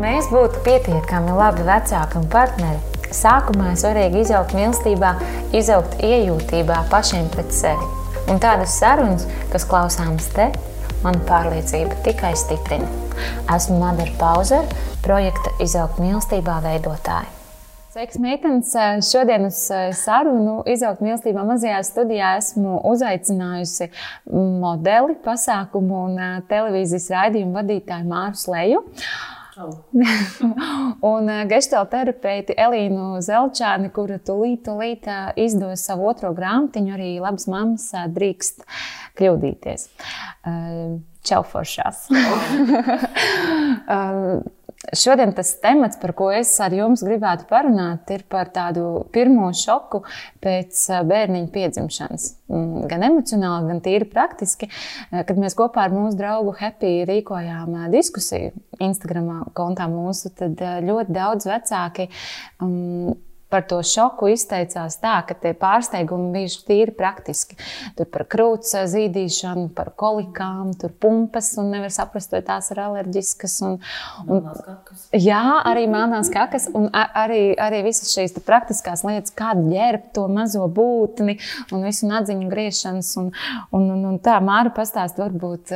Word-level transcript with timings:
mēs 0.00 0.28
būtu 0.32 0.62
pietiekami 0.66 1.34
labi 1.36 1.64
vecāki 1.66 2.20
un 2.20 2.26
partneri, 2.32 2.80
sākumā 3.14 3.72
svarīgi 3.78 4.24
izaugt 4.24 4.54
mīlestībā, 4.56 5.14
izaugt 5.56 5.96
iejūtībā 6.04 6.82
pašiem 6.92 7.28
pret 7.32 7.54
sevi. 7.54 7.88
Un 8.30 8.40
tādas 8.42 8.74
sarunas, 8.80 9.26
kas 9.52 9.66
klausāmas 9.68 10.26
te, 10.34 10.50
man 11.04 11.20
pārliecība 11.28 11.98
tikai 12.06 12.34
stiprina. 12.38 12.88
Esmu 13.54 13.78
Madara 13.80 14.12
Pauzera, 14.20 14.66
projekta 15.04 15.54
Izaugt 15.62 16.00
mīlestībā 16.02 16.58
veidotāja. 16.64 17.30
Sveiks, 17.96 18.18
meitenes! 18.20 18.74
Šodien 19.08 19.46
uz 19.46 19.62
sarunu 19.96 20.58
Izaugt 20.68 21.00
mīlestībā 21.00 21.46
mazajā 21.48 21.78
studijā 21.86 22.34
esmu 22.42 22.82
uzaicinājusi 22.90 23.88
modeli, 24.60 25.16
pasākumu 25.24 26.02
un 26.10 26.20
televīzijas 26.50 27.08
raidījumu 27.14 27.56
vadītāju 27.56 28.10
Māru 28.10 28.36
Sleju. 28.36 28.82
un 31.12 31.30
gestalt 31.50 31.90
terapeiti 31.94 32.56
Elīnu 32.60 33.22
Zelčāni, 33.24 33.90
kura 33.94 34.18
tūlīt, 34.20 34.60
tūlīt 34.66 35.08
izdos 35.40 35.86
savu 35.88 36.10
otro 36.10 36.32
grāmatiņu, 36.36 36.90
arī 36.96 37.10
labas 37.22 37.46
mammas 37.50 37.88
drīkst 38.12 38.66
kļūdīties. 39.18 39.88
Čau, 41.26 41.42
foršās! 41.50 42.06
Šodien 44.94 45.32
tas 45.34 45.50
temats, 45.62 45.98
par 45.98 46.12
ko 46.14 46.28
es 46.30 46.52
ar 46.62 46.74
jums 46.74 47.02
gribētu 47.06 47.48
parunāt, 47.50 48.06
ir 48.14 48.22
par 48.30 48.52
tādu 48.54 49.06
pirmo 49.14 49.48
šoku 49.56 50.02
pēc 50.44 50.82
bērniņa 51.08 51.50
piedzimšanas. 51.54 52.28
Mm, 52.52 52.86
gan 52.90 53.06
emocionāli, 53.08 53.70
gan 53.72 53.82
tīri 53.82 54.06
praktiski. 54.10 54.70
Kad 55.10 55.34
mēs 55.42 55.58
kopā 55.58 55.88
ar 55.88 55.94
mūsu 55.94 56.18
draugu 56.20 56.54
Happy 56.60 57.00
rīkojām 57.08 57.74
diskusiju 57.90 58.54
Instagram 58.86 59.48
kontā 59.56 59.88
mūsu, 59.90 60.30
tad 60.38 60.60
ļoti 60.86 61.16
daudz 61.16 61.48
vecāki 61.50 62.10
um, 62.62 63.16
par 63.52 63.62
to 63.70 63.78
šoku 63.86 64.30
izteicās 64.32 64.98
tā, 65.02 65.14
ka 65.26 65.36
tie 65.38 65.52
pārsteigumi 65.56 66.32
bija 66.34 66.62
tīri 66.66 66.94
praktiski. 66.96 67.58
Tur 67.98 68.08
par 68.12 68.26
krūts 68.30 68.74
zīdīšanu, 68.90 69.68
par 69.76 69.92
kolikām, 69.98 70.72
tur 70.80 70.94
pumpas, 71.02 71.52
un 71.60 71.70
nevar 71.74 71.94
saprast, 71.94 72.34
vai 72.34 72.42
tās 72.46 72.72
ir 72.74 72.82
alerģiskas. 72.82 73.56
Un, 73.66 73.78
un, 74.26 74.50
jā, 75.14 75.44
arī 75.70 75.86
mānās 75.92 76.30
kakas, 76.34 76.68
un 76.74 76.90
arī, 76.96 77.54
arī 77.62 77.84
visas 77.86 78.10
šīs 78.16 78.34
praktiskās 78.46 79.06
lietas, 79.06 79.34
kā 79.36 79.54
ģērbt 79.58 80.12
to 80.16 80.26
mazo 80.32 80.66
būtni 80.66 81.38
un 81.70 81.86
visu 81.86 82.10
nadziņu 82.10 82.50
griešanas. 82.50 83.14
Un, 83.22 83.30
un, 83.70 83.88
un, 83.94 84.04
un 84.10 84.20
tā 84.22 84.40
Māra 84.42 84.74
pastāst 84.74 85.22
varbūt 85.22 85.72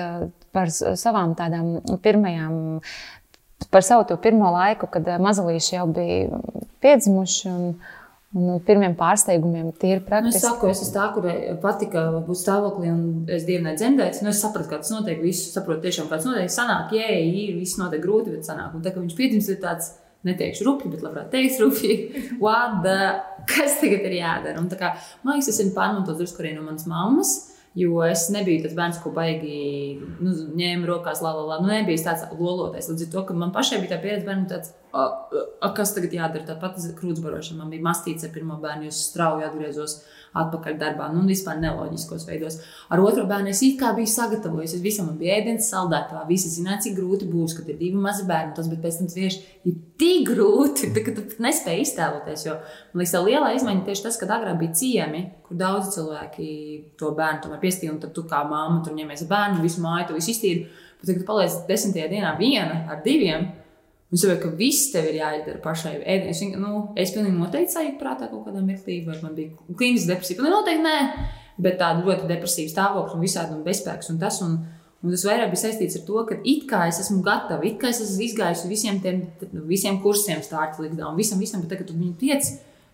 par 0.51 0.71
savām 0.75 1.37
tādām 1.39 1.79
pirmajām 2.03 2.55
par 3.71 3.85
savu 3.87 4.07
to 4.09 4.17
pirmo 4.21 4.51
laiku, 4.55 4.89
kad 4.91 5.09
mazulīši 5.21 5.75
jau 5.77 5.89
bija 5.95 6.45
piedzimuši. 6.85 7.49
Un, 7.55 7.73
Un 8.31 8.61
pirmiem 8.63 8.93
pārsteigumiem 8.95 9.73
tie 9.75 9.97
ir 9.97 10.05
praktiski. 10.07 10.39
Nu, 10.39 10.39
es 10.39 10.45
saku, 10.45 10.69
es 10.71 10.83
esmu 10.85 10.93
tā, 10.95 11.07
kurai 11.17 11.33
patika 11.59 12.05
būt 12.23 12.39
stāvoklī, 12.39 12.93
un 12.93 13.25
es 13.27 13.43
dievnē 13.49 13.73
dzemdēju. 13.75 14.21
Nu, 14.23 14.31
es 14.31 14.43
sapratu, 14.45 14.71
kā 14.71 14.79
tas 14.79 14.93
notiek. 14.95 15.19
Visu 15.19 15.49
saprotu, 15.51 15.83
tiešām 15.89 16.07
kāds 16.07 16.29
notiek. 16.29 16.47
Sanāk, 16.55 16.95
jē, 16.95 17.09
ir, 17.27 17.57
viss 17.59 17.81
notiek 17.81 17.99
grūti, 18.05 18.37
bet 18.37 18.47
sanāk. 18.47 18.77
Un 18.79 18.85
tā, 18.85 18.93
ka 18.95 19.03
viņš 19.03 19.17
piedzimst, 19.19 19.51
ir 19.51 19.59
tāds, 19.65 19.91
neteikšu 20.27 20.67
rupji, 20.69 20.93
bet 20.93 21.03
labprāt 21.05 21.31
teiks 21.33 21.59
rupji. 21.59 21.97
What 22.45 22.85
the? 22.85 22.99
Kas 23.51 23.81
tagad 23.81 24.07
ir 24.07 24.19
jādara? 24.21 24.61
Un 24.61 24.69
tā 24.71 24.79
kā, 24.79 24.93
man 25.25 25.39
liekas, 25.39 25.51
tas 25.51 25.63
ir 25.65 25.75
pārmantots 25.75 26.21
drusku 26.21 26.45
arī 26.45 26.55
no 26.55 26.63
manas 26.69 26.87
mammas. 26.91 27.35
Jo 27.79 28.01
es 28.03 28.25
nebiju 28.35 28.65
tas 28.65 28.73
bērns, 28.75 28.97
ko 28.99 29.13
baigi 29.15 30.01
nu, 30.19 30.33
ņēma 30.59 30.89
rokās, 30.89 31.21
la, 31.23 31.31
la, 31.37 31.45
la. 31.53 31.59
Nu, 31.63 31.71
nebija 31.71 32.03
tāds 32.09 32.25
lolotais. 32.35 32.89
Līdz 32.91 33.05
ar 33.07 33.13
to, 33.13 33.23
ka 33.29 33.37
man 33.39 33.53
pašai 33.55 33.79
bija 33.79 33.93
tā 33.93 34.01
pieredze, 34.03 34.27
bērnam 34.27 34.49
tāds, 34.51 34.73
a, 34.91 35.05
a, 35.63 35.71
kas 35.77 35.95
tagad 35.95 36.17
jādara. 36.17 36.49
Tāpat 36.49 36.81
krūtsbarošana 36.99 37.63
man 37.63 37.71
bija 37.71 37.87
mastīts 37.87 38.27
ar 38.27 38.35
pirmo 38.35 38.59
bērnu, 38.63 38.89
jo 38.89 38.95
es 38.95 39.05
strauji 39.13 39.47
atgriezos 39.47 40.01
atpakaļ 40.37 40.77
darbā. 40.79 41.09
Nu, 41.15 41.25
vispār 41.29 41.59
neloģiskos 41.63 42.27
veidos. 42.29 42.59
Ar 42.93 43.03
otro 43.03 43.25
bērnu 43.31 43.51
es 43.51 43.63
kā 43.81 43.93
biju 43.97 44.11
sagatavojis. 44.11 44.77
Es 44.77 44.85
visam 44.85 45.11
bija 45.19 45.39
ēdienas 45.41 45.71
saldētavā. 45.73 46.23
Visi 46.29 46.51
zināja, 46.53 46.81
cik 46.87 46.97
grūti 46.99 47.29
būs, 47.31 47.57
kad 47.59 47.69
ir 47.71 47.79
divi 47.81 47.99
mazi 47.99 48.27
bērni. 48.29 48.55
Tas, 48.57 48.69
bet 48.71 48.83
pēc 48.85 49.01
tam 49.01 49.11
tieši 49.11 49.43
ir 49.69 49.79
tik 50.01 50.29
grūti, 50.31 50.93
ka 51.07 51.17
tu 51.17 51.27
nespēji 51.43 51.87
iztēloties. 51.87 52.47
Jo 52.47 52.59
man 52.61 53.03
liekas, 53.03 53.15
tā 53.17 53.25
lielā 53.27 53.55
izmaiņa 53.59 53.87
tieši 53.89 54.07
tas, 54.07 54.21
ka 54.21 54.31
agrāk 54.31 54.61
bija 54.63 54.77
ciemi, 54.83 55.25
kur 55.47 55.59
daudz 55.61 55.95
cilvēki 55.97 56.51
to 57.01 57.15
bērnu 57.17 57.47
tomēr 57.47 57.65
piestīja. 57.65 57.95
Un 57.95 58.03
tad 58.03 58.15
tu 58.17 58.27
kā 58.31 58.45
mamma 58.47 58.85
tur 58.87 58.95
ņemies 58.99 59.27
bērnu, 59.31 59.65
visu 59.65 59.83
māju, 59.85 60.11
tu 60.11 60.21
visu 60.21 60.35
iztīri. 60.35 60.69
Bet, 61.01 61.09
kad 61.15 61.23
tu 61.23 61.27
paliec 61.27 61.55
desmitajā 61.69 62.11
dienā 62.13 62.37
viena 62.39 62.85
ar 62.93 63.01
diviem, 63.05 63.49
es 64.17 64.25
saprotu, 64.25 64.43
ka 64.43 64.57
viss 64.59 64.91
tev 64.91 65.07
ir 65.07 65.21
jāizdara 65.21 65.61
pašai. 65.63 65.95
Es, 66.03 66.43
nu, 66.59 66.83
es 66.99 67.13
pilnīgi 67.15 67.37
noteikti 67.37 67.77
sajūtu 67.77 68.01
prātā 68.01 68.27
kaut 68.31 68.49
kādā 68.49 68.63
mirklī, 68.65 69.01
vai 69.07 69.21
man 69.23 69.37
bija 69.37 69.55
klīniska 69.79 70.15
depresija. 70.15 70.39
Pilnīgi 70.41 70.57
noteikti 70.57 70.87
nē, 70.87 70.97
bet 71.63 71.79
tāda 71.79 72.03
ļoti 72.07 72.31
depresīva 72.31 72.73
stāvokļa 72.73 73.17
un 73.17 73.23
visādi 73.27 73.55
un 73.55 73.65
bezspēks 73.67 74.11
un 74.11 74.19
tas. 74.23 74.41
Un, 74.47 74.57
un 75.01 75.15
tas 75.15 75.27
vairāk 75.29 75.53
bija 75.53 75.63
saistīts 75.63 76.01
ar 76.01 76.03
to, 76.09 76.25
ka 76.27 76.41
it 76.43 76.67
kā 76.71 76.83
es 76.91 76.99
esmu 77.05 77.21
gatava, 77.27 77.65
it 77.69 77.79
kā 77.81 77.93
es 77.95 78.03
esmu 78.03 78.27
izgājusi 78.27 78.73
visiem 78.73 78.99
tiem 79.05 79.23
visiem 79.71 80.03
kursiem, 80.03 80.43
stārķi 80.43 80.89
likdā 80.89 81.07
un 81.07 81.21
visam, 81.21 81.39
visam, 81.41 81.63
bet 81.63 81.77
tagad 81.77 81.93
tu 81.93 81.97
viņu 82.01 82.19
tiec. 82.21 82.51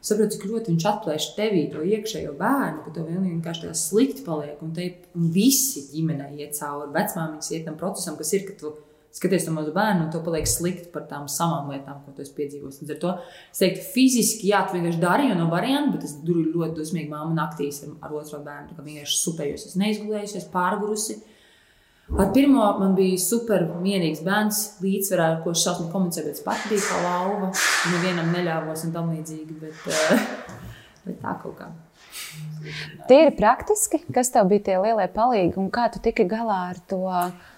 Saprotu, 0.06 0.36
cik 0.36 0.44
ļoti 0.46 0.70
viņš 0.70 0.84
atplēš 0.86 1.24
tevī 1.34 1.64
to 1.72 1.80
iekšējo 1.82 2.36
bērnu, 2.38 2.84
ka 2.84 2.92
tev 2.94 3.08
vienkārši 3.10 3.64
tā 3.64 3.72
slikti 3.74 4.22
paliek. 4.26 4.60
Un, 4.62 4.74
te, 4.76 4.84
un 5.16 5.32
visi 5.34 5.82
ģimenē 5.90 6.28
iet 6.36 6.54
cauri, 6.60 6.92
vecmāmiņas 6.94 7.48
iet 7.56 7.64
tam 7.66 7.78
procesam, 7.80 8.18
kas 8.20 8.30
ir, 8.36 8.44
ka 8.46 8.54
tu 8.60 8.70
skaties 9.16 9.46
to 9.46 9.52
mazu 9.54 9.72
bērnu, 9.72 10.06
un 10.06 10.10
to 10.12 10.20
paliek 10.24 10.48
slikti 10.48 10.90
par 10.92 11.06
tām 11.08 11.28
savām 11.32 11.70
lietām, 11.72 12.02
ko 12.04 12.12
tu 12.12 12.24
esi 12.24 12.34
piedzīvojis. 12.36 12.82
Līdz 12.82 12.92
ar 12.92 12.98
to 13.04 13.12
es 13.22 13.62
teiktu, 13.62 13.84
fiziski, 13.94 14.50
jā, 14.50 14.60
tu 14.66 14.76
vienkārši 14.76 15.00
dari, 15.00 15.30
jo 15.30 15.38
no 15.38 15.46
varianta, 15.52 15.94
bet 15.94 16.04
es 16.08 16.18
tur 16.26 16.42
ļoti 16.42 16.76
dusmīgi 16.76 17.08
māmu 17.12 17.32
naktīs 17.36 17.80
ar, 17.86 17.94
ar 18.04 18.18
otro 18.18 18.42
bērnu. 18.44 18.76
Kā 18.76 18.84
vienkārši 18.84 19.22
supējos, 19.22 19.64
es 19.70 19.80
neizgulējusies, 19.80 20.50
pārgurusi. 20.52 21.18
Ar 22.20 22.28
pirmo 22.34 22.68
man 22.78 22.92
bija 22.94 23.16
super 23.18 23.64
vienīgs 23.82 24.20
bērns, 24.26 24.60
līdzsvarā, 24.84 25.32
ar 25.32 25.40
ko 25.42 25.56
es 25.56 25.64
šausmīgi 25.64 25.90
komunicēju, 25.96 26.28
bet 26.28 26.38
es 26.38 26.44
pati 26.44 26.70
biju 26.70 26.84
kā 26.84 27.00
lauva. 27.02 27.50
Nevienam 27.96 28.30
neļāvos 28.36 28.84
un 28.86 28.94
tam 28.94 29.10
līdzīgi, 29.16 29.58
bet, 29.64 29.90
uh, 29.90 30.62
bet 31.08 31.18
tā 31.24 31.34
kaut 31.40 31.58
kā. 31.58 31.72
Tīri 33.08 33.32
praktiski, 33.36 34.04
kas 34.14 34.30
tev 34.34 34.52
bija 34.52 34.68
tie 34.68 34.78
lielie 34.84 35.08
palīgi 35.16 35.58
un 35.58 35.72
kā 35.74 35.88
tu 35.90 36.04
tiki 36.04 36.28
galā 36.28 36.62
ar 36.70 36.80
to? 36.90 37.02
Mm, 37.08 37.55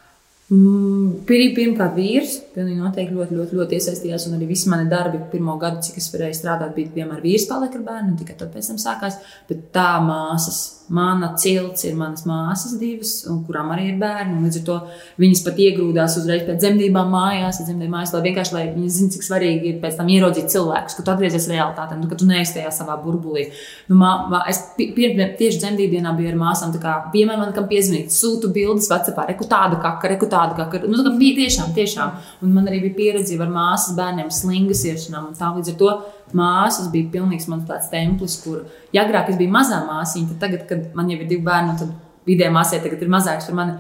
pirmkārt, 0.48 1.92
vīrs 1.98 2.38
pilnīgi 2.54 2.81
noteikti 2.81 3.12
ļoti, 3.12 3.36
ļoti, 3.36 3.59
ļoti 3.59 3.76
iesaistījās. 3.76 4.25
Un 4.31 4.38
arī 4.38 4.48
visi 4.48 4.70
mani 4.72 4.88
darbi, 4.88 5.20
pirmo 5.32 5.59
gadu, 5.60 5.82
cik 5.84 6.00
es 6.00 6.09
varēju 6.14 6.38
strādāt, 6.38 6.72
bija 6.76 6.94
vienmēr 6.94 7.20
vīrs 7.20 7.44
palika 7.50 7.76
ar 7.76 7.84
bērnu, 7.91 8.14
un 8.14 8.19
tikai 8.22 8.38
tad 8.38 8.54
pēc 8.54 8.70
tam 8.72 8.81
sākās. 8.81 9.20
Bet 9.50 9.69
tā 9.76 9.91
māsas 10.00 10.78
Mana 10.88 11.34
cilts 11.37 11.84
ir 11.84 11.97
manas 11.99 12.25
māsas 12.28 12.78
divas, 12.81 13.12
kurām 13.47 13.72
arī 13.75 13.91
ir 13.91 13.99
bērni. 14.00 14.38
Līdz 14.47 14.60
ar 14.60 14.65
to 14.65 14.76
viņas 15.21 15.43
pat 15.44 15.60
iegrūdās 15.60 16.16
uzreiz 16.21 16.47
pēc 16.47 16.62
dzemdībām 16.62 17.10
mājās, 17.12 17.60
dzemdību 17.66 17.93
mājās, 17.93 18.15
lai 18.15 18.22
vienkārši 18.25 18.56
lai 18.56 18.65
viņi 18.72 18.93
zinātu, 18.94 19.16
cik 19.19 19.27
svarīgi 19.27 19.72
ir 19.72 19.78
pēc 19.82 19.98
tam 19.98 20.09
ieraudzīt 20.15 20.48
cilvēkus, 20.54 20.97
ka 20.97 21.04
tu 21.04 21.12
atgriezies 21.12 21.48
realitātē, 21.53 21.98
nu, 22.00 22.09
ka 22.09 22.16
tu 22.19 22.28
neesi 22.28 22.56
tajā 22.56 22.72
savā 22.75 22.97
burbulī. 23.03 23.48
Nu, 23.91 23.98
mā, 24.00 24.12
mā, 24.32 24.43
es 24.48 24.62
pirmie, 24.78 25.28
tieši 25.38 25.60
dzemdību 25.62 25.98
dienā 25.98 26.15
biju 26.16 26.32
ar 26.32 26.41
māsām, 26.41 26.72
kā 26.81 26.97
vienmēr 27.12 27.41
man 27.43 27.53
kam 27.56 27.69
piezvanīt, 27.71 28.15
sūtu 28.15 28.53
bildes 28.54 28.88
Whatsappā, 28.88 29.28
reku 29.28 29.48
tādu 29.50 29.81
kaka, 29.82 30.12
reku 30.15 30.28
tādu 30.31 30.56
kaka. 30.59 30.84
Nu, 30.88 31.00
tā 31.04 31.12
bija 31.21 31.43
tiešām, 31.43 31.75
tiešām. 31.77 32.16
Un 32.44 32.54
man 32.56 32.69
arī 32.71 32.81
bija 32.87 32.97
pieredze 33.03 33.37
ar 33.41 33.53
māsas 33.53 33.97
bērniem 33.98 34.32
slingas 34.32 34.84
iešanām 34.88 35.31
un 35.31 35.37
tā 35.38 35.53
līdz 35.56 35.75
ar 35.75 35.78
to 35.82 35.93
māsas 36.37 36.91
bija 36.93 37.11
pilnīgs 37.12 37.49
mans 37.49 37.69
tāds 37.69 37.89
templis, 37.93 38.39
kur, 38.44 38.66
ja 38.93 39.05
agrāk 39.05 39.31
es 39.33 39.39
biju 39.41 39.53
mazā 39.55 39.81
māsīņa, 39.87 40.34
tad 40.34 40.43
tagad, 40.47 40.66
kad 40.69 40.91
man 40.99 41.11
jau 41.12 41.21
ir 41.21 41.28
divi 41.31 41.44
bērni, 41.47 41.77
tad 41.81 41.94
vidējā 42.28 42.53
māsē 42.55 42.83
tagad 42.84 43.03
ir 43.03 43.12
mazāks 43.12 43.49
par 43.49 43.59
mani, 43.61 43.78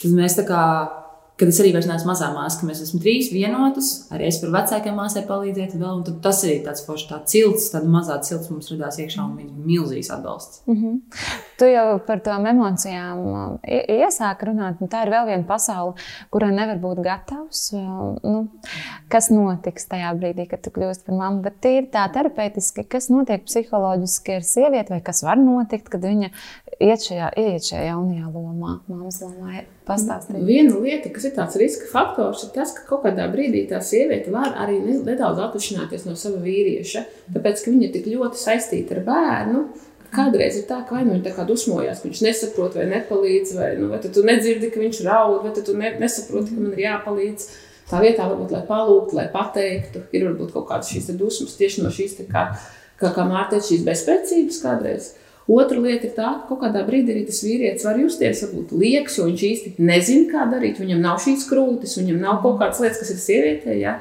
tad 0.00 0.16
mēs 0.16 0.38
tā 0.38 0.46
kā 0.48 0.62
kad 1.40 1.48
es 1.48 1.60
arī 1.62 1.72
vairs 1.72 1.88
neesmu 1.88 2.10
mazā 2.10 2.28
māsā, 2.34 2.60
ka 2.60 2.68
mēs 2.68 2.82
esam 2.84 3.00
trīs 3.00 3.30
vienotas, 3.32 3.90
arī 4.12 4.28
es 4.28 4.38
par 4.42 4.52
vecākajām 4.58 4.98
māsai 5.00 5.22
palīdzēt. 5.28 5.76
Vēl, 5.80 6.02
tas 6.24 6.42
arī 6.44 6.58
tāds 6.66 6.84
foršs, 6.84 7.06
tā 7.08 7.20
cilts, 7.32 7.70
tāda 7.72 7.88
mazā 7.88 8.18
cilts 8.26 8.50
mums 8.52 8.68
radās 8.74 8.98
iekšā 9.00 9.24
un 9.24 9.38
viņa 9.38 9.64
milzīgs 9.70 10.12
atbalsts. 10.12 10.62
Mm 10.66 10.76
-hmm. 10.76 10.98
Tu 11.58 11.70
jau 11.72 11.98
par 12.06 12.20
tām 12.24 12.46
emocijām 12.46 13.18
uh, 13.32 13.58
iesāki 13.68 14.48
runāt, 14.48 14.80
un 14.80 14.88
tā 14.88 15.02
ir 15.06 15.12
vēl 15.12 15.26
viena 15.26 15.44
pasaule, 15.48 15.94
kurai 16.30 16.50
nevar 16.52 16.78
būt 16.80 17.02
gatavs. 17.04 17.72
Uh, 17.72 18.16
nu, 18.22 18.48
kas 19.08 19.30
notiks 19.30 19.88
tajā 19.88 20.14
brīdī, 20.18 20.48
kad 20.48 20.60
tu 20.60 20.70
kļūsi 20.70 21.04
par 21.06 21.14
mammu? 21.14 21.42
Bet 21.42 21.60
tīri 21.60 21.90
tā 21.90 22.12
terapeitiski, 22.12 22.84
kas 22.84 23.08
notiek 23.08 23.44
psiholoģiski 23.44 24.36
ar 24.36 24.42
sievieti, 24.42 24.92
vai 24.92 25.00
kas 25.00 25.22
var 25.22 25.36
notikt, 25.36 25.88
kad 25.88 26.00
viņa 26.00 26.30
iet 26.80 27.04
šajā, 27.04 27.28
iet 27.38 27.66
šajā 27.66 27.90
jaunajā 27.90 28.30
lomā, 28.32 28.78
mammas 28.88 29.20
lomā? 29.22 29.64
Pastāstīt. 29.88 30.40
Viena 30.46 30.78
lieta, 30.80 31.10
kas 31.12 31.26
ir 31.28 31.34
tāds 31.36 31.58
riska 31.60 31.88
faktors, 31.90 32.44
ir 32.46 32.54
tas, 32.54 32.72
ka 32.76 32.86
kaut 32.88 33.04
kādā 33.06 33.26
brīdī 33.32 33.66
tā 33.70 33.82
sieviete 33.84 34.32
var 34.32 34.56
arī 34.64 34.78
nedaudz 34.86 35.42
atšķirties 35.44 36.08
no 36.08 36.16
sava 36.18 36.40
vīrieša. 36.44 37.04
Tāpēc, 37.36 37.64
ka 37.64 37.74
viņa 37.74 37.88
ir 37.88 37.94
tik 37.96 38.10
ļoti 38.14 38.40
saistīta 38.40 38.96
ar 38.96 39.06
bērnu. 39.08 39.64
Kādreiz 40.10 40.56
ir 40.58 40.66
tā, 40.66 40.80
ka 40.86 40.96
vai 40.96 41.04
nu 41.06 41.14
viņš 41.14 41.26
tā 41.28 41.32
kā 41.36 41.44
dusmojās, 41.46 42.00
ka 42.02 42.08
viņš 42.08 42.22
nesaprot 42.26 42.74
vai 42.74 42.88
nepalīdz, 42.90 43.52
vai, 43.54 43.68
nu, 43.78 43.92
vai 43.92 44.00
tu 44.02 44.24
nedzirdi, 44.26 44.72
ka 44.74 44.82
viņš 44.82 45.04
raud, 45.06 45.44
vai 45.44 45.52
tu 45.54 45.74
ne, 45.78 45.92
nesaproti, 46.02 46.56
ka 46.56 46.64
man 46.64 46.74
ir 46.74 46.82
jāpalīdz. 46.88 47.46
Tā 47.90 48.00
vietā 48.02 48.26
varbūt, 48.26 48.50
lai 48.54 48.64
palūgtu, 48.66 49.16
lai 49.18 49.28
pateiktu, 49.30 50.02
ir 50.14 50.26
varbūt 50.28 50.50
kaut 50.54 50.66
kādas 50.68 50.90
šīs 50.90 51.12
dusmas 51.18 51.54
tieši 51.58 51.82
no 51.82 51.94
šīs, 51.94 52.18
kā, 52.30 52.44
kā, 52.98 53.10
kā 53.14 53.26
Mārtiņa, 53.26 53.66
šīs 53.66 53.86
bezspēcības 53.86 54.60
kādreiz. 54.62 55.08
Otra 55.50 55.80
lieta 55.82 56.06
ir 56.06 56.14
tā, 56.14 56.28
ka 56.38 56.46
kaut 56.50 56.60
kādā 56.62 56.84
brīdī 56.86 57.14
arī 57.14 57.24
tas 57.26 57.40
vīrietis 57.42 57.86
var 57.88 57.98
justies, 57.98 58.42
varbūt 58.44 58.74
liekas, 58.78 59.16
jo 59.18 59.26
viņš 59.26 59.44
īsti 59.48 59.72
nezina, 59.82 60.28
kā 60.30 60.46
darīt. 60.52 60.78
Viņam 60.78 61.00
nav 61.02 61.18
šīs 61.24 61.46
krūtis, 61.50 61.96
viņam 61.98 62.20
nav 62.22 62.38
kaut 62.44 62.60
kādas 62.60 62.82
lietas, 62.84 63.00
kas 63.02 63.10
ir 63.16 63.22
sievietē. 63.24 63.74
Ja? 63.80 63.96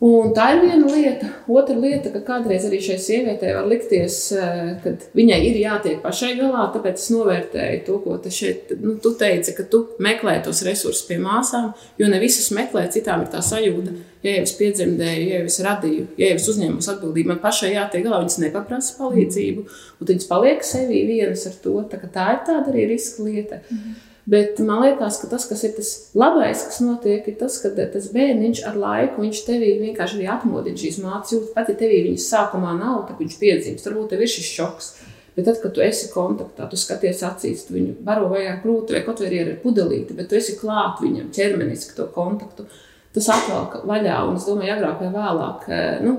Un 0.00 0.30
tā 0.32 0.46
ir 0.54 0.62
viena 0.62 0.86
lieta. 0.88 1.26
Otra 1.52 1.74
lieta, 1.76 2.08
ka 2.14 2.22
kādreiz 2.24 2.64
arī 2.64 2.78
šai 2.80 2.94
sievietei 3.04 3.50
var 3.52 3.66
likties, 3.68 4.32
eh, 4.32 4.70
ka 4.80 4.94
viņai 5.12 5.38
ir 5.44 5.58
jātiek 5.60 5.98
pašai 6.00 6.38
galā. 6.38 6.62
Tāpēc 6.72 7.02
es 7.02 7.10
novērtēju 7.12 7.82
to, 7.84 7.98
ko 8.00 8.16
tu 8.16 8.32
šeit 8.32 8.72
nu, 8.80 8.94
tu 8.96 9.12
teici, 9.12 9.54
ka 9.54 9.68
tu 9.68 9.82
meklē 10.00 10.42
tos 10.42 10.64
resursus 10.64 11.04
pie 11.04 11.20
māsām, 11.20 11.74
jo 11.98 12.08
ne 12.08 12.18
visas 12.18 12.48
meklē, 12.48 12.88
citām 12.88 13.26
ir 13.26 13.28
tā 13.28 13.44
sajūta, 13.44 13.92
ja 14.24 14.38
jau 14.38 14.48
es 14.48 14.56
piedzemdēju, 14.56 15.28
ja 15.28 15.38
jau 15.42 15.52
es 15.52 15.60
radīju, 15.68 16.08
ja 16.16 16.32
jau 16.32 16.40
es 16.40 16.48
uzņēmu 16.48 16.80
atbildību, 16.80 17.28
man 17.34 17.44
pašai 17.44 17.74
jātiek 17.74 18.08
galā, 18.08 18.24
viņas 18.24 18.40
nepaprasa 18.46 18.96
palīdzību, 19.02 19.66
un 20.00 20.14
viņas 20.14 20.30
paliek 20.32 20.64
sevī 20.64 21.04
vienas 21.12 21.44
ar 21.44 21.60
to. 21.60 21.76
Tā, 21.92 22.00
tā 22.08 22.30
ir 22.38 22.46
tāda 22.48 22.72
arī 22.72 22.88
riska 22.94 23.22
lieta. 23.22 23.60
Mm 23.68 23.76
-hmm. 23.76 24.06
Bet 24.30 24.60
man 24.62 24.84
liekas, 24.84 25.16
ka 25.18 25.28
tas, 25.32 25.44
kas 25.50 25.64
ir 25.66 25.72
tas 25.74 25.88
labais, 26.14 26.60
kas 26.68 26.78
notiek, 26.84 27.24
ir 27.26 27.38
tas, 27.40 27.56
ka 27.58 27.72
tas 27.74 28.10
bērniņš 28.14 28.60
ar 28.68 28.76
laiku 28.78 29.24
viņš 29.24 29.40
tevī 29.48 29.72
vienkārši 29.80 30.20
arī 30.20 30.28
atmodina 30.30 30.78
šīs 30.78 31.00
mācības 31.02 31.32
jūtas. 31.34 31.54
Pat 31.56 31.72
ja 31.72 31.74
tevī 31.80 32.04
viņas 32.04 32.28
sākumā 32.30 32.76
nav, 32.78 33.00
tad 33.08 33.18
viņš 33.18 33.38
piedzimst. 33.40 33.88
Varbūt 33.88 34.12
tev 34.12 34.22
ir 34.22 34.30
šis 34.30 34.52
šoks. 34.54 34.92
Bet 35.34 35.48
tad, 35.48 35.58
kad 35.62 35.74
tu 35.74 35.82
esi 35.82 36.10
kontaktā, 36.12 36.68
tu 36.70 36.78
skaties 36.78 37.24
acīs, 37.26 37.64
tu 37.66 37.74
viņu 37.74 37.96
baro 38.06 38.28
vai 38.30 38.44
ar 38.50 38.60
krūti, 38.62 38.94
vai 38.94 39.02
kaut 39.06 39.22
arī 39.24 39.42
ar 39.42 39.50
pudelīti, 39.62 40.14
bet 40.18 40.30
tu 40.30 40.38
esi 40.38 40.56
klāt 40.58 41.02
viņam 41.02 41.30
ķermeniski 41.34 41.96
to 41.98 42.06
kontaktu. 42.14 42.66
Tas 43.14 43.26
atvelk 43.34 43.80
vaļā, 43.90 44.20
un 44.28 44.38
es 44.38 44.46
domāju, 44.46 44.76
agrāk 44.76 45.02
vai 45.02 45.10
vēlāk. 45.14 45.66
Eh, 45.70 46.02
nu, 46.06 46.16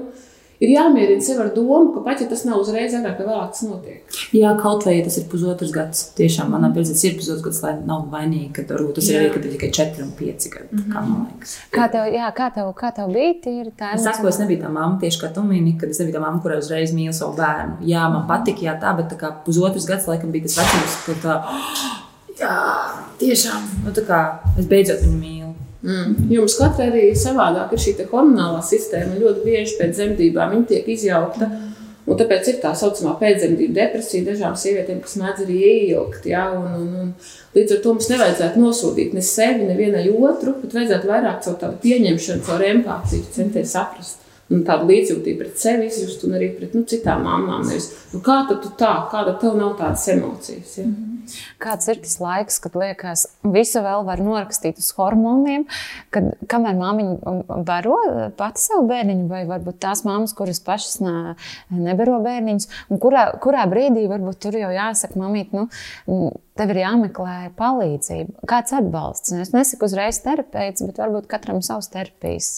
ir 0.62 0.72
jāmierina 0.75 1.24
sev 1.25 1.40
ar 1.42 1.50
domu, 1.56 1.90
ka 1.96 2.04
pat 2.06 2.22
ja 2.22 2.28
tas 2.30 2.44
nav 2.46 2.62
uzreiz, 2.62 2.94
agrāk 2.94 3.19
vai 3.22 3.28
vēlāk 3.28 3.54
tas 3.56 3.63
notiek. 3.66 4.18
Jā, 4.38 4.52
kaut 4.62 4.86
vai 4.86 4.98
ja 5.00 5.06
tas 5.08 5.18
ir 5.18 5.25
pusotrs 5.31 5.74
gads. 5.74 6.04
Tiešām 6.18 6.52
manā 6.54 6.69
pieredzē 6.75 6.96
ir 7.10 7.18
pusotrs 7.18 7.42
gads, 7.46 7.62
lai 7.66 7.74
nav 7.80 8.06
vainīgi, 8.13 8.52
ka 8.56 8.66
varbūt 8.69 9.00
tas 9.00 9.10
jā. 9.10 9.16
ir 9.16 9.24
arī 9.24 9.34
kad 9.34 9.48
ir 9.48 9.56
tikai 9.56 9.72
4 9.80 10.06
un 10.06 10.12
5 10.19 10.50
gadi. 10.54 10.69
Mm 10.72 10.84
-hmm. 10.84 10.94
Kā 10.94 11.02
man 11.08 11.25
liekas. 11.31 11.58
Kā 11.78 11.90
tev, 11.92 12.13
jā, 12.13 12.30
kā 12.40 12.52
tev, 12.54 12.72
kā 12.78 12.94
tev 12.96 13.13
bija? 13.13 13.56
Ir 13.62 13.72
tā, 13.80 13.96
es 13.96 14.04
saku, 14.04 14.28
es 14.28 14.40
nebiju 14.40 14.62
tā 14.62 14.69
mamma 14.69 15.00
tieši 15.02 15.22
kā 15.22 15.34
tu 15.34 15.44
mini, 15.44 15.78
kad 15.80 15.90
es 15.90 16.00
nebiju 16.00 16.18
tā 16.18 16.22
mamma, 16.22 16.42
kurai 16.42 16.58
uzreiz 16.58 16.94
mīl 16.94 17.13
savu 17.13 17.38
bērnu. 17.38 17.78
Jā, 17.81 18.10
man 18.13 18.28
patika, 18.28 18.62
jā, 18.62 18.80
tā, 18.81 18.98
bet 18.98 19.10
tā 19.13 19.18
kā 19.18 19.34
pusotrs 19.46 19.86
gads 19.88 20.08
laikam 20.08 20.31
bija 20.31 20.44
tas 20.44 20.58
vecums, 20.58 20.96
kad 21.06 21.18
tā, 21.25 21.42
jā, 22.42 22.56
tiešām, 23.19 23.62
nu 23.86 23.92
tā 23.92 24.06
kā 24.06 24.40
es 24.60 24.66
beidzot 24.66 25.02
viņu 25.02 25.18
mīlu. 25.18 25.41
Mm. 25.81 26.30
Jums 26.30 26.56
katrai 26.60 26.92
arī 26.92 27.04
savādāk 27.18 27.74
ir 27.74 27.81
šī 27.81 27.95
hormonālā 28.12 28.62
sistēma. 28.66 29.18
Ļoti 29.22 29.45
bieži 29.48 29.78
pēc 29.80 29.98
dzemdībām 29.98 30.56
viņa 30.56 30.69
tiek 30.69 30.89
izjaukta. 30.95 31.50
Un 32.10 32.18
tāpēc 32.18 32.48
ir 32.50 32.57
tā 32.63 32.72
saucamā 32.75 33.13
pēcdzemdību 33.19 33.75
depresija 33.78 34.25
dažām 34.25 34.56
sievietēm, 34.57 35.04
kas 35.04 35.19
mēdz 35.22 35.44
arī 35.45 35.60
ieilgt. 35.69 36.25
Ja? 36.30 36.48
Un, 36.57 36.72
un, 36.80 36.88
un, 37.04 37.12
līdz 37.56 37.78
ar 37.78 37.83
to 37.83 37.94
mums 37.94 38.10
nevajadzētu 38.12 38.62
nosodīt 38.62 39.13
ne 39.18 39.25
sevi, 39.25 39.69
ne 39.69 39.78
vienai 39.78 40.07
otru, 40.10 40.56
bet 40.63 40.74
vajadzētu 40.78 41.12
vairāk 41.13 41.45
caur 41.45 41.62
tādu 41.62 41.80
pieņemšanu, 41.86 42.45
caur 42.50 42.66
empātiju, 42.72 43.30
censties 43.38 43.77
saprast 43.77 44.21
un 44.51 44.65
tādu 44.68 44.89
līdzjūtību 44.92 45.39
pret 45.42 45.62
sevi 45.62 45.88
izjust, 45.92 46.25
un 46.27 46.36
arī 46.39 46.51
pret 46.57 46.75
nu, 46.77 46.83
citām 46.88 47.24
mamām. 47.27 47.63
Nevis, 47.69 47.92
nu, 48.12 48.21
kā 48.25 48.42
tad 48.50 48.62
tu 48.65 48.74
tā, 48.80 48.94
kāda 49.12 49.38
tev 49.42 49.56
nav 49.59 49.77
tādas 49.80 50.07
emocijas? 50.12 50.77
Ja? 50.77 50.86
Mm 50.86 50.95
-hmm. 50.95 51.12
Kāds 51.62 51.89
ir 51.92 52.00
tas 52.01 52.19
laiks, 52.21 52.59
kad 52.63 52.75
liekas, 52.75 53.25
visu 53.44 53.80
vēl 53.80 54.06
var 54.07 54.21
norakstīt 54.24 54.77
uz 54.81 54.89
hormoniem, 54.98 55.65
kad 56.13 56.31
kamēr 56.51 56.77
māmiņa 56.80 57.63
baro 57.68 57.98
pati 58.38 58.63
savu 58.63 58.88
bērniņu, 58.89 59.27
vai 59.31 59.44
varbūt 59.50 59.80
tās 59.80 60.03
māmas, 60.07 60.36
kuras 60.38 60.62
pašas 60.65 61.00
ne, 61.06 61.36
nebaro 61.69 62.19
bērniņus, 62.25 62.69
un 62.89 63.01
kurā, 63.03 63.27
kurā 63.44 63.65
brīdī 63.71 64.07
varbūt 64.12 64.42
tur 64.45 64.57
jau 64.59 64.71
jāsaka, 64.75 65.19
mamīt, 65.21 65.53
nu, 65.53 65.68
tev 66.59 66.74
ir 66.74 66.81
jāmeklē 66.83 67.38
palīdzība, 67.59 68.48
kāds 68.50 68.74
atbalsts. 68.77 69.36
Es 69.45 69.53
nesaku 69.56 69.88
uzreiz 69.89 70.21
terapeits, 70.25 70.83
bet 70.88 71.01
varbūt 71.01 71.30
katram 71.31 71.62
savs 71.65 71.92
terapijas 71.94 72.57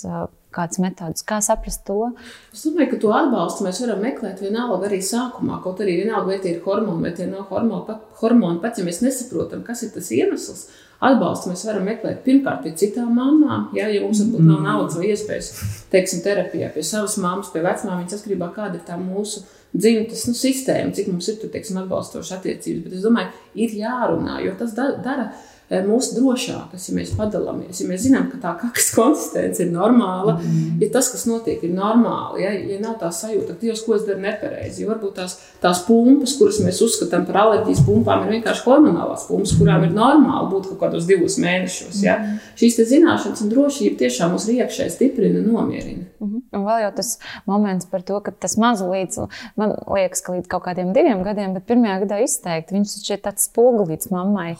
kādas 0.54 0.80
metodas, 0.84 1.26
kā 1.28 1.40
saprast 1.44 1.84
to? 1.88 2.12
Es 2.54 2.64
domāju, 2.68 2.94
ka 2.94 3.02
to 3.04 3.12
atbalstu 3.16 3.66
mēs 3.66 3.82
varam 3.84 4.04
meklēt 4.06 4.44
vienalga 4.44 4.88
arī 4.90 5.02
sākumā. 5.04 5.60
Kaut 5.64 5.82
arī 5.84 6.00
vienalga, 6.04 6.30
vai 6.32 6.40
tie 6.44 6.56
ir 6.56 6.64
hormoni 6.66 7.08
vai 7.08 7.14
tie 7.18 7.28
nav 7.30 7.50
hormoni. 7.52 7.86
Pat, 7.90 8.06
hormoni, 8.22 8.62
pat 8.64 8.80
ja 8.80 8.88
mēs 8.88 9.02
nesaprotam, 9.04 9.64
kas 9.68 9.86
ir 9.86 9.94
tas 9.96 10.12
iemesls, 10.16 10.68
atbalstu 11.04 11.52
mēs 11.52 11.66
varam 11.68 11.88
meklēt 11.90 12.22
pirmkārt 12.28 12.64
pie 12.66 12.76
citām 12.80 13.12
mamām. 13.18 13.72
Ja, 13.78 13.90
ja 13.92 14.04
mums 14.06 14.22
varbūt 14.24 14.46
nav 14.48 14.62
naudas 14.68 15.00
vai 15.00 15.10
iespējas, 15.12 15.52
teiksim, 15.94 16.24
terapijā 16.26 16.70
pie 16.76 16.86
savas 16.88 17.18
mammas, 17.22 17.52
pie 17.54 17.66
vecmāmiņas, 17.66 18.20
atkarībā 18.20 18.54
kāda 18.56 18.80
ir 18.80 18.86
tā 18.88 19.00
mūsu 19.02 19.44
dzimtas 19.74 20.28
nu, 20.30 20.36
sistēma, 20.38 20.94
cik 20.94 21.10
mums 21.10 21.28
ir 21.32 21.40
tur, 21.42 21.52
teiksim, 21.54 21.82
atbalstošas 21.82 22.38
attiecības. 22.38 22.86
Bet 22.86 23.00
es 23.00 23.08
domāju, 23.08 23.34
ir 23.66 23.74
jārunā, 23.82 24.38
jo 24.46 24.54
tas 24.60 24.78
dara. 24.78 25.02
dara 25.04 25.32
Eh, 25.74 25.82
mūsu 25.88 26.14
drošākas, 26.20 26.84
ja 26.90 26.94
mēs 26.94 27.14
padalāmies, 27.18 27.80
ja 27.82 27.88
mēs 27.90 28.04
zinām, 28.04 28.28
ka 28.30 28.38
tā 28.42 28.52
kakas 28.62 28.92
konsistence 28.98 29.64
ir 29.64 29.72
normāla, 29.74 30.36
mm. 30.38 30.76
ja 30.84 30.90
tas, 30.94 31.08
kas 31.10 31.24
notiek, 31.26 31.64
ir 31.66 31.74
normāli, 31.74 32.44
ja, 32.44 32.52
ja 32.74 32.78
nav 32.84 33.00
tā 33.02 33.10
sajūta, 33.16 33.56
ka 33.56 33.64
Dievs, 33.64 33.82
ko 33.86 33.96
es 33.98 34.04
daru 34.06 34.22
nepareizi, 34.22 34.84
ja 34.84 34.92
varbūt 34.92 35.16
tās, 35.18 35.38
tās 35.64 35.82
pumpas, 35.88 36.36
kuras 36.38 36.60
mēs 36.62 36.82
uzskatām 36.86 37.26
par 37.26 37.40
alerģijas 37.46 37.82
pumpām, 37.88 38.28
ir 38.28 38.36
vienkārši 38.36 38.66
hormonālās 38.68 39.26
pumpas, 39.30 39.56
kurām 39.58 39.88
ir 39.88 39.96
normāli 39.96 40.52
būt 40.52 40.70
kaut 40.70 40.82
kādos 40.84 41.10
divos 41.10 41.40
mēnešos. 41.42 42.04
Ja. 42.06 42.20
Mm. 42.22 42.38
Šīs 42.60 42.80
zināšanas 42.94 43.42
un 43.42 43.54
drošība 43.56 43.98
tiešām 44.04 44.36
mūs 44.36 44.46
iekšēji 44.54 44.94
stiprina 44.94 45.42
un 45.42 45.50
nomierina. 45.56 46.06
Mm 46.20 46.30
-hmm. 46.30 46.46
Un 46.54 46.70
vēl 46.70 46.86
jau 46.86 46.94
tas 47.02 47.18
moments 47.50 47.90
par 47.90 48.02
to, 48.02 48.20
ka 48.20 48.32
tas 48.32 48.58
mazulīts, 48.58 49.26
man 49.56 49.74
liekas, 49.90 50.22
ka 50.22 50.38
līdz 50.38 50.48
kaut 50.48 50.64
kādiem 50.68 50.94
diviem 50.94 51.24
gadiem, 51.24 51.54
bet 51.54 51.66
pirmajā 51.66 52.00
gadā 52.06 52.24
izteikti, 52.24 52.76
viņš 52.76 52.98
taču 53.00 53.14
ir 53.14 53.22
tāds 53.26 53.50
spogulīts 53.50 54.12
mammai. 54.12 54.58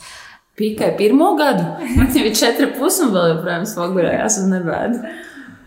Tikai 0.58 0.92
pirmo 0.98 1.32
gadu. 1.38 1.64
Man 1.98 2.12
jau 2.14 2.26
ir 2.28 2.36
četri 2.38 2.68
pusi, 2.78 3.08
un 3.08 3.14
vēl 3.16 3.32
joprojām 3.32 3.64
smagurējās 3.70 4.38
un 4.44 4.52
nebēdu. 4.54 5.14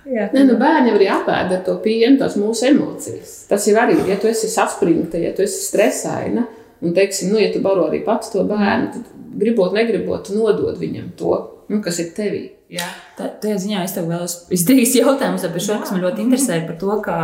Jā, 0.07 0.29
Nē, 0.31 0.45
nu 0.47 0.55
bērni 0.61 0.93
arī 0.95 1.09
apēda 1.11 1.59
to 1.67 1.75
pienu, 1.83 2.15
tās 2.21 2.37
mūsu 2.39 2.69
emocijas. 2.69 3.33
Tas 3.51 3.67
jau 3.67 3.75
arī, 3.83 3.97
ja 4.07 4.15
tu 4.23 4.31
esi 4.31 4.47
saspringta, 4.53 5.19
ja 5.19 5.33
tu 5.35 5.43
esi 5.43 5.65
stresaina, 5.65 6.45
un, 6.79 6.95
teiksim, 6.95 7.33
nu, 7.35 7.41
ja 7.43 7.51
tu 7.51 7.59
baro 7.65 7.89
arī 7.89 8.05
pats 8.07 8.31
to 8.31 8.45
bērnu, 8.47 8.93
tad 8.95 9.11
gribot, 9.41 9.75
negribot, 9.75 10.31
nodod 10.37 10.79
viņam 10.79 11.11
to, 11.19 11.35
nu, 11.71 11.81
kas 11.85 11.99
ir 12.03 12.13
tevī. 12.17 12.43
Jā. 12.67 12.87
Tā, 13.15 13.29
tajā 13.43 13.61
ziņā 13.63 13.83
es 13.87 13.93
tev 13.95 14.09
vēlos 14.11 14.33
izdarīt 14.55 14.97
jautājumus 14.99 15.45
par 15.47 15.63
šo, 15.63 15.77
kas 15.83 15.93
man 15.95 16.01
ļoti 16.03 16.25
interesē, 16.25 16.57
par 16.67 16.75
to, 16.81 16.97
ka, 17.05 17.19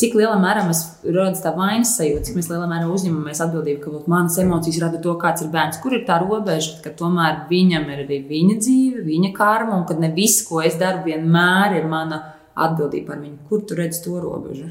cik 0.00 0.16
lielā 0.18 0.34
mērā 0.42 0.66
mēs 0.66 0.82
rodas 1.06 1.40
tā 1.40 1.54
vainas 1.56 1.94
sajūta, 1.96 2.26
cik 2.28 2.36
mēs 2.36 2.50
lielā 2.52 2.68
mērā 2.68 2.90
uzņemamies 2.92 3.40
atbildību, 3.46 3.80
ka 3.80 3.94
lūk, 3.94 4.10
manas 4.12 4.36
emocijas 4.42 4.82
rada 4.84 5.00
to, 5.06 5.16
kāds 5.22 5.46
ir 5.46 5.48
bērns, 5.54 5.80
kur 5.80 5.96
ir 5.96 6.04
tā 6.04 6.20
robeža, 6.20 6.76
ka 6.84 6.92
tomēr 7.00 7.46
viņam 7.48 7.88
ir 7.94 8.04
arī 8.04 8.20
viņa 8.28 8.58
dzīve, 8.60 9.06
viņa 9.08 9.32
karma, 9.38 9.80
un 9.80 9.88
ka 9.88 9.96
ne 9.96 10.12
viss, 10.12 10.44
ko 10.44 10.60
es 10.60 10.76
daru, 10.80 11.00
vienmēr 11.08 11.80
ir 11.80 11.88
mana 11.88 12.20
atbildība 12.52 13.14
par 13.14 13.24
viņu. 13.24 13.38
Kur 13.48 13.64
tu 13.64 13.80
redzi 13.80 14.04
to 14.04 14.20
robežu? 14.20 14.68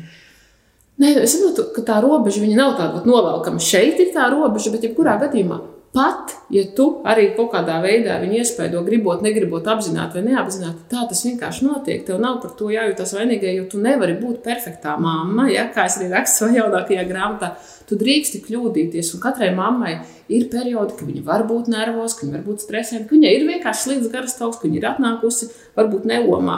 Nē, 1.01 1.15
es 1.25 1.33
saprotu, 1.33 1.71
ka 1.73 1.81
tā 1.89 1.97
robeža 2.05 2.45
nav 2.53 2.77
tāda 2.77 3.01
novelkama. 3.01 3.57
Šeit 3.57 3.97
ir 3.97 4.13
tā 4.13 4.29
robeža, 4.29 4.69
bet 4.75 4.85
jebkurā 4.85 5.17
gadījumā 5.25 5.72
Pat, 5.93 6.31
ja 6.49 6.63
tu 6.73 6.87
arī 7.05 7.27
kaut 7.37 7.51
kādā 7.51 7.75
veidā 7.83 8.15
viņu 8.17 8.39
iespaido, 8.39 8.79
gribot, 8.81 9.19
negribot, 9.21 9.67
apzināti 9.69 10.17
vai 10.17 10.23
neapzināti, 10.31 10.87
tā 10.89 11.03
tas 11.05 11.19
vienkārši 11.21 11.67
notiek. 11.67 11.99
Tev 12.07 12.17
nav 12.21 12.39
par 12.41 12.55
to 12.57 12.71
jājūtas 12.73 13.11
vainīgai, 13.13 13.51
jo 13.59 13.67
tu 13.69 13.81
nevari 13.81 14.15
būt 14.17 14.39
perfektā 14.41 14.95
mamma. 14.97 15.45
Ja? 15.53 15.67
Kā 15.75 15.83
es 15.85 15.99
arī 15.99 16.07
rakstu 16.09 16.47
savā 16.47 16.55
jaunākajā 16.57 17.03
grāmatā, 17.11 17.51
tu 17.85 17.99
drīksti 17.99 18.41
kļūdīties. 18.47 19.11
Un 19.13 19.21
katrai 19.21 19.51
mammai 19.53 19.91
ir 20.33 20.47
periodi, 20.49 20.95
kad 20.97 21.11
viņa 21.11 21.21
var 21.27 21.45
būt 21.51 21.69
nervos, 21.69 22.15
ka 22.17 22.25
viņa 22.25 22.39
var 22.39 22.47
būt 22.47 22.65
stresēta, 22.65 23.05
ka 23.05 23.13
viņai 23.13 23.33
ir 23.35 23.45
vienkārši 23.51 23.85
slikts 23.85 24.09
garastāvs, 24.15 24.57
ka 24.57 24.65
viņa 24.65 24.79
ir 24.79 24.87
atnākusi 24.95 25.49
varbūt 25.75 26.07
neomā. 26.09 26.55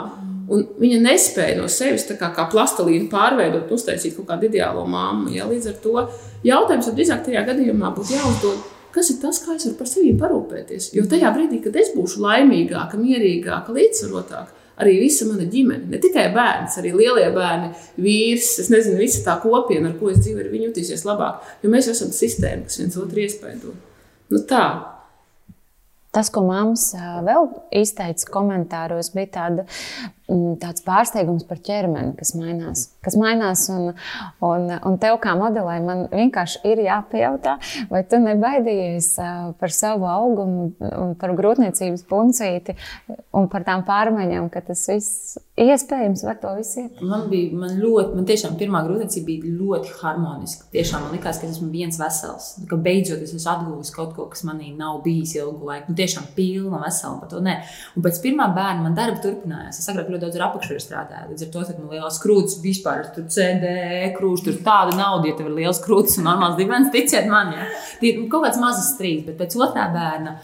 Un 0.48 0.64
viņa 0.80 1.02
nespēja 1.02 1.58
no 1.58 1.68
sevis 1.68 2.06
kā, 2.08 2.30
kā 2.32 2.46
plastelīnu 2.54 3.10
pārveidot, 3.12 3.68
uztaisīt 3.76 4.16
kaut 4.16 4.30
kādu 4.30 4.48
ideālo 4.48 4.86
māmu. 4.88 5.28
Ja? 5.36 5.44
Līdz 5.50 5.74
ar 5.74 5.76
to 5.84 6.06
jautājums 6.46 6.88
drīzāk 6.96 7.26
tajā 7.28 7.44
gadījumā 7.50 7.92
būtu 7.98 8.16
jāuzdod 8.16 8.72
kas 8.96 9.12
ir 9.12 9.20
tas, 9.22 9.40
kā 9.44 9.54
es 9.56 9.66
varu 9.68 9.78
par 9.78 9.90
sevi 9.90 10.12
parūpēties. 10.18 10.90
Jo 10.96 11.04
tajā 11.10 11.32
brīdī, 11.36 11.60
kad 11.64 11.76
es 11.76 11.92
būšu 11.94 12.22
laimīgāka, 12.24 12.98
mierīgāka, 13.00 13.74
līdzsvarotāka, 13.76 14.56
arī 14.80 14.96
visa 15.00 15.28
mana 15.28 15.46
ģimene, 15.52 15.88
ne 15.92 16.00
tikai 16.00 16.26
bērns, 16.34 16.78
arī 16.80 16.92
lielie 16.96 17.28
bērni, 17.34 17.70
vīrs, 18.00 18.50
es 18.62 18.72
nezinu, 18.72 18.98
visa 19.00 19.22
tā 19.24 19.38
kopiena, 19.44 19.92
ar 19.92 19.96
ko 20.00 20.10
es 20.12 20.20
dzīvoju, 20.24 20.50
viņi 20.52 20.68
jutīsies 20.70 21.06
labāk. 21.08 21.44
Jo 21.62 21.72
mēs 21.72 21.88
esam 21.92 22.12
sistēma, 22.14 22.66
kas 22.68 22.82
viens 22.82 22.98
otru 23.00 23.24
iespaido. 23.24 23.72
Nu 24.32 24.42
tā. 24.48 24.66
Tas, 26.16 26.30
ko 26.32 26.46
māmas 26.46 26.90
vēl 26.96 27.50
izteica 27.76 28.30
komentāros, 28.32 29.12
bija 29.12 29.32
tāda 29.34 29.66
tāds 30.60 30.82
pārsteigums 30.86 31.46
par 31.46 31.60
ķermeni, 31.62 32.16
kas 32.18 32.34
mainās. 32.34 32.86
Kas 33.04 33.14
mainās 33.20 33.66
un, 33.70 33.92
un, 34.42 34.68
un 34.74 34.98
tev 35.02 35.20
kā 35.22 35.36
modelē 35.38 35.76
man 35.84 36.04
vienkārši 36.10 36.62
ir 36.66 36.82
jāpajautā, 36.86 37.56
vai 37.92 38.02
tu 38.10 38.18
nebaidījies 38.22 39.10
par 39.60 39.74
savu 39.74 40.08
augumu, 40.10 40.72
par 41.20 41.34
grūtniecības 41.38 42.06
puncīti 42.10 42.74
un 43.36 43.46
par 43.52 43.66
tām 43.68 43.86
pārmaiņām, 43.86 44.50
ka 44.50 44.64
tas 44.66 44.82
viss 44.90 45.36
iespējams 45.56 46.24
var 46.26 46.36
to 46.42 46.52
visu 46.58 46.82
iet. 46.82 46.98
Man 47.00 47.26
bija 47.30 47.54
man 47.56 47.78
ļoti, 47.80 48.16
man 48.18 48.26
tiešām 48.28 48.58
pirmā 48.60 48.82
grūtniecība 48.86 49.28
bija 49.30 49.54
ļoti 49.60 49.94
harmoniska. 50.02 50.68
Tiešām 50.74 51.06
man 51.06 51.14
likās, 51.16 51.40
ka 51.40 51.48
esmu 51.48 51.70
viens 51.72 51.96
vesels. 52.00 52.50
Ka 52.68 52.78
beidzot 52.80 53.22
es 53.24 53.32
esmu 53.32 53.52
atguvis 53.54 53.92
kaut 53.94 54.12
ko, 54.18 54.26
kas 54.32 54.44
manī 54.48 54.72
nav 54.76 55.00
bijis 55.06 55.36
ilgu 55.38 55.70
laiku. 55.70 55.92
Nu, 55.92 55.98
tiešām 55.98 56.28
pilna 56.36 56.82
vesela 56.84 57.16
par 57.22 57.32
to. 57.32 57.40
Nē. 57.44 57.56
Un 57.96 58.04
pēc 58.04 58.20
pirmā 58.24 58.50
bērna 58.56 58.84
man 58.84 58.98
darba 58.98 59.22
turpinājās. 59.24 59.80
Es 59.80 59.88
agrāk 59.92 60.10
ļoti 60.16 60.24
daudz 60.24 60.38
ar 60.38 60.44
apakšu 60.48 60.78
strādāju. 60.80 61.30
Līdz 61.30 61.44
ar 61.46 61.50
to 61.52 61.64
man 61.78 61.90
liels 61.92 62.20
krūtis 62.22 62.58
vispār 62.62 63.04
tur 63.14 63.26
CDE 63.32 64.10
krūtis, 64.16 64.44
tur 64.48 64.58
tāda 64.64 64.96
nauda, 64.96 65.28
ja 65.28 65.36
tev 65.36 65.50
ir 65.50 65.58
liels 65.60 65.82
krūtis 65.84 66.16
un 66.20 66.28
normāls 66.30 66.56
divens, 66.56 66.88
ticiet 66.94 67.28
man, 67.30 67.52
ja. 67.52 67.68
Tie 68.00 68.14
ir 68.14 68.22
kaut 68.32 68.46
kāds 68.46 68.60
mazs 68.62 68.94
strīds, 68.94 69.26
bet 69.28 69.38
pēc 69.40 69.58
otrā 69.60 69.90
bērna. 69.92 70.38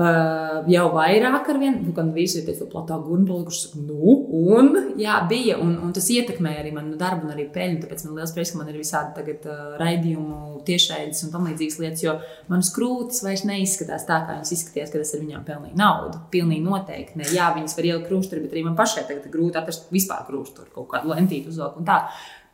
Uh, 0.00 0.62
jau 0.72 0.86
vairāk 0.94 1.48
ar 1.52 1.58
vienu, 1.60 1.82
nu, 1.84 1.90
gan 1.92 2.08
visi 2.14 2.38
ir 2.40 2.46
tādi 2.46 2.64
platā 2.72 2.96
gurnboli, 3.04 3.44
kurš 3.50 3.58
saka, 3.66 3.82
nu, 3.84 4.14
un, 4.56 4.70
jā, 4.96 5.18
bija, 5.28 5.58
un, 5.60 5.74
un 5.84 5.90
tas 5.92 6.06
ietekmēja 6.14 6.62
arī 6.62 6.70
manu 6.72 6.96
darbu 6.96 7.26
un 7.26 7.34
arī 7.34 7.44
peļņu, 7.52 7.82
tāpēc 7.82 8.06
man 8.06 8.16
liels 8.16 8.32
prieks, 8.32 8.54
ka 8.54 8.62
man 8.62 8.70
ir 8.72 8.78
visādi 8.80 9.12
tagad 9.18 9.44
uh, 9.50 9.74
raidījumu, 9.82 10.62
tiešraides 10.64 11.20
un 11.26 11.34
tam 11.34 11.50
līdzīgas 11.50 11.78
lietas, 11.82 12.06
jo 12.06 12.16
manas 12.48 12.72
krūtis 12.72 13.20
vairs 13.26 13.44
neizskatās 13.50 14.08
tā, 14.08 14.22
kā 14.24 14.38
viņas 14.38 14.54
izskatījās, 14.56 14.94
kad 14.94 15.04
es 15.04 15.12
ar 15.12 15.24
viņām 15.26 15.44
pelnīju 15.52 15.80
naudu. 15.82 16.24
Pilnīgi 16.32 16.64
noteikti, 16.64 17.20
ne, 17.20 17.28
jā, 17.36 17.52
viņas 17.60 17.76
var 17.76 17.92
ielikt 17.92 18.08
krūšturī, 18.08 18.46
bet 18.46 18.56
arī 18.56 18.66
man 18.70 18.80
pašai 18.80 19.04
tagad 19.04 19.28
ir 19.28 19.36
grūti 19.36 19.60
atrast 19.60 19.92
vispār 19.92 20.24
krūšturu, 20.32 20.72
kaut 20.80 20.88
kādu 20.96 21.12
lentītu 21.12 21.52
uzvilkt 21.52 21.84
un 21.84 21.92
tā. 21.92 22.02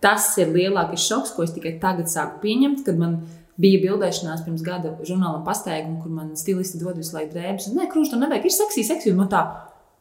Tas 0.03 0.33
ir 0.43 0.51
lielākais 0.51 1.07
šoks, 1.07 1.37
ko 1.39 1.47
es 1.47 1.55
tikai 1.55 1.79
tagad 1.83 2.11
sāku 2.11 2.43
pieņemt, 2.43 2.83
kad 2.87 2.99
man 2.99 3.21
bija 3.61 3.83
bildēšanās 3.87 4.45
pirms 4.47 4.65
gada 4.67 4.97
žurnālam 5.07 5.45
pasteiguma, 5.47 6.01
kur 6.03 6.13
man 6.13 6.35
stilisti 6.37 6.81
dod 6.83 6.99
visu 7.01 7.17
laiku 7.17 7.35
drēbes. 7.35 7.71
Nē, 7.77 7.89
krūtis 7.93 8.13
tur 8.13 8.23
nevajag, 8.23 8.45
ir 8.45 8.57
seksīgi, 8.57 8.89
seksīgi. 8.91 9.17
Man 9.17 9.33
tā, 9.33 9.47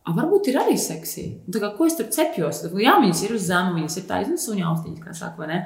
A, 0.05 0.13
varbūt 0.13 0.51
ir 0.51 0.59
arī 0.61 0.75
seksīgi. 0.77 1.47
Tā 1.49 1.59
kā, 1.63 1.71
ko 1.73 1.87
es 1.89 1.95
tur 1.97 2.05
cepjos? 2.13 2.59
Tad, 2.61 2.73
jā, 2.77 2.93
viņas 3.01 3.23
ir 3.25 3.31
uz 3.33 3.47
zemes, 3.47 3.73
viņas 3.73 3.95
ir 3.97 4.03
tādas 4.05 4.29
nu, 4.29 4.37
suņa 4.37 4.67
austiņas, 4.69 5.01
kā 5.01 5.13
saka, 5.17 5.41
vai 5.41 5.47
ne? 5.49 5.57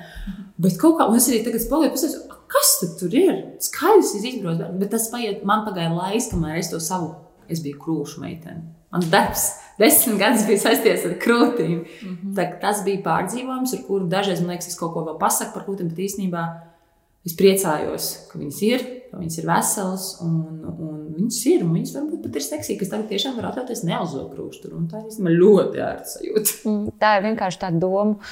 Bet 0.63 0.77
kaut 0.79 0.95
kā, 0.95 1.07
un 1.11 1.19
es 1.19 1.27
arī 1.27 1.41
tagad 1.43 1.65
spēlēju, 1.65 1.91
pasakos, 1.97 2.37
kas 2.53 2.71
tur 3.01 3.17
ir? 3.19 3.33
Skaidrs, 3.67 4.13
es 4.15 4.27
izbraucu, 4.29 4.69
bet 4.79 4.93
tas 4.95 5.09
paiet, 5.11 5.43
man 5.47 5.65
pagāja 5.67 5.91
laiks, 5.91 6.29
kamēr 6.31 6.61
es 6.61 6.71
to 6.71 6.79
savu, 6.83 7.11
es 7.51 7.59
biju 7.65 7.81
krūšu 7.83 8.23
meitene. 8.23 8.63
Mans 8.95 9.11
darbs 9.11 9.43
desmit 9.81 10.21
gadus 10.23 10.47
bija 10.47 10.63
saistīts 10.63 11.03
ar 11.09 11.19
krūtīm. 11.19 11.75
Mm 11.83 12.15
-hmm. 12.15 12.33
Tā, 12.39 12.47
tas 12.63 12.79
bija 12.87 13.03
pārdzīvojums, 13.03 13.75
ar 13.75 13.83
kuru 13.91 14.07
dažreiz 14.07 14.39
man 14.39 14.55
liekas, 14.55 14.71
es 14.71 14.79
kaut 14.79 14.95
ko 14.95 15.03
vēl 15.03 15.19
pasaku 15.19 15.53
par 15.53 15.67
krūtīm, 15.67 15.91
bet 15.91 15.99
īstenībā 16.07 16.47
es 17.27 17.35
priecājos, 17.39 18.09
ka 18.29 18.39
viņas 18.39 18.61
ir, 18.67 18.85
viņas 19.13 19.37
ir 19.41 19.47
veselas 19.49 20.05
un, 20.23 20.35
un 20.69 20.97
viņas 21.15 21.39
ir. 21.49 21.63
Un 21.65 21.73
viņas 21.77 21.93
varbūt 21.95 22.23
pat 22.25 22.37
ir 22.37 22.45
seksīgas, 22.45 22.79
kas 22.83 22.91
tagad 22.93 23.07
tiešām 23.09 23.37
var 23.39 23.49
atļauties 23.49 23.83
neuzvilkt 23.87 24.35
krūšturu. 24.35 24.81
Tā 24.91 25.01
ir 25.01 25.09
īstenībā 25.09 25.33
ļoti 25.35 25.81
ērta 25.85 26.11
sajūta. 26.13 26.55
Mm, 26.69 26.93
tā 27.01 27.13
ir 27.17 27.25
vienkārši 27.25 27.61
tā 27.63 27.71
doma, 27.81 28.31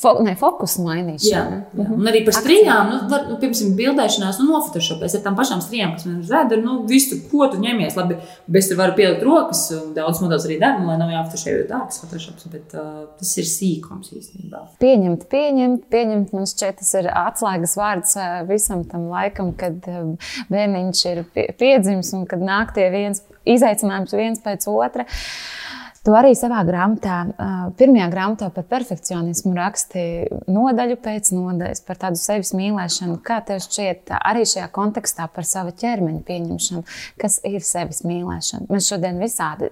fo, 0.00 0.14
ne, 0.24 0.34
fokusu 0.38 0.86
mainīšana. 0.86 1.32
Jā, 1.32 1.44
jā. 1.82 1.88
Un 1.96 2.10
arī 2.12 2.22
par 2.26 2.38
strijām, 2.38 2.92
nu, 2.92 3.00
var, 3.10 3.26
nu, 3.30 3.38
piemēram, 3.42 3.74
bildēšanās, 3.80 4.40
nu, 4.42 4.48
nofotošopēs 4.52 5.18
ar 5.18 5.24
tām 5.26 5.38
pašām 5.38 5.64
strijām, 5.64 5.96
kas 5.96 6.06
man 6.08 6.18
ir 6.18 6.24
uz 6.26 6.32
vēdera, 6.32 6.64
nu, 6.64 6.78
visu, 6.90 7.18
ko 7.32 7.48
tu 7.52 7.60
ņemies. 7.62 7.98
Labi, 7.98 8.18
bet 8.46 8.60
es 8.62 8.70
varu 8.78 8.96
pielikt 8.98 9.26
rokas, 9.26 9.64
daudz 9.96 10.22
modelis 10.22 10.46
arī 10.48 10.58
dara, 10.62 10.82
lai 10.86 10.98
nav 11.00 11.12
jāfotošē, 11.12 11.56
jo 11.56 11.66
dārgs 11.70 12.02
fotoshops, 12.02 12.48
bet 12.52 12.76
uh, 12.78 13.04
tas 13.18 13.34
ir 13.40 13.48
sīkums 13.48 14.12
īstenībā. 14.16 14.64
Pieņemt, 14.82 15.26
pieņemt, 15.32 15.86
pieņemt, 15.92 16.34
man 16.36 16.48
šķiet, 16.48 16.80
tas 16.82 16.94
ir 17.00 17.10
atslēgas 17.10 17.76
vārds 17.78 18.16
visam 18.48 18.84
tam 18.88 19.08
laikam, 19.12 19.52
kad 19.58 19.82
bērniņš 20.52 21.04
ir 21.12 21.24
piedzimis 21.58 22.12
un 22.18 22.26
kad 22.30 22.42
nāk 22.42 22.74
tie 22.76 22.88
viens 22.94 23.24
izaicinājums 23.48 24.16
viens 24.16 24.42
pēc 24.42 24.68
otra. 24.70 25.06
Tu 26.02 26.10
arī 26.18 26.32
savā 26.34 26.64
grāmatā, 26.66 27.16
pirmajā 27.78 28.08
grāmatā 28.10 28.48
par 28.50 28.64
perfekcionismu 28.72 29.52
raksti 29.54 30.00
nodaļu 30.50 30.96
pēc 30.98 31.30
nodaļas, 31.30 31.84
par 31.86 32.00
tādu 32.00 32.18
sevis 32.18 32.50
mīlēšanu. 32.58 33.20
Kā 33.22 33.36
tev 33.46 33.60
šķiet, 33.62 34.10
arī 34.18 34.42
šajā 34.42 34.66
kontekstā 34.74 35.28
par 35.30 35.46
savu 35.46 35.70
ķermeņa 35.78 36.24
pieņemšanu, 36.26 36.82
kas 37.22 37.38
ir 37.46 37.62
sevis 37.62 38.02
mīlēšana? 38.02 38.66
Mēs 38.74 38.90
šodien 38.90 39.22
visādi 39.22 39.70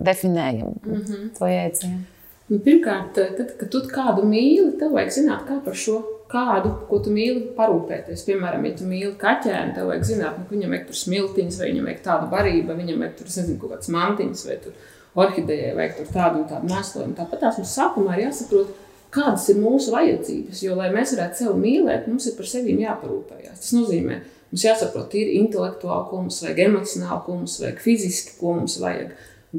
definējam 0.00 0.72
mm 0.72 1.04
-hmm. 1.04 1.30
to 1.38 1.52
jēdzienu. 1.52 2.04
Nu, 2.48 2.58
pirmkārt, 2.62 3.12
tad, 3.36 3.56
kad 3.60 3.68
tu 3.68 3.84
kādu 3.92 4.24
mīli, 4.24 4.78
tev 4.80 4.96
vajag 4.96 5.18
zināt, 5.20 5.44
kā 5.48 5.60
par 5.60 5.74
šo 5.76 6.00
kādu, 6.30 6.72
ko 6.88 6.98
tu 7.02 7.12
mīli, 7.14 7.52
parūpēties. 7.56 8.24
Piemēram, 8.26 8.66
ja 8.66 8.76
tu 8.78 8.88
mīli 8.88 9.12
kaķēnu, 9.20 9.74
tev 9.76 9.90
vajag 9.90 10.06
zināt, 10.08 10.40
nu, 10.40 10.46
viņam 10.50 10.74
vajag 10.74 10.88
tur 10.88 10.98
smiltiņas, 11.00 11.60
vai 11.60 11.70
viņam 11.70 11.88
vajag 11.90 12.02
tādu 12.06 12.30
barību, 12.32 12.78
viņam 12.80 13.04
vajag 13.04 13.14
tur, 13.20 13.30
nezinu, 13.30 13.58
kaut 13.62 13.74
kāds 13.76 13.92
mantiņas, 13.94 14.42
vai 14.48 14.56
tur 14.64 14.80
orhidejai 15.22 15.76
vajag 15.78 15.94
tur 16.00 16.10
tādu 16.16 16.42
un 16.42 16.48
tādu 16.50 16.72
mēslojumu. 16.72 17.16
Tāpat 17.20 17.42
tās 17.44 17.60
mums 17.60 17.76
sākumā 17.78 18.16
ir 18.16 18.24
jāsaprot, 18.26 18.74
kādas 19.14 19.46
ir 19.52 19.60
mūsu 19.62 19.94
vajadzības. 19.94 20.64
Jo, 20.66 20.76
lai 20.80 20.90
mēs 20.94 21.14
varētu 21.16 21.42
sevi 21.42 21.62
mīlēt, 21.62 22.10
mums 22.10 22.26
ir 22.28 22.36
par 22.38 22.50
sevi 22.50 22.76
jāparūpējas. 22.82 23.62
Tas 23.62 23.72
nozīmē, 23.76 24.20
mums 24.50 24.66
jāsaprot, 24.66 25.16
ir 25.16 25.32
intelektuāli, 25.38 26.10
ko 26.10 26.22
mums 26.24 26.42
vajag, 26.44 26.62
emocionāli, 26.66 27.22
ko 27.24 27.38
mums 27.40 27.56
vajag, 27.62 27.82
fiziski, 27.86 28.36
ko 28.40 28.58
mums 28.58 28.76
vajag, 28.82 29.14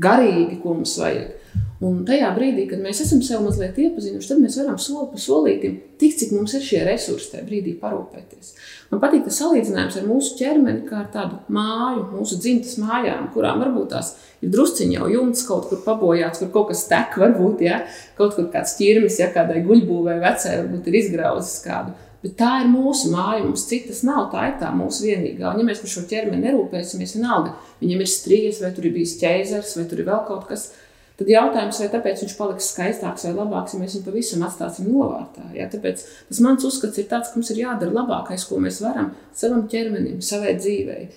garīgi, 0.08 0.60
ko 0.62 0.78
mums 0.78 0.98
vajag. 1.02 1.36
Un 1.78 2.00
tajā 2.08 2.32
brīdī, 2.34 2.64
kad 2.72 2.80
mēs 2.82 3.04
esam 3.04 3.20
sev 3.22 3.44
mazliet 3.46 3.76
iepazinuši, 3.78 4.32
tad 4.32 4.40
mēs 4.42 4.56
varam 4.58 4.80
soli 4.82 5.12
pa 5.12 5.20
solītam 5.22 5.76
tik, 6.02 6.16
cik 6.18 6.32
mums 6.34 6.56
ir 6.58 6.64
šie 6.66 6.80
resursi 6.88 7.30
tajā 7.36 7.44
brīdī 7.46 7.76
parūpēties. 7.78 8.56
Man 8.90 9.02
patīk 9.04 9.28
tas 9.28 9.38
salīdzinājums 9.44 10.00
ar 10.00 10.08
mūsu 10.10 10.34
ķermeni, 10.40 10.88
kā 10.88 11.04
ar 11.04 11.12
tādu 11.14 11.38
māju, 11.54 12.08
mūsu 12.16 12.40
dzimtas 12.42 12.80
mājām, 12.82 13.28
kurām 13.36 13.62
varbūt 13.62 13.94
tās 13.94 14.16
ir 14.42 14.50
drusciņi 14.56 14.98
jau 14.98 15.12
jumts 15.14 15.46
kaut 15.46 15.70
kur 15.70 15.84
pabojāts, 15.86 16.42
kur 16.42 16.50
kaut 16.56 16.72
kas 16.72 16.82
tek, 16.90 17.14
varbūt, 17.22 17.62
ja 17.68 17.84
kaut 18.18 18.34
kur 18.40 18.50
kāds 18.54 18.74
ķirmis, 18.80 19.20
ja 19.22 19.30
kādai 19.36 19.62
guļbūvē 19.68 20.18
vecai 20.26 20.58
varbūt 20.64 20.90
ir 20.90 21.00
izgrauzis 21.04 21.62
kādu. 21.68 21.94
Bet 22.24 22.34
tā 22.40 22.56
ir 22.64 22.72
mūsu 22.72 23.12
māja, 23.14 23.44
mums 23.46 23.68
citas 23.70 24.02
nav. 24.04 24.32
Tā 24.32 24.48
ir 24.50 24.56
tā 24.58 24.72
mūsu 24.74 25.06
vienīgā. 25.06 25.52
Un, 25.52 25.62
ja 25.62 25.68
mēs 25.68 25.84
par 25.84 25.92
šo 25.94 26.02
ķermeni 26.10 26.48
nerūpēsimies, 26.48 27.14
vienalga, 27.20 27.54
viņam 27.84 28.02
ir 28.02 28.10
strīds, 28.10 28.64
vai 28.64 28.72
tur 28.74 28.90
ir 28.90 28.96
bijis 28.98 29.20
ķēzars, 29.22 29.76
vai 29.78 29.86
tur 29.92 30.02
ir 30.02 30.10
vēl 30.10 30.24
kaut 30.26 30.48
kas 30.50 30.72
tāds 30.72 30.87
Tad 31.18 31.30
jautājums, 31.32 31.80
vai 31.82 31.88
tāpēc 31.90 32.20
viņš 32.22 32.34
paliks 32.38 32.68
skaistāks 32.76 33.26
vai 33.26 33.32
labāks, 33.34 33.74
ja 33.74 33.82
mēs 33.82 33.96
viņu 33.98 34.06
pavisam 34.06 34.44
atstāsim 34.46 34.92
novārtā. 34.92 35.48
Ja? 35.58 35.66
Tāpēc 35.72 36.04
tas 36.30 36.42
mans 36.46 36.68
uzskats 36.68 37.02
ir 37.02 37.08
tāds, 37.10 37.32
ka 37.32 37.40
mums 37.40 37.50
ir 37.54 37.64
jādara 37.64 37.96
labākais, 37.96 38.46
ko 38.46 38.60
mēs 38.62 38.84
varam 38.86 39.10
savam 39.34 39.66
ķermenim, 39.72 40.20
savai 40.22 40.54
dzīvei, 40.60 41.08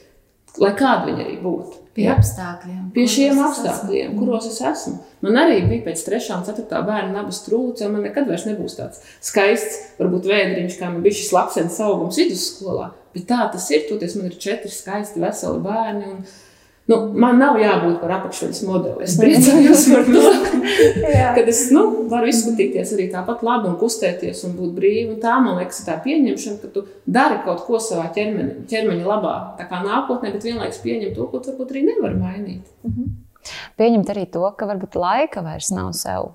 lai 0.65 0.73
kāda 0.79 1.11
viņa 1.11 1.27
arī 1.27 1.37
būtu. 1.45 1.85
Pie 2.01 2.07
ja? 2.07 2.17
apstākļiem. 2.17 2.83
Pie 2.95 3.07
šiem 3.11 3.45
apstākļiem, 3.45 4.13
esmu. 4.15 4.23
kuros 4.23 4.49
es 4.49 4.61
esmu. 4.65 4.97
Man 5.27 5.37
arī 5.43 5.61
bija 5.67 5.91
pēc 5.91 6.05
3. 6.07 6.21
un 6.39 6.45
4. 6.49 6.83
bērna 6.87 7.17
nabas 7.19 7.43
trūce, 7.45 7.85
un 7.85 7.97
man 7.99 8.07
nekad 8.07 8.31
vairs 8.31 8.47
nebūs 8.49 8.79
tāds 8.79 9.03
skaists, 9.27 9.97
varbūt 9.99 10.29
vēdriņš, 10.31 10.79
kā 10.81 10.89
man 10.89 11.03
bija 11.05 11.19
šis 11.19 11.35
lapsens 11.37 11.81
augums 11.85 12.21
vidusskolā. 12.23 12.93
Bet 13.13 13.27
tā 13.29 13.43
tas 13.53 13.67
ir, 13.75 13.89
toties 13.91 14.15
man 14.17 14.31
ir 14.31 14.39
četri 14.41 14.71
skaisti, 14.73 15.21
veseli 15.21 15.61
bērni. 15.67 16.15
Un, 16.15 16.23
Nu, 16.89 16.97
man 17.23 17.39
nav 17.39 17.59
jābūt 17.61 18.01
par 18.01 18.17
apakšveļas 18.17 18.61
modeli. 18.67 19.05
Es 19.07 19.15
priecājos 19.21 19.85
par 19.93 20.09
to, 20.09 20.23
ka 21.37 21.45
es 21.53 21.61
nu, 21.75 21.85
varu 22.11 22.31
izskatīties 22.33 22.95
arī 22.97 23.07
tāpat 23.13 23.45
labi 23.47 23.71
un 23.71 23.77
kustēties 23.79 24.43
un 24.49 24.57
būt 24.59 24.73
brīvi. 24.79 25.05
Un 25.13 25.21
tā, 25.23 25.37
man 25.45 25.61
liekas, 25.61 25.85
tā 25.87 26.01
pieņemšana, 26.03 26.59
ka 26.65 26.73
tu 26.75 26.85
dari 27.07 27.39
kaut 27.47 27.63
ko 27.69 27.79
savā 27.85 28.09
ķermeni, 28.17 28.65
ķermeņa 28.71 29.07
labā, 29.07 29.37
tā 29.61 29.69
kā 29.71 29.85
nākotnē, 29.87 30.35
bet 30.35 30.49
vienlaikus 30.51 30.83
pieņem 30.83 31.15
to, 31.15 31.29
ko 31.31 31.39
tu 31.39 31.53
varbūt 31.53 31.77
arī 31.77 31.87
nevar 31.93 32.19
mainīt. 32.19 32.67
Mm 32.83 32.97
-hmm. 32.97 33.17
Pieņemt 33.79 34.11
arī 34.11 34.27
to, 34.27 34.45
ka 34.57 34.67
varbūt 34.67 34.99
laika 34.99 35.47
vairs 35.47 35.71
nav 35.71 35.93
sev 35.93 36.35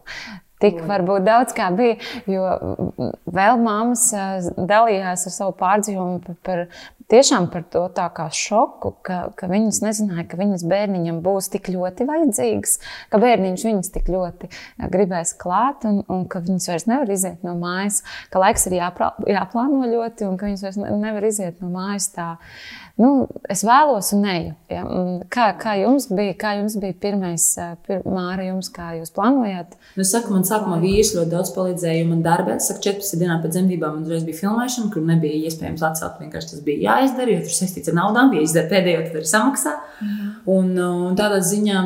tik 0.66 0.82
varbūt 0.88 1.26
daudz 1.26 1.56
kā 1.56 1.70
bija. 1.76 1.98
Jo 2.30 2.46
vēl 3.36 3.62
māmas 3.64 4.08
dalījās 4.56 5.28
ar 5.28 5.36
savu 5.36 5.56
pārdzīvojumu 5.60 6.22
par, 6.26 6.38
par, 6.48 6.64
tiešām 7.12 7.50
par 7.54 7.66
to 7.72 7.86
tā 7.96 8.06
kā 8.16 8.28
šoku, 8.34 8.94
ka, 9.06 9.20
ka 9.38 9.50
viņas 9.52 9.82
nezināja, 9.86 10.28
ka 10.32 10.40
viņas 10.40 10.66
bērniņam 10.70 11.22
būs 11.26 11.50
tik 11.54 11.70
ļoti 11.74 12.08
vajadzīgs, 12.10 12.78
ka 13.12 13.22
bērniņš 13.22 13.66
viņas 13.70 13.92
tik 13.96 14.10
ļoti 14.14 14.50
gribēs 14.94 15.36
klāt 15.42 15.86
un, 15.90 16.02
un 16.12 16.26
ka 16.32 16.42
viņas 16.46 16.70
vairs 16.72 16.88
nevar 16.90 17.14
iziet 17.16 17.46
no 17.46 17.58
mājas, 17.60 18.02
ka 18.34 18.42
laiks 18.42 18.66
ir 18.70 18.80
jāplā, 18.80 19.14
jāplāno 19.30 19.86
ļoti 19.92 20.30
un 20.30 20.40
ka 20.40 20.50
viņas 20.50 20.66
vairs 20.68 20.82
nevar 20.82 21.30
iziet 21.30 21.62
no 21.64 21.72
mājas 21.74 22.10
tā 22.16 22.36
nu, 23.02 23.10
es 23.52 23.64
vēlos 23.68 24.12
un 24.16 24.26
eju. 24.32 24.54
Ja? 24.72 24.84
Kā, 25.32 25.50
kā 25.60 25.76
jums 25.82 26.08
bija? 26.12 26.36
Kā 26.40 26.54
jums 26.60 26.78
bija 26.80 26.96
pirmais 27.06 27.48
māra, 28.08 28.46
jums, 28.48 28.70
kā 28.74 28.94
jūs 29.00 29.12
plānojāt? 29.16 29.76
Nu, 29.96 30.04
es 30.06 30.14
saku, 30.14 30.34
man 30.36 30.46
sākumā 30.48 30.80
vīrs 30.84 31.14
ļoti 31.18 31.34
daudz 31.34 31.52
palīdzēja, 31.56 32.08
man 32.10 32.24
darbā, 32.26 32.58
es 32.60 32.70
saku, 32.72 32.84
14 32.88 33.22
dienā 33.22 33.38
pēc 33.44 33.58
dzemdībām 33.58 33.98
man 33.98 34.08
uzreiz 34.08 34.26
bija 34.28 34.42
filmēšana, 34.44 34.92
kur 34.94 35.06
nebija 35.08 35.50
iespējams 35.50 35.84
atcelt, 35.90 36.22
vienkārši 36.24 36.54
tas 36.54 36.64
bija 36.66 36.95
jāizdara, 36.96 37.36
jo 37.36 37.46
tur 37.46 37.56
saistīts 37.56 37.92
ar 37.92 37.98
naudām, 38.00 38.34
ja 38.36 38.44
izdara 38.46 38.72
pēdējo, 38.72 39.08
tad 39.08 39.20
arī 39.20 39.30
samaksā. 39.32 39.74
Mm. 40.02 40.30
Un, 40.56 40.72
un 40.84 41.18
tādā 41.20 41.42
ziņā 41.44 41.82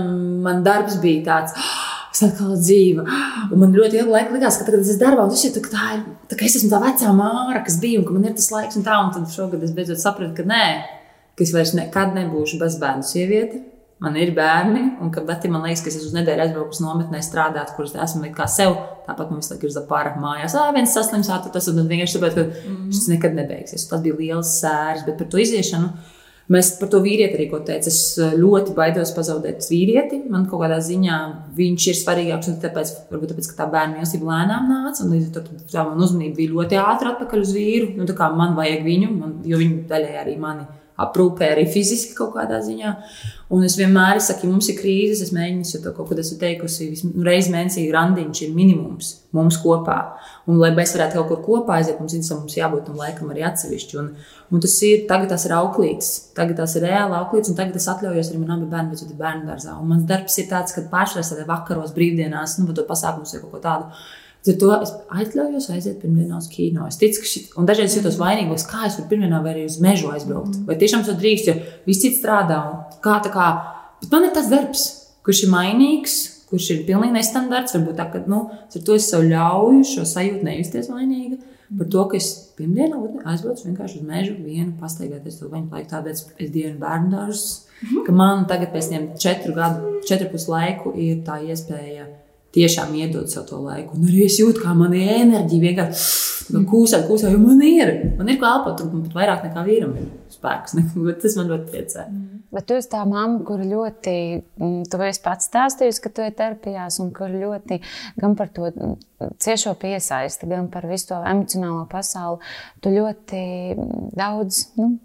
man 0.45 0.61
darbs 0.65 0.99
bija 1.03 1.25
tāds. 1.29 1.55
Oh, 1.57 1.89
es 2.13 2.23
atkal 2.25 2.55
dzīvo. 2.59 3.05
Un 3.49 3.61
man 3.61 3.75
ļoti 3.75 4.01
ilgu 4.01 4.13
laiku 4.15 4.35
likās, 4.35 4.59
ka 4.59 4.67
tagad 4.67 4.83
es 4.83 4.93
esmu 4.93 5.03
darbā, 5.05 5.25
un 5.25 5.33
tas 5.33 5.45
ir 5.45 5.55
tā, 5.55 5.63
tā, 5.71 5.89
ir, 5.97 6.05
tā 6.29 6.39
ka 6.39 6.47
es 6.47 6.57
esmu 6.59 6.71
tā 6.73 6.81
vecā 6.83 7.15
māra, 7.15 7.63
kas 7.65 7.79
bija, 7.81 8.01
un 8.01 8.07
ka 8.07 8.15
man 8.15 8.29
ir 8.29 8.37
tas 8.37 8.51
laiks 8.53 8.79
un 8.79 8.85
tā. 8.87 8.97
Un 9.05 9.11
tad 9.15 9.33
šogad 9.33 9.65
es 9.65 9.75
beidzot 9.75 10.01
sapratu, 10.01 10.35
ka 10.37 10.47
nē, 10.49 10.63
ka 11.37 11.45
es 11.45 11.53
vairs 11.55 11.75
nekad 11.77 12.15
nebūšu 12.17 12.59
bezbērnu 12.61 13.05
sieviete. 13.07 13.63
Man 13.99 14.15
ir 14.15 14.29
bērni, 14.31 14.83
un 15.03 15.09
ka 15.11 15.25
Beti 15.27 15.49
man 15.51 15.65
liekas, 15.67 15.81
ka 15.83 15.91
es 15.91 16.05
uz 16.07 16.13
nedēļu 16.15 16.45
aizbraucu 16.45 16.85
nometnē 16.85 17.19
strādāt, 17.25 17.73
kuras 17.75 17.97
esmu 17.99 18.29
kā 18.35 18.45
sev. 18.47 18.77
Tāpat 19.07 19.33
visu 19.33 19.51
laiku 19.51 19.67
ir 19.67 19.73
zapāra 19.75 20.13
mājās. 20.15 20.55
Ah, 20.55 20.69
viens 20.75 20.93
saslims, 20.95 21.27
tas 21.27 21.67
ir 21.67 21.81
vienkārši 21.81 22.15
tāpēc, 22.15 22.37
ka 22.37 22.45
mm. 22.47 22.85
šis 22.95 23.09
nekad 23.11 23.35
nebeigsies. 23.35 23.89
Tas 23.91 24.05
bija 24.05 24.15
liels 24.15 24.53
sērs, 24.61 25.03
bet 25.07 25.19
par 25.19 25.27
to 25.33 25.41
iziešanu 25.43 25.91
Mēs 26.49 26.71
par 26.79 26.89
to 26.89 26.97
vīrieti 27.03 27.37
arī 27.37 27.45
ko 27.51 27.59
teicu. 27.61 27.91
Es 27.91 28.17
ļoti 28.17 28.73
baidos 28.77 29.11
pazaudēt 29.13 29.67
vīrieti. 29.69 30.23
Man 30.33 30.47
kaut 30.49 30.63
kādā 30.63 30.79
ziņā 30.81 31.17
viņš 31.53 31.85
ir 31.91 31.97
svarīgāks. 31.99 32.49
Tāpēc, 32.63 32.93
varbūt 33.11 33.35
tāpēc, 33.35 33.49
ka 33.51 33.57
tā 33.59 33.67
bērnu 33.69 33.99
mīlestība 33.99 34.31
lēnām 34.31 34.65
nāca. 34.71 35.03
Un 35.05 35.13
līdz 35.13 35.27
ar 35.29 35.45
to 35.45 35.59
tā 35.69 35.85
man 35.85 36.01
uzmanība 36.01 36.39
bija 36.39 36.55
ļoti 36.55 36.79
ātri 36.81 37.11
atpakaļ 37.11 37.45
uz 37.45 37.53
vīru. 37.53 37.91
Nu, 37.99 38.09
man 38.41 38.57
vajag 38.57 38.81
viņu, 38.87 39.11
man, 39.13 39.37
jo 39.45 39.61
viņi 39.61 39.83
daļai 39.91 40.15
arī 40.23 40.35
mani 40.41 40.65
aprūpē 41.05 41.53
arī 41.53 41.65
fiziski 41.71 42.15
kaut 42.17 42.33
kādā 42.37 42.61
ziņā. 42.65 42.95
Un 43.55 43.63
es 43.65 43.75
vienmēr 43.79 44.19
saku, 44.21 44.45
ja 44.45 44.53
mums 44.53 44.67
ir 44.69 44.77
krīzes, 44.77 45.23
es 45.25 45.31
mēģinu 45.33 45.81
to 45.83 45.93
kaut 45.97 46.11
ko 46.11 46.17
esmu 46.21 46.37
teikusi. 46.41 46.91
Reizes 47.25 47.49
mēnesī 47.53 47.87
randiņš 47.93 48.43
ir 48.45 48.51
minimums 48.53 49.15
mums 49.33 49.57
kopā. 49.61 49.97
Un, 50.49 50.59
lai 50.61 50.69
mēs 50.77 50.93
varētu 50.95 51.17
kaut 51.17 51.31
kur 51.31 51.41
kopā 51.47 51.79
aiziet, 51.79 51.97
mums, 52.01 52.13
mums 52.33 52.57
jābūt 52.57 52.89
tam 52.89 53.01
laikam 53.01 53.33
arī 53.33 53.47
atsevišķi. 53.49 53.97
Un, 54.01 54.13
Un 54.49 54.61
tas 54.63 54.73
ir, 54.81 55.03
tagad 55.09 55.29
tas 55.29 55.43
ir 55.45 55.51
auklītis, 55.53 56.07
tagad 56.37 56.57
tas 56.57 56.71
ir 56.73 56.87
reāli 56.87 57.13
auklītis, 57.19 57.51
un 57.51 57.57
tagad 57.59 57.75
es 57.77 57.85
atļaujos 57.91 58.31
arī 58.31 58.39
manam 58.41 58.63
bērnam, 58.71 58.95
bet 58.95 59.19
bērnu 59.19 59.45
dārzā. 59.45 59.75
Un 59.77 59.91
mans 59.91 60.07
darbs 60.09 60.39
ir 60.41 60.47
tāds, 60.49 60.73
ka 60.73 60.87
pāršķirās 60.89 61.29
tādā 61.35 61.45
vakaros, 61.45 61.93
brīvdienās, 61.93 62.57
nu, 62.57 62.73
to 62.73 62.85
pasākumus 62.89 63.35
vai 63.35 63.43
kaut 63.43 63.53
ko 63.53 63.61
tādu. 63.61 63.91
Tad 64.47 64.55
to 64.61 64.69
es 64.77 64.93
atļaujos 65.11 65.67
aiziet 65.73 65.97
pirmdienā 65.99 66.37
uz 66.39 66.47
kino. 66.51 66.87
Es 66.87 66.99
ticu, 67.01 67.19
ka 67.19 67.27
šī, 67.27 67.41
un 67.59 67.67
dažreiz 67.67 67.97
jūtos 67.97 68.19
vainīgos, 68.21 68.63
kā 68.69 68.85
es 68.87 68.95
varu 68.95 69.09
pirmdienā 69.11 69.41
vai 69.43 69.51
arī 69.51 69.65
uz 69.67 69.79
mežu 69.83 70.13
aizbraukt. 70.13 70.55
Mm. 70.55 70.65
Vai 70.69 70.77
tiešām 70.79 71.03
tas 71.07 71.19
drīkst, 71.19 71.49
jo 71.51 71.57
viss 71.89 72.03
cits 72.05 72.21
strādā. 72.21 72.61
Kā, 73.03 73.19
kā, 73.27 73.49
bet 73.99 74.15
man 74.15 74.29
ir 74.29 74.33
tas 74.37 74.47
darbs, 74.51 74.85
kurš 75.27 75.43
ir 75.43 75.51
mainīgs, 75.51 76.17
kurš 76.49 76.71
ir 76.75 76.85
pilnīgi 76.87 77.17
nestandarts. 77.17 77.75
Varbūt 77.75 77.99
tā, 77.99 78.07
ka 78.13 78.23
nu, 78.31 78.45
ar 78.63 78.85
to 78.87 78.95
es 78.95 79.11
sev 79.11 79.27
ļauju 79.27 79.83
šo 79.91 80.07
sajūtu 80.07 80.47
nejusties 80.47 80.91
vainīga 80.93 81.41
par 81.77 81.89
to, 81.93 82.05
ka 82.09 82.17
es 82.17 82.29
pirmdienā 82.57 82.99
aizbraucu 83.29 83.67
vienkārši 83.67 83.99
uz 83.99 84.05
mežu, 84.05 84.37
vienu 84.41 84.73
pastaigāties 84.79 85.37
to 85.39 85.49
viņu 85.51 85.69
laiku, 85.73 85.89
tāpēc 85.91 86.23
es 86.41 86.53
dienu 86.53 86.79
bērnu 86.81 87.11
dārzus, 87.13 87.67
mm 87.81 87.89
-hmm. 87.89 88.15
man 88.21 88.47
tagad 88.49 88.73
pēc 88.73 88.89
tiem 88.89 89.07
četru 89.17 89.53
gadu, 89.53 90.01
četru 90.07 90.29
pus 90.31 90.47
laiku 90.47 90.93
ir 90.95 91.21
tā 91.27 91.37
iespēja 91.45 92.07
tiešām 92.55 92.95
iedot 92.97 93.29
sev 93.29 93.45
to 93.49 93.59
laiku. 93.61 93.97
Un 93.97 94.09
arī 94.09 94.25
es 94.25 94.39
jūtu, 94.39 94.63
kā 94.63 94.73
man 94.77 94.95
ir 94.97 95.11
enerģija 95.19 95.65
vienkārši 95.67 96.63
kūsēt, 96.69 97.05
kūsēt, 97.09 97.33
jo 97.33 97.41
man 97.41 97.61
ir, 97.65 97.93
man 98.17 98.31
ir 98.31 98.39
ko 98.41 98.49
elpot, 98.49 98.81
un 98.85 99.05
pat 99.05 99.17
vairāk 99.19 99.45
nekā 99.49 99.65
vīram 99.67 99.95
ir 99.99 100.09
spēks. 100.33 100.77
Tas 101.21 101.37
man 101.37 101.51
ļoti 101.53 101.71
priecē. 101.73 102.07
Mm. 102.09 102.39
Bet 102.49 102.65
tu 102.65 102.73
esi 102.79 102.89
tā 102.89 103.03
mamma, 103.05 103.43
kur 103.45 103.61
ļoti, 103.61 104.13
mm, 104.57 104.87
tu 104.89 105.01
esi 105.05 105.21
pats 105.21 105.49
stāstījusi, 105.51 106.01
ka 106.01 106.09
tu 106.09 106.23
esi 106.25 106.37
terapijās, 106.39 106.97
un 107.03 107.11
kur 107.13 107.29
ļoti 107.29 107.77
gan 108.17 108.33
par 108.39 108.49
to 108.55 108.71
mm, 108.71 108.95
ciešo 109.37 109.75
piesaisti, 109.77 110.49
gan 110.49 110.71
par 110.73 110.87
visu 110.89 111.11
to 111.11 111.19
emocionālo 111.29 111.83
pasauli. 111.91 112.41
Tu 112.81 112.95
ļoti 112.95 113.43
daudz 114.17 114.63
nu, 114.79 114.95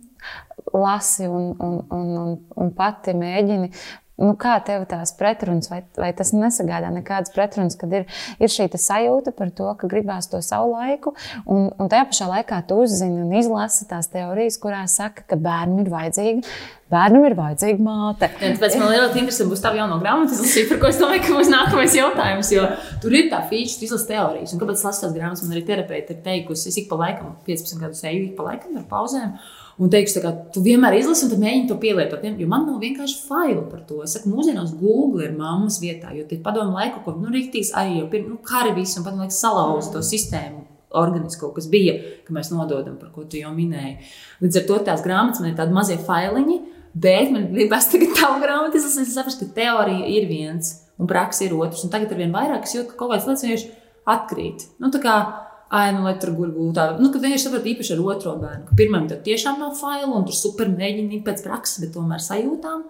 lasi 0.73 1.29
un, 1.29 1.53
un, 1.61 1.77
un, 1.93 2.17
un, 2.23 2.33
un 2.65 2.73
pati 2.77 3.13
mēģini 3.13 3.69
Nu, 4.14 4.37
kā 4.38 4.54
tev 4.62 4.85
tās 4.87 5.11
pretrunas, 5.18 5.66
vai, 5.73 5.80
vai 5.99 6.12
tas 6.14 6.30
nesagādā 6.37 6.87
nekādas 6.94 7.33
pretrunas, 7.35 7.75
kad 7.78 7.90
ir, 7.99 8.04
ir 8.38 8.52
šī 8.52 8.68
sajūta 8.78 9.33
par 9.35 9.50
to, 9.50 9.66
ka 9.80 9.90
gribās 9.90 10.28
to 10.30 10.38
savu 10.44 10.76
laiku, 10.76 11.16
un, 11.50 11.66
un 11.75 11.90
tajā 11.90 12.06
pašā 12.12 12.28
laikā 12.30 12.61
tu 12.68 12.78
uzzini 12.85 13.25
un 13.25 13.35
izlasi 13.35 13.88
tās 13.90 14.06
teorijas, 14.12 14.61
kurās 14.62 14.94
saka, 15.00 15.26
ka 15.26 15.38
bērnam 15.40 15.83
ir 15.83 15.90
vajadzīga. 15.90 16.54
Bērnam 16.94 17.26
ir 17.26 17.35
vajadzīga 17.35 17.83
māte. 17.83 18.28
Ja, 18.38 18.52
tāpēc 18.54 18.76
man 18.78 18.94
ļoti 18.94 19.21
interesanti 19.25 19.50
būs 19.50 19.64
tā 19.64 19.75
jauna 19.75 19.99
grāmata, 19.99 20.37
izlasīt, 20.37 20.68
par 20.71 20.78
ko 20.85 20.92
es 20.92 21.00
domāju, 21.00 21.25
ka 21.25 21.40
būs 21.40 21.50
nākamais 21.50 21.99
jautājums. 21.99 22.52
Jo 22.54 22.68
tur 23.02 23.18
ir 23.18 23.26
tā 23.33 23.42
feature, 23.50 23.80
tu 23.80 23.88
izlasi 23.88 24.11
teorijas. 24.12 24.54
Un 24.54 24.62
kāpēc 24.62 24.78
es 24.78 24.87
lasu 24.87 25.06
tās 25.09 25.16
grāmatas, 25.16 25.42
man 25.42 25.56
arī 25.56 25.64
terapeiti 25.73 26.14
ir 26.14 26.23
teikusi, 26.23 26.70
es 26.70 26.79
ik 26.79 26.87
pa 26.92 27.00
laikam, 27.00 27.35
15 27.48 27.83
gadus 27.83 28.05
eju, 28.07 28.29
ik 28.29 28.38
pa 28.38 28.46
laikam 28.53 28.79
ar 28.79 28.87
pauzēm 28.92 29.35
un 29.79 29.91
teikšu, 29.91 30.21
ka 30.23 30.33
tu 30.55 30.63
vienmēr 30.65 30.99
izlasi, 31.01 31.27
un 31.27 31.33
tad 31.33 31.43
mēģini 31.43 31.71
to 31.71 31.79
pielietot. 31.83 32.27
Jo 32.41 32.51
man 32.51 32.67
nav 32.69 32.83
vienkārši 32.83 33.25
failu 33.29 33.65
par 33.71 33.83
to. 33.89 34.03
Es 34.05 34.15
saku, 34.17 34.31
mūsdienās 34.33 34.75
Google 34.79 35.27
ir 35.27 35.35
mammas 35.39 35.81
vietā, 35.83 36.13
jo 36.17 36.27
tie 36.31 36.39
padomu 36.43 36.77
laiku, 36.77 37.03
ko 37.05 37.17
nu, 37.19 37.33
rīktīs 37.35 37.73
arī 37.79 37.99
jau 38.01 38.11
pirms 38.13 38.31
nu, 38.31 38.39
kara 38.47 38.75
visu, 38.77 39.01
un 39.01 39.09
padomu 39.09 39.27
laiku 39.27 39.37
salauza 39.39 39.97
to 39.97 40.05
sistēmu. 40.05 40.69
Organisko, 40.95 41.49
kas 41.57 41.67
bija, 41.67 41.97
ka 42.23 42.35
mēs 42.37 42.53
nododam, 42.55 42.95
par 43.01 43.11
ko 43.11 43.25
tu 43.27 43.41
jau 43.41 43.51
minēji. 43.51 43.97
Līdz 44.45 44.61
ar 44.61 44.67
to 44.69 44.77
tās 44.87 45.03
grāmatas 45.03 45.43
man 45.43 45.51
ir 45.51 45.57
tādi 45.59 45.75
mazie 45.75 45.97
failiņi, 45.99 46.59
bet 46.95 47.33
man 47.35 47.49
gribas 47.51 47.89
tagad 47.91 48.15
tavu 48.15 48.39
grāmatu 48.45 48.79
izlasīt, 48.79 49.11
saprast, 49.11 49.43
ka 49.43 49.57
teorija 49.57 50.07
ir 50.15 50.29
viens 50.31 50.71
un 51.03 51.11
praksa 51.11 51.49
ir 51.49 51.57
otrs. 51.59 51.83
Un 51.83 51.91
tagad 51.91 52.15
ar 52.15 52.21
vien 52.23 52.35
vairāk 52.35 52.69
es 52.69 52.77
jūtu, 52.77 52.93
ka 52.93 53.01
kaut 53.01 53.11
kādas 53.11 53.27
lietas 53.27 53.43
vienkārši 53.43 53.73
atkrīt. 54.15 54.69
Nu, 54.79 54.93
tā 54.95 55.01
kā 55.03 55.17
ai, 55.70 55.92
nu, 55.94 56.03
lai 56.05 56.16
tur 56.20 56.35
gūtu 56.37 56.72
tādu, 56.77 57.03
nu, 57.03 57.11
ka 57.12 57.22
vienkārši 57.22 57.46
saprot 57.48 57.68
īpaši 57.70 57.94
ar 57.94 58.03
otro 58.05 58.35
bērnu, 58.40 58.66
ka 58.68 58.77
pirmam 58.79 59.09
tur 59.11 59.22
tiešām 59.24 59.62
nav 59.62 59.77
failu, 59.79 60.12
un 60.14 60.27
tur 60.29 60.37
super 60.37 60.70
mēģini 60.72 61.22
pēc 61.27 61.44
prakses, 61.46 61.81
bet 61.85 61.94
tomēr 61.96 62.22
sajūtām. 62.24 62.85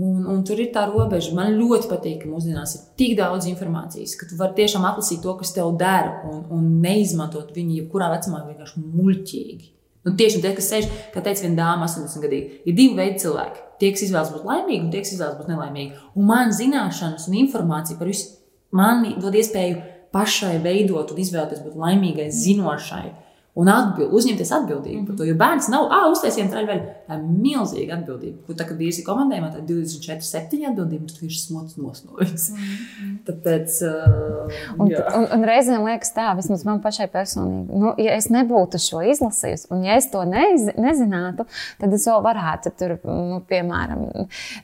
Un, 0.00 0.22
un 0.24 0.38
tur 0.48 0.56
ir 0.56 0.70
tā 0.72 0.86
robeža. 0.88 1.34
Man 1.36 1.52
ļoti 1.58 1.90
patīk, 1.90 2.22
ka 2.22 2.30
mūsdienās 2.30 2.70
ir 2.78 2.84
tik 2.96 3.12
daudz 3.18 3.44
informācijas, 3.50 4.14
ka 4.16 4.24
tu 4.30 4.38
vari 4.38 4.56
tiešām 4.56 4.86
atlasīt 4.88 5.20
to, 5.20 5.34
kas 5.36 5.52
tev 5.52 5.74
dara, 5.76 6.22
un, 6.30 6.46
un 6.48 6.70
neizmantot 6.80 7.52
viņu 7.52 7.76
jebkurā 7.82 8.08
vecumā 8.14 8.40
vienkārši 8.46 8.86
muļķīgi. 8.86 9.68
Nu, 10.02 10.14
tieši 10.18 10.40
tie, 10.42 10.54
kas 10.56 10.70
sēž, 10.72 10.88
kā 11.12 11.20
teica 11.22 11.44
viena 11.44 11.58
dāma, 11.60 11.86
80 11.86 12.24
gadīgi, 12.24 12.62
ir 12.64 12.78
divi 12.78 12.96
veidi 12.98 13.20
cilvēki. 13.22 13.66
Tie, 13.78 13.92
kas 13.92 14.06
izvēlas 14.08 14.32
būt 14.32 14.48
laimīgi, 14.48 14.80
un 14.86 14.90
tie, 14.94 15.02
kas 15.04 15.12
izvēlas 15.14 15.36
būt 15.38 15.52
nelaimīgi. 15.52 16.00
Un 16.16 16.26
man 16.26 16.56
zināšanas 16.56 17.28
un 17.28 17.36
informācija 17.44 18.00
par 18.00 18.10
visu 18.10 18.32
man 18.74 19.04
dod 19.20 19.36
iespēju 19.36 19.78
pašai 20.12 20.56
veidot 20.62 21.12
un 21.12 21.20
izvēlēties 21.24 21.64
būt 21.64 21.76
laimīgai, 21.80 22.30
zinošai. 22.32 23.06
Un 23.52 23.68
atbild, 23.68 24.14
uzņemties 24.16 24.48
atbildību 24.56 24.94
mm 24.96 25.00
-hmm. 25.02 25.06
par 25.06 25.16
to. 25.18 25.24
Jo 25.28 25.34
bērns 25.36 25.66
nav, 25.68 25.90
ah, 25.92 26.06
uztaisījām 26.08 26.48
traļveļu. 26.48 26.84
Tā 27.08 27.16
ir 27.18 27.24
milzīga 27.44 27.98
atbildība. 27.98 28.38
Kur 28.46 28.56
tā, 28.56 28.64
kad 28.68 28.78
vīrs 28.80 29.00
ir 29.00 29.04
komandējumā, 29.04 29.50
tā 29.52 29.58
ir 29.60 29.66
24, 29.68 30.24
7 30.24 30.62
atbildība, 30.70 31.08
tad 31.10 31.18
viņš 31.20 31.40
smots 31.42 31.76
nosnovis. 31.76 32.46
Mm 32.48 32.62
-hmm. 32.62 33.18
Tāpēc. 33.26 33.76
Uh, 33.88 34.54
un, 34.78 34.88
jā. 34.88 35.04
un, 35.18 35.26
un 35.36 35.44
reizēm 35.50 35.84
liekas 35.84 36.14
tā, 36.16 36.30
vismaz 36.36 36.64
man 36.64 36.80
pašai 36.80 37.08
personīgi, 37.12 37.82
nu, 37.82 37.92
ja 37.98 38.16
es 38.16 38.30
nebūtu 38.30 38.80
šo 38.80 39.02
izlasījusi, 39.12 39.68
un 39.70 39.84
ja 39.84 40.00
es 40.00 40.08
to 40.10 40.24
neiz, 40.24 40.72
nezinātu, 40.78 41.44
tad 41.80 41.92
es 41.92 42.08
vēl 42.08 42.24
varētu 42.24 42.72
tur, 42.78 42.98
nu, 43.04 43.42
piemēram, 43.48 44.08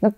nu, 0.01 0.13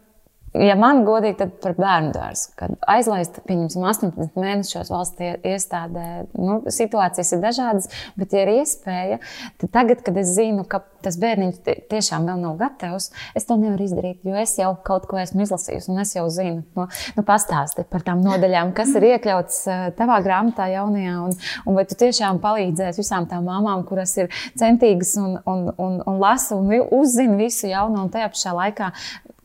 Ja 0.50 0.74
man 0.74 1.04
godīgi, 1.06 1.36
tad 1.38 1.52
par 1.62 1.76
bērnu 1.78 2.10
dārzu, 2.10 2.48
kad 2.58 2.72
aizlaist, 2.90 3.36
pieņemsim, 3.46 3.84
18 3.86 4.34
mēnešos 4.34 4.88
valsts 4.90 5.22
iestādē, 5.46 6.06
nu, 6.34 6.56
situācijas 6.66 7.30
ir 7.36 7.44
dažādas, 7.44 7.86
bet, 8.18 8.34
ja 8.34 8.42
ir 8.42 8.50
iespēja, 8.56 9.20
tad 9.62 9.70
tagad, 9.76 10.02
kad 10.02 10.18
es 10.18 10.32
zinu, 10.34 10.64
ka 10.66 10.82
tas 11.04 11.16
bērniņš 11.22 11.60
tiešām 11.92 12.26
vēl 12.26 12.42
nav 12.42 12.58
gatavs, 12.58 13.12
es 13.38 13.46
to 13.46 13.56
nevaru 13.60 13.86
izdarīt, 13.86 14.26
jo 14.26 14.34
es 14.42 14.56
jau 14.58 14.72
kaut 14.84 15.06
ko 15.08 15.20
esmu 15.22 15.46
izlasījusi, 15.46 15.92
un 15.94 16.02
es 16.02 16.16
jau 16.18 16.26
zinu, 16.34 16.64
nu, 16.76 16.88
nu 17.14 17.26
pastāsti 17.30 17.86
par 17.86 18.02
tām 18.10 18.26
nodaļām, 18.26 18.74
kas 18.76 18.90
ir 18.98 19.06
iekļauts 19.12 19.62
tavā 20.02 20.18
grāmatā 20.26 20.66
jaunajā, 20.74 21.16
un, 21.28 21.38
un 21.62 21.78
vai 21.78 21.86
tu 21.86 21.96
tiešām 22.02 22.42
palīdzēsi 22.42 23.04
visām 23.04 23.30
tām 23.30 23.46
mamām, 23.46 23.86
kuras 23.88 24.18
ir 24.18 24.34
centīgas 24.58 25.14
un, 25.22 25.38
un, 25.46 25.66
un, 25.78 25.98
un 26.02 26.20
lasa 26.20 26.58
un 26.58 26.74
uzzina 27.00 27.38
visu 27.38 27.70
jauno, 27.70 28.02
un 28.04 28.12
tajā 28.12 28.34
pašā 28.34 28.58
laikā 28.58 28.92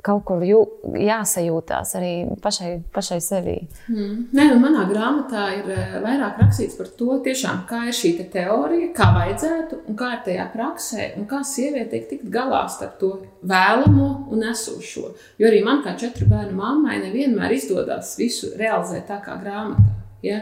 kaut 0.05 0.23
kur 0.27 0.43
jū, 0.45 0.59
jāsajūtās 1.01 1.95
arī 1.97 2.11
pašai, 2.43 2.71
pašai 2.93 3.17
sevī. 3.23 3.55
Mm. 3.89 4.27
Nē, 4.35 4.47
nu, 4.51 4.59
manā 4.61 4.85
grāmatā 4.89 5.47
ir 5.57 5.71
eh, 5.73 5.97
vairāk 6.03 6.39
rakstīts 6.43 6.77
par 6.77 6.91
to, 6.99 7.17
tiešām, 7.25 7.63
kā 7.69 7.85
ir 7.89 7.97
šī 7.97 8.13
te 8.19 8.27
teorija, 8.37 8.91
kā 8.95 9.09
vajadzētu 9.15 9.81
un 9.89 9.99
kā 9.99 10.11
ir 10.17 10.23
tajā 10.29 10.47
praksē, 10.53 11.09
un 11.19 11.27
kā 11.29 11.41
sieviete 11.47 11.95
tiek 11.95 12.07
tikt 12.09 12.29
galā 12.33 12.65
starp 12.71 12.99
to 13.01 13.11
vēlamo 13.47 14.09
un 14.33 14.47
esošo. 14.51 15.13
Jo 15.41 15.49
arī 15.49 15.63
man, 15.65 15.81
kā 15.85 15.95
četru 15.99 16.29
bērnu 16.29 16.57
mammai, 16.59 16.99
nevienmēr 17.03 17.55
izdodas 17.55 18.15
visu 18.19 18.53
realizēt 18.59 19.07
tā 19.09 19.21
kā 19.25 19.39
grāmatā. 19.41 19.94
Ja? 20.25 20.41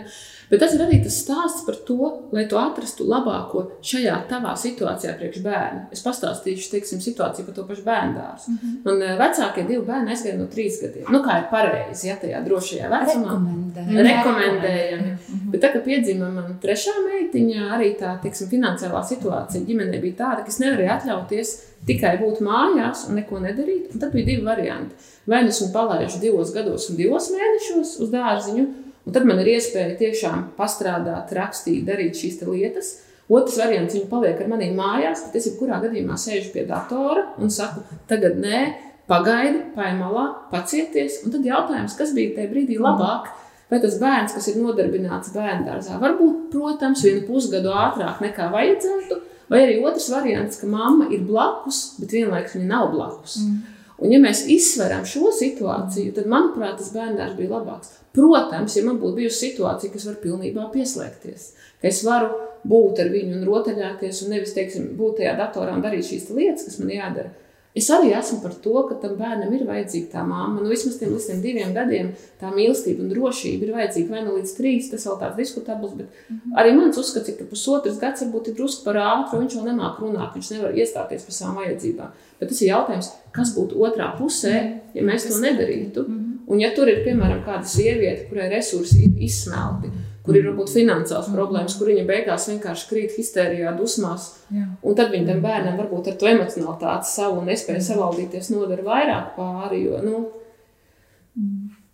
Bet 0.53 0.61
tas 0.61 0.73
ir 0.75 0.83
arī 0.85 0.99
tas 1.01 1.15
stāsts 1.23 1.63
par 1.65 1.77
to, 1.87 2.09
lai 2.35 2.43
tu 2.49 2.57
atrastu 2.59 3.07
labāko 3.09 3.63
šajā 3.85 4.19
tavā 4.29 4.51
situācijā 4.59 5.15
priekš 5.17 5.41
bērna. 5.41 5.87
Es 5.95 6.03
pastāstīšu, 6.05 6.67
teiksim, 6.75 6.99
situāciju 7.01 7.47
par 7.47 7.55
to 7.57 7.65
pašu 7.69 7.85
bērnu 7.87 8.13
dārzu. 8.19 8.51
Mm 8.51 8.59
-hmm. 8.59 8.75
Man 8.85 9.01
eh, 9.01 9.15
vecākie 9.21 9.63
divi 9.67 9.81
bērni 9.87 10.13
aizgāja 10.13 10.37
no 10.37 10.45
trīs 10.55 10.77
gadiem. 10.81 11.07
Nu, 11.09 11.23
kā 11.25 11.37
ir 11.39 11.47
pareizi, 11.51 12.07
ja 12.07 12.15
tajā 12.21 12.43
drošajā 12.45 12.89
vecumā. 12.91 13.31
Rekomendējami. 13.33 14.03
Rekomendējami. 14.09 15.11
Mm 15.11 15.17
-hmm. 15.39 15.51
Bet 15.51 15.63
tā, 15.63 15.73
kad 15.73 15.83
piedzima 15.83 16.29
mana 16.29 16.55
trešā 16.61 16.95
meitiņa, 17.07 17.59
arī 17.77 17.89
tā, 17.99 18.21
teiksim, 18.21 18.47
finansiālā 18.49 19.03
situācija 19.03 19.65
ģimenē 19.65 20.01
bija 20.01 20.15
tāda, 20.23 20.43
ka 20.43 20.47
es 20.47 20.59
nevarēju 20.59 20.91
atļauties 20.97 21.57
tikai 21.87 22.17
būt 22.21 22.41
mājās 22.41 23.09
un 23.09 23.15
neko 23.15 23.39
nedarīt. 23.39 23.93
Un 23.93 23.99
tad 23.99 24.11
bija 24.11 24.25
divi 24.25 24.45
varianti. 24.45 24.95
Vai 25.25 25.43
nu 25.43 25.49
es 25.49 25.61
viņu 25.61 25.73
palaidu 25.73 26.19
divos 26.21 26.53
gados 26.53 26.89
un 26.89 26.95
divos 26.95 27.31
mēnešos 27.31 27.99
uz 28.03 28.09
dārziņu, 28.09 28.65
Un 29.03 29.15
tad 29.15 29.25
man 29.27 29.41
ir 29.43 29.49
iespēja 29.57 29.97
tiešām 29.99 30.53
pastrādāt, 30.57 31.33
rakstīt, 31.35 31.83
darīt 31.87 32.15
šīs 32.19 32.39
lietas. 32.47 32.93
Otrs 33.33 33.57
variants, 33.59 33.95
viņa 33.95 34.09
paliek 34.11 34.39
ar 34.43 34.49
maniem 34.51 34.75
mājās, 34.77 35.25
tad 35.25 35.35
es 35.39 35.47
jebkurā 35.49 35.79
gadījumā 35.83 36.15
sēžu 36.19 36.51
pie 36.53 36.65
datora 36.67 37.25
un 37.41 37.51
saku, 37.51 37.83
tagad 38.07 38.35
nē, 38.39 38.63
pagaidi, 39.09 39.63
paņem 39.75 40.01
malā, 40.03 40.25
pacieties. 40.51 41.21
Un 41.25 41.35
tad 41.35 41.47
jautājums, 41.47 41.95
kas 41.99 42.13
bija 42.15 42.35
tajā 42.37 42.51
brīdī 42.51 42.79
labāk? 42.79 43.31
Vai 43.71 43.79
tas 43.81 43.95
bērns, 43.97 44.35
kas 44.35 44.47
ir 44.51 44.59
nodarbināts 44.61 45.31
bērnu 45.33 45.65
dārzā, 45.65 45.95
varbūt, 46.01 46.49
protams, 46.53 47.01
vienu 47.01 47.23
pusgadu 47.25 47.71
ātrāk 47.73 48.19
nekā 48.21 48.51
vajadzētu, 48.53 49.17
vai 49.49 49.63
arī 49.63 49.79
otrs 49.81 50.11
variants, 50.13 50.59
ka 50.61 50.69
mamma 50.69 51.07
ir 51.15 51.23
blakus, 51.25 51.95
bet 51.97 52.13
vienlaikus 52.13 52.53
viņa 52.59 52.69
nav 52.69 52.91
blakus. 52.93 53.39
Mm. 53.41 53.72
Un, 54.01 54.11
ja 54.11 54.19
mēs 54.19 54.45
izsveram 54.49 55.05
šo 55.05 55.31
situāciju, 55.35 56.15
tad, 56.15 56.29
manuprāt, 56.31 56.79
tas 56.79 56.89
bērns 56.95 57.37
bija 57.37 57.53
labāks. 57.53 57.99
Protams, 58.13 58.75
ja 58.77 58.83
man 58.85 58.99
būtu 59.01 59.21
bijusi 59.21 59.49
situācija, 59.49 59.93
kas 59.93 60.07
var 60.09 60.17
pilnībā 60.21 60.67
pieslēgties, 60.73 61.47
ka 61.81 61.89
es 61.89 62.01
varu 62.05 62.33
būt 62.67 63.01
ar 63.03 63.13
viņu 63.13 63.39
un 63.39 63.47
rotaļāties, 63.47 64.25
un 64.25 64.35
nevis, 64.35 64.53
teiksim, 64.57 64.91
būt 64.97 65.21
tajā 65.21 65.37
datorā 65.39 65.73
un 65.77 65.81
darīt 65.85 66.09
šīs 66.09 66.29
lietas, 66.33 66.67
kas 66.67 66.81
man 66.81 66.93
jādara. 66.93 67.33
Es 67.73 67.87
arī 67.89 68.11
esmu 68.13 68.37
par 68.43 68.53
to, 68.61 68.73
ka 68.85 68.99
tam 69.01 69.15
bērnam 69.17 69.53
ir 69.57 69.63
vajadzīga 69.65 70.11
tā 70.11 70.21
mamma. 70.21 70.61
Nu, 70.61 70.69
vismaz 70.69 70.99
tiem 70.99 71.15
līdz 71.15 71.25
tiem 71.25 71.39
diviem 71.41 71.71
gadiem 71.73 72.11
tā 72.37 72.51
mīlestība 72.53 73.01
un 73.01 73.09
drošība 73.09 73.65
ir 73.65 73.71
vajadzīga. 73.73 74.13
Vai 74.13 74.21
nu 74.27 74.35
līdz 74.35 74.53
trīs, 74.59 74.91
tas 74.91 75.07
vēl 75.09 75.17
tāds 75.23 75.39
diskutabls, 75.39 75.95
bet 75.97 76.05
mm 76.05 76.35
-hmm. 76.35 76.59
arī 76.61 76.75
mans 76.77 76.99
uzskats 77.01 77.33
ir, 77.33 77.37
ka 77.39 77.49
pusotrs 77.49 77.97
gads 77.97 78.21
varbūt 78.21 78.51
ir 78.51 78.55
drusku 78.59 78.85
par 78.85 79.01
ātru, 79.01 79.39
viņš 79.41 79.55
vēl 79.57 79.65
nemāk 79.71 79.97
runāt, 80.05 80.35
viņš 80.37 80.51
nevar 80.53 80.77
iestāties 80.77 81.25
par 81.25 81.33
savām 81.33 81.55
vajadzībām. 81.55 82.13
Bet 82.43 82.51
tas 82.51 82.61
ir 82.61 82.73
jautājums, 82.73 83.09
kas 83.33 83.55
būtu 83.55 83.79
otrā 83.87 84.11
pusē, 84.19 84.57
ja 84.93 85.03
mēs 85.07 85.29
to 85.29 85.39
nedarītu. 85.39 86.03
-hmm. 86.03 86.23
Un, 86.47 86.59
ja 86.59 86.73
tur 86.75 86.89
ir 86.91 87.03
piemēram 87.05 87.43
kāda 87.45 87.63
sieviete, 87.67 88.27
kurai 88.27 88.49
resursi 88.51 89.05
ir 89.05 89.21
izsmelti, 89.23 89.91
kur 90.25 90.35
ir 90.35 90.47
varbūt 90.49 90.73
finansiāls 90.75 91.29
mm. 91.29 91.37
problēmas, 91.37 91.77
kur 91.79 91.87
viņa 91.91 92.03
beigās 92.07 92.47
vienkārši 92.51 92.89
krīt 92.89 93.15
histērijā, 93.17 93.71
dusmās, 93.77 94.29
Jā. 94.51 94.65
un 94.83 94.97
tad 94.99 95.11
viņa 95.13 95.29
tam 95.31 95.43
bērnam 95.43 95.79
varbūt 95.79 96.11
ar 96.11 96.17
to 96.19 96.29
emocionalitāti 96.31 97.11
savu 97.11 97.45
nespēju 97.47 97.85
savaldīties 97.87 98.51
nodara 98.51 98.87
vairāk 98.87 99.31
pāri. 99.37 99.85
Jo, 99.87 100.03
nu, 100.03 100.21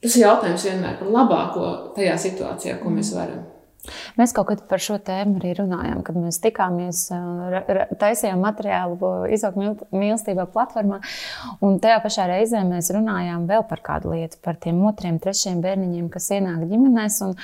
tas 0.02 0.18
ir 0.18 0.26
jautājums 0.26 0.68
vienmēr 0.70 0.98
par 1.02 1.14
labāko 1.14 1.72
tajā 1.98 2.18
situācijā, 2.26 2.80
ko 2.82 2.94
mēs 2.98 3.14
varam. 3.18 3.46
Mēs 4.20 4.34
kaut 4.36 4.50
kad 4.52 4.64
par 4.70 4.82
šo 4.84 4.98
tēmu 5.04 5.40
arī 5.40 5.54
runājām, 5.60 6.02
kad 6.06 6.18
mēs 6.20 6.40
tikāmies, 6.44 7.06
taisījām 8.02 8.42
materiālu 8.44 9.12
izaugsmu 9.36 9.76
mīlestībā 9.96 10.48
platformā. 10.54 11.00
Un 11.66 11.80
tajā 11.84 12.00
pašā 12.04 12.28
reizē 12.32 12.64
mēs 12.68 12.92
runājām 12.96 13.48
vēl 13.50 13.66
par 13.70 13.84
kādu 13.86 14.14
lietu, 14.14 14.40
par 14.46 14.60
tiem 14.62 14.82
otriem, 14.88 15.20
trešiem 15.22 15.62
bērniņiem, 15.64 16.10
kas 16.14 16.30
ienāk 16.36 16.66
ģimenēs. 16.70 17.20
Un, 17.28 17.36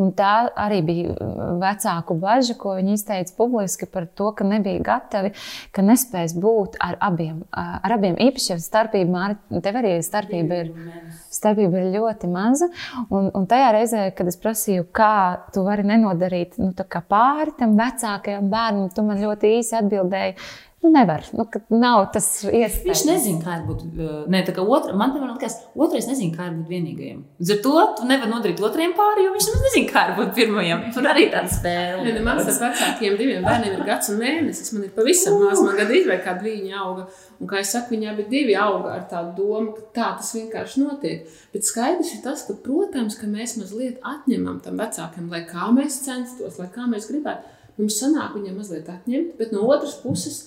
un 0.00 0.12
tā 0.16 0.32
arī 0.66 0.80
bija 0.86 1.30
vecāku 1.62 2.16
bažas, 2.20 2.56
ko 2.60 2.76
viņi 2.78 2.98
izteica 2.98 3.36
publiski 3.38 3.88
par 3.90 4.06
to, 4.06 4.30
ka 4.36 4.46
nebija 4.48 4.82
gatavi, 4.84 5.34
ka 5.74 5.84
nespēs 5.84 6.36
būt 6.38 6.78
ar 6.84 6.98
abiem. 7.04 7.42
Ar 7.54 7.96
abiem 7.96 8.18
īpaši 8.28 8.58
starpība, 8.62 9.34
tev 9.64 9.80
arī 9.80 9.96
starpība 10.04 10.60
ir, 10.64 10.72
starpība 11.32 11.82
ir 11.82 11.92
ļoti 11.98 12.30
maza. 12.30 12.70
Un, 13.08 13.30
un 13.34 13.48
tajā 13.50 13.70
reizē, 13.76 14.04
kad 14.16 14.28
es 14.30 14.38
prasīju, 14.40 14.86
kā 14.94 15.14
tu 15.54 15.64
vari 15.66 15.86
nenodarīt 15.94 16.58
nu, 16.60 16.72
pāri 17.10 17.54
tam 17.58 17.78
vecākajam 17.78 18.50
bērnam. 18.52 18.92
Tu 18.94 19.06
man 19.06 19.22
ļoti 19.22 19.56
īsi 19.60 19.78
atbildēji, 19.80 20.36
Nu, 20.84 20.90
nevar. 20.90 21.22
Nu, 21.32 21.46
nav 21.80 22.02
tas 22.12 22.26
iespējams. 22.44 22.82
Viņš 22.84 23.02
nezina, 23.08 23.38
kā 23.40 23.54
ir 23.56 23.62
būt. 23.64 23.84
Ne, 24.28 24.42
tā 24.44 24.52
kā 24.52 24.60
otra, 24.60 24.92
man 24.92 25.14
piemēram, 25.14 25.38
liekas, 25.38 25.54
otrais 25.80 26.04
nezina, 26.10 26.34
kā 26.36 26.50
būt 26.52 26.68
vienīgajam. 26.68 27.22
Līdz 27.40 27.52
ar 27.54 27.60
to 27.64 27.84
tu 27.96 28.08
nevari 28.10 28.28
nodarīt 28.28 28.60
otriem 28.68 28.92
pāri, 28.98 29.24
jo 29.24 29.32
viņš 29.32 29.48
nezina, 29.54 29.88
kā 29.88 30.02
būt 30.18 30.34
pirmajam. 30.36 30.82
Tur 30.92 31.08
arī 31.08 31.30
tāda 31.32 31.48
spēle. 31.54 32.04
Ne, 32.04 32.20
man 32.26 32.42
ar 32.42 32.50
vecākiem 32.50 33.16
diviem 33.16 33.48
bērniem 33.48 33.78
ir 33.78 33.86
gads 33.88 34.12
un 34.12 34.20
mēnesis. 34.20 34.74
Man 34.76 34.84
ir 34.84 34.92
pavisam 34.98 35.40
maz, 35.40 35.64
man 35.64 35.80
gandrīz 35.80 36.10
vai 36.10 36.20
kāda 36.28 36.44
viņa 36.44 36.84
auga. 36.84 37.08
Un, 37.40 37.48
kā 37.48 37.62
jau 37.62 37.70
teicu, 37.70 37.94
viņi 37.94 38.12
abi 38.12 38.28
divi 38.36 38.60
auga 38.60 38.92
ar 38.98 39.08
tādu 39.08 39.32
domu, 39.40 39.72
ka 39.72 39.88
tā 39.96 40.12
tas 40.20 40.34
vienkārši 40.36 40.84
notiek. 40.84 41.34
Bet 41.56 41.64
skaidrs 41.64 42.12
ir 42.18 42.24
tas, 42.28 42.44
ka, 42.44 42.60
protams, 42.60 43.16
ka 43.16 43.30
mēs 43.30 43.56
mazliet 43.56 44.04
atņemam 44.04 44.60
tam 44.60 44.76
vecākam, 44.84 45.32
lai 45.32 45.46
kā 45.48 45.72
mēs 45.72 46.02
censtos, 46.04 46.60
lai 46.60 46.68
kā 46.76 46.84
mēs 46.92 47.08
gribētu. 47.08 47.56
Mums 47.80 47.96
sanāk 47.98 48.36
viņam 48.36 48.60
mazliet 48.60 48.90
atņemt, 48.92 49.32
bet 49.40 49.50
no 49.54 49.64
otras 49.66 49.96
puses 49.98 50.44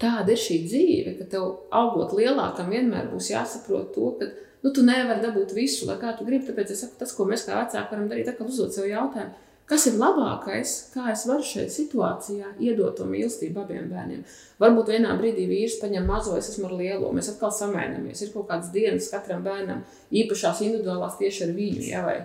tāda 0.00 0.34
ir 0.34 0.40
šī 0.40 0.60
dzīve, 0.66 1.16
ka 1.18 1.26
tev 1.32 1.48
augot 1.74 2.14
lielākam, 2.16 2.70
vienmēr 2.72 3.10
būs 3.12 3.32
jāsaprot 3.32 3.90
to, 3.94 4.12
ka 4.20 4.30
nu, 4.64 4.72
tu 4.72 4.84
nevari 4.86 5.22
dabūt 5.24 5.54
visu, 5.56 5.86
lai 5.88 5.98
kā 6.00 6.14
tu 6.18 6.26
gribi. 6.28 6.46
Tāpēc 6.48 6.72
es 6.74 6.84
saku, 6.84 6.98
tas, 7.00 7.14
ko 7.14 7.26
mēs 7.28 7.46
kā 7.46 7.58
vecāki 7.58 7.94
varam 7.94 8.08
darīt, 8.10 8.30
ir 8.30 8.48
uzdot 8.48 8.74
sev 8.74 8.88
jautājumu, 8.90 9.44
kas 9.68 9.84
ir 9.90 9.98
labākais, 10.00 10.74
kā 10.94 11.10
es 11.12 11.24
varu 11.28 11.44
šajā 11.44 11.68
situācijā 11.74 12.54
iedot 12.64 12.96
to 12.96 13.06
mīlestību 13.08 13.62
abiem 13.64 13.90
bērniem. 13.92 14.24
Varbūt 14.62 14.92
vienā 14.94 15.14
brīdī 15.20 15.44
vīrs 15.50 15.78
paņem 15.82 16.08
mazo, 16.08 16.36
es 16.40 16.48
esmu 16.54 16.70
ar 16.70 16.76
lielo, 16.80 17.12
mēs 17.14 17.30
atkal 17.34 17.52
samainamies. 17.54 18.22
Ir 18.24 18.32
kaut 18.34 18.48
kādas 18.50 18.72
dienas 18.74 19.10
katram 19.12 19.44
bērnam, 19.44 19.84
īpašās 20.08 20.62
individuālās 20.64 21.18
tieši 21.20 21.48
ar 21.48 21.56
viņu. 21.58 21.84
Ja, 21.90 22.04
vai, 22.06 22.22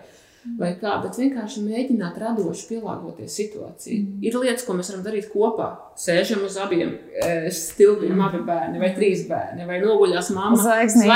vai 0.60 0.73
kā, 0.79 0.97
bet 1.03 1.17
vienkārši 1.19 1.63
mēģināt 1.63 2.17
radoši 2.21 2.67
pielāgoties 2.69 3.36
situācijai. 3.39 3.99
Mm. 4.01 4.21
Ir 4.27 4.38
lietas, 4.41 4.65
ko 4.67 4.75
mēs 4.77 4.91
varam 4.91 5.03
darīt 5.06 5.29
kopā. 5.32 5.69
Sēžam 5.99 6.43
uz 6.47 6.58
abiem 6.62 6.95
e, 7.15 7.51
stilbiem, 7.53 8.15
mm. 8.15 8.23
abi 8.27 8.41
bērni, 8.47 8.82
vai 8.82 8.91
trīs 8.97 9.25
bērni, 9.29 9.67
vai 9.69 9.79
noguļās 9.84 10.32
mamma. 10.36 10.60
Zvaigznīgi. 10.60 11.12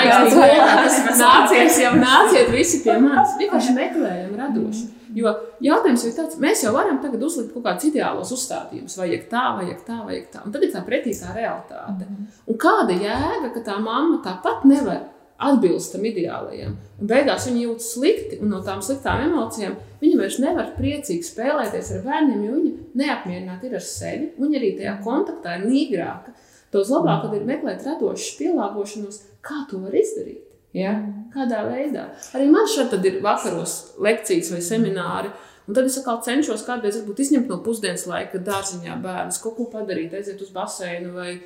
Nāciet, 1.24 1.82
jau 1.84 1.96
nāciet 2.00 2.54
visi 2.54 2.84
pie 2.86 2.96
manis. 3.04 3.36
Vienkārši 3.42 3.76
meklējam 3.78 4.38
radoši. 4.40 4.88
Jo 5.18 5.32
jautājums 5.64 6.04
ir 6.06 6.16
tāds, 6.18 6.38
mēs 6.42 6.62
jau 6.66 6.74
varam 6.76 7.00
tagad 7.02 7.24
uzlikt 7.26 7.54
kaut 7.56 7.66
kādus 7.66 7.88
ideālos 7.90 8.32
uzstādījumus. 8.36 8.98
Vajag 9.00 9.28
tā, 9.32 9.44
vajag 9.58 9.84
tā, 9.88 10.00
vajag 10.06 10.28
tā. 10.34 10.44
Un 10.46 10.54
tad 10.54 10.66
ir 10.68 10.74
tā 10.74 10.84
pretī 10.86 11.16
tā 11.18 11.34
realitāte. 11.36 12.06
Mm. 12.06 12.28
Un 12.52 12.60
kāda 12.62 12.98
jēga, 12.98 13.52
ka 13.56 13.64
tā 13.66 13.78
mamma 13.82 14.20
tāpat 14.26 14.68
nevar 14.70 15.06
atbilst 15.38 15.94
tam 15.94 16.06
ideālajam. 16.08 16.76
Un 16.98 17.10
beigās 17.10 17.46
viņi 17.48 17.64
jūtas 17.68 17.92
slikti, 17.94 18.40
un 18.42 18.52
no 18.54 18.62
tām 18.66 18.82
sliktām 18.86 19.28
emocijām 19.28 19.78
viņi 20.02 20.20
vairs 20.20 20.40
nevar 20.42 20.72
priecīgi 20.78 21.28
spēlēties 21.28 21.94
ar 21.96 22.04
bērniem, 22.08 22.44
jo 22.48 22.56
viņi 22.56 22.74
neapmierināti 22.98 23.70
ir 23.70 23.78
ar 23.78 23.86
sevi. 23.86 24.32
Viņi 24.38 24.60
arī 24.60 24.72
tajā 24.80 24.96
kontaktā 25.06 25.58
ir 25.60 25.68
nīgrāka. 25.70 26.34
Tos 26.74 26.90
labāk 26.92 27.30
ir 27.38 27.46
meklēt 27.48 27.86
radošas 27.88 28.38
pielāgošanos, 28.40 29.22
kā 29.46 29.64
to 29.70 29.84
var 29.86 29.96
izdarīt. 29.96 30.42
Ja? 30.76 30.98
Kādā 31.34 31.62
veidā. 31.70 32.10
Arī 32.36 32.50
man 32.52 32.68
šeit 32.70 32.96
ir 32.98 33.22
vakaros 33.24 33.78
lekcijas 34.04 34.52
vai 34.56 34.64
semināri. 34.66 35.32
Un 35.68 35.76
tad 35.76 35.88
es 35.90 35.98
atkal 36.00 36.22
cenšos 36.24 36.64
kādreiz 36.64 36.98
izņemt 36.98 37.50
no 37.52 37.60
pusdienas 37.64 38.06
laika 38.08 38.40
dārziņā 38.40 39.02
bērnus, 39.04 39.40
kaut 39.44 39.58
ko 39.58 39.66
padarīt, 39.72 40.14
aiziet 40.16 40.40
uz 40.42 40.54
baseinu 40.56 41.12
vai 41.18 41.34
ne 41.36 41.42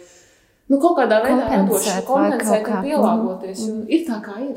nu, 0.72 0.80
kaut 0.80 0.96
kādā 1.02 1.20
veidā 1.26 1.48
radoši 1.50 1.96
kompensēt 2.08 2.68
un 2.70 2.86
pielāgoties. 2.86 3.64
Un 3.68 3.82
ir 3.92 4.06
tā, 4.08 4.22
kā 4.24 4.38
ir. 4.40 4.56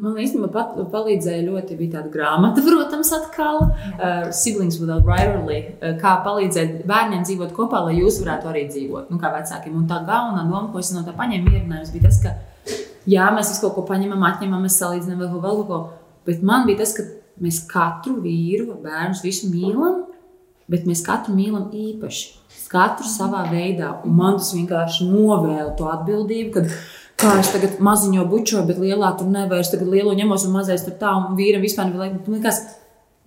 Man 0.00 0.16
īstenībā 0.22 0.64
palīdzēja 0.92 1.44
ļoti 1.44 1.76
bija 1.76 1.98
tāda 1.98 2.12
grāmata, 2.14 2.64
protams, 2.68 3.12
atkal 3.18 3.60
uh, 3.66 4.30
Siblings 4.34 4.80
without 4.80 5.04
rivalry, 5.04 5.60
uh, 5.76 5.98
kā 6.00 6.16
palīdzēt 6.24 6.86
bērniem 6.88 7.26
dzīvot 7.28 7.52
kopā, 7.56 7.84
lai 7.88 7.98
jūs 7.98 8.22
varētu 8.24 8.52
arī 8.52 8.64
dzīvot, 8.72 9.12
nu, 9.12 9.20
kā 9.20 9.32
vecākiem. 9.36 9.76
Un 9.76 9.88
tā 9.90 10.00
galvenā 10.08 10.46
doma, 10.48 10.70
ko 10.72 10.80
es 10.80 10.94
no 10.96 11.04
tā 11.04 11.14
paņēmu, 11.18 11.52
mierinājums 11.52 11.92
bija 11.92 12.08
tas, 12.08 12.22
ka, 12.24 12.34
jā, 13.10 13.28
mēs 13.36 13.52
visu 13.52 13.66
kaut 13.66 13.76
ko 13.76 13.88
paņemam, 13.92 14.24
atņemam, 14.32 14.64
mēs 14.64 14.80
salīdzinām 14.80 15.20
vēl, 15.26 15.40
vēl 15.44 15.60
kaut 15.60 15.68
ko, 15.68 15.82
bet 16.28 16.44
man 16.46 16.64
bija 16.68 16.80
tas, 16.82 16.96
ka 16.96 17.04
mēs 17.40 17.62
katru 17.68 18.18
vīru, 18.24 18.78
bērnus 18.80 19.22
visu 19.24 19.52
mīlam, 19.52 19.99
bet 20.70 20.86
mēs 20.88 21.02
katru 21.06 21.34
mīlam 21.36 21.72
īpaši 21.74 22.40
katru 22.70 23.08
savā 23.10 23.44
veidā. 23.50 23.94
Un 24.06 24.16
man 24.18 24.38
tas 24.38 24.52
vienkārši 24.54 25.08
novēla 25.10 25.72
to 25.78 25.88
atbildību, 25.90 26.52
kad 26.54 26.74
kā 27.20 27.36
es 27.40 27.50
tagad 27.52 27.80
maziņo 27.84 28.26
bučoju, 28.30 28.66
bet 28.68 28.82
lielā 28.82 29.14
tur 29.18 29.30
nevaru. 29.30 29.66
Tagad 29.72 29.90
lielo 29.90 30.14
ņemos 30.16 30.46
un 30.46 30.54
mazais 30.58 30.86
tur 30.86 30.94
tā, 31.00 31.14
un 31.18 31.38
vīram 31.38 31.64
vispār 31.66 31.90
nekas. 31.90 32.62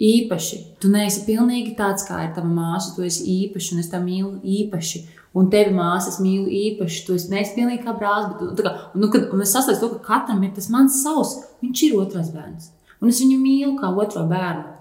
Īpaši. 0.04 0.58
Tu 0.82 0.90
neesi 0.92 1.22
pilnīgi 1.28 1.76
tāds, 1.78 2.04
kā 2.08 2.24
ir 2.26 2.32
tava 2.36 2.50
māsa. 2.50 2.96
Tu 2.96 3.06
esi 3.06 3.28
īpašs, 3.30 3.70
un 3.76 3.84
es 3.84 3.92
tevi 3.92 4.08
mīlu 4.08 4.32
īpaši. 4.42 5.04
Un 5.38 5.52
tevi 5.54 5.72
māsas 5.78 6.18
mīlu 6.20 6.50
īpaši. 6.50 7.04
Tu 7.06 7.16
esi 7.20 7.30
neesi 7.32 7.54
pilnīgi 7.56 7.86
kā 7.86 7.94
brālis. 8.00 8.34
Bet, 8.40 8.64
kā, 8.66 8.74
un, 8.90 9.04
nu, 9.06 9.12
kad, 9.14 9.30
un 9.32 9.46
es 9.46 9.54
saprotu, 9.54 9.94
ka 9.94 10.08
katram 10.10 10.42
ir 10.44 10.56
tas 10.58 10.68
mans 10.74 10.98
savs. 11.06 11.38
Viņš 11.62 11.86
ir 11.88 12.00
otrs 12.02 12.34
bērns. 12.34 12.72
Un 13.04 13.14
es 13.14 13.22
viņu 13.22 13.38
mīlu 13.46 13.76
kā 13.80 13.94
otro 13.94 14.26
bērnu 14.28 14.74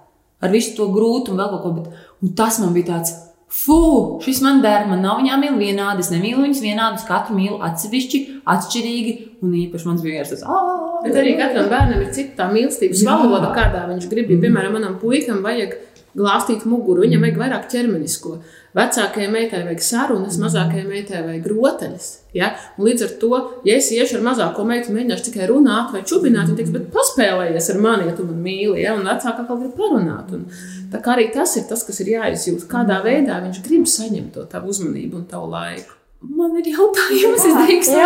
ar 0.42 0.51
visu 0.51 0.75
to 0.77 0.88
grūtumu, 0.92 1.38
vēl 1.38 1.53
kaut 1.53 1.62
ko. 1.62 1.72
Bet, 1.77 2.07
un 2.22 2.35
tas 2.38 2.58
man 2.62 2.74
bija 2.76 2.94
tāds. 2.94 3.14
Fū, 3.52 3.76
šis 4.24 4.38
man 4.40 4.62
der, 4.64 4.87
man 4.88 5.02
nav 5.04 5.18
viņām 5.20 5.42
mīl 5.44 5.58
vienādi, 5.61 6.00
es 6.00 6.08
nemīlu 6.08 6.40
viņas 6.40 6.62
vienādus, 6.64 7.02
katru 7.04 7.37
mīlu 7.37 7.58
atsevišķi, 7.66 8.20
atšķirīgi, 8.48 9.12
un 9.44 9.52
īpaši 9.66 9.90
mans 9.90 10.00
bija 10.00 10.24
tas, 10.24 10.40
ah, 10.48 10.82
Bet 11.02 11.16
arī 11.18 11.35
katram 11.38 11.70
bērnam 11.70 12.02
ir 12.02 12.12
cita 12.14 12.37
tā 12.38 12.48
mīlestības 12.52 13.02
valoda, 13.06 13.50
kādā 13.56 13.82
viņš 13.88 14.08
grib. 14.11 14.30
Ja, 14.30 14.38
piemēram, 14.44 14.76
manam 14.78 14.98
puikam 15.00 15.42
vajag 15.44 15.74
glāstīt 16.16 16.66
muguru, 16.68 17.02
viņam 17.06 17.24
vajag 17.26 17.40
vairāk 17.40 17.66
ķermenisko. 17.72 18.37
Vecākajai 18.72 19.28
meitai 19.28 19.58
vajag 19.66 19.82
sarunas, 19.85 20.38
mazākajai 20.40 20.87
meitai 20.88 21.20
vajag 21.26 21.48
rotaļas. 21.50 22.06
Ja? 22.32 22.54
Un 22.78 22.87
līdz 22.88 23.04
ar 23.04 23.11
to, 23.20 23.40
ja 23.68 23.76
es 23.76 23.90
iešu 23.92 24.16
ar 24.16 24.24
mazāko 24.30 24.64
meitu 24.64 24.94
mēģināšu 24.94 25.26
tikai 25.28 25.48
runāt 25.50 25.92
vai 25.92 26.00
čubināt, 26.08 26.48
viņa 26.48 26.56
teiks, 26.56 26.72
bet 26.72 26.87
paspēlējies 26.94 27.68
ar 27.74 27.80
mani, 27.85 28.08
ja 28.08 28.16
tu 28.16 28.24
man 28.24 28.40
mīli. 28.40 28.80
Ja? 28.80 28.96
Un 28.96 29.04
vecākā 29.11 29.44
kaut 29.44 29.61
grib 29.61 29.76
parunāt. 29.76 30.32
Un, 30.32 30.46
tā 30.92 31.02
kā 31.04 31.18
arī 31.18 31.28
tas 31.35 31.52
ir 31.61 31.68
tas, 31.68 31.85
kas 31.85 32.00
ir 32.00 32.14
jāizjūt. 32.14 32.64
Kādā 32.72 33.02
veidā 33.04 33.42
viņš 33.44 33.61
grib 33.66 33.85
saņemt 33.92 34.32
to 34.38 34.46
tavu 34.48 34.72
uzmanību 34.72 35.20
un 35.20 35.28
tavu 35.28 35.52
laiku. 35.52 35.98
Man 36.22 36.54
ir 36.61 36.68
jautājums. 36.70 37.18
Jā, 37.18 37.30
tu 37.42 37.54
drīkst. 37.66 37.96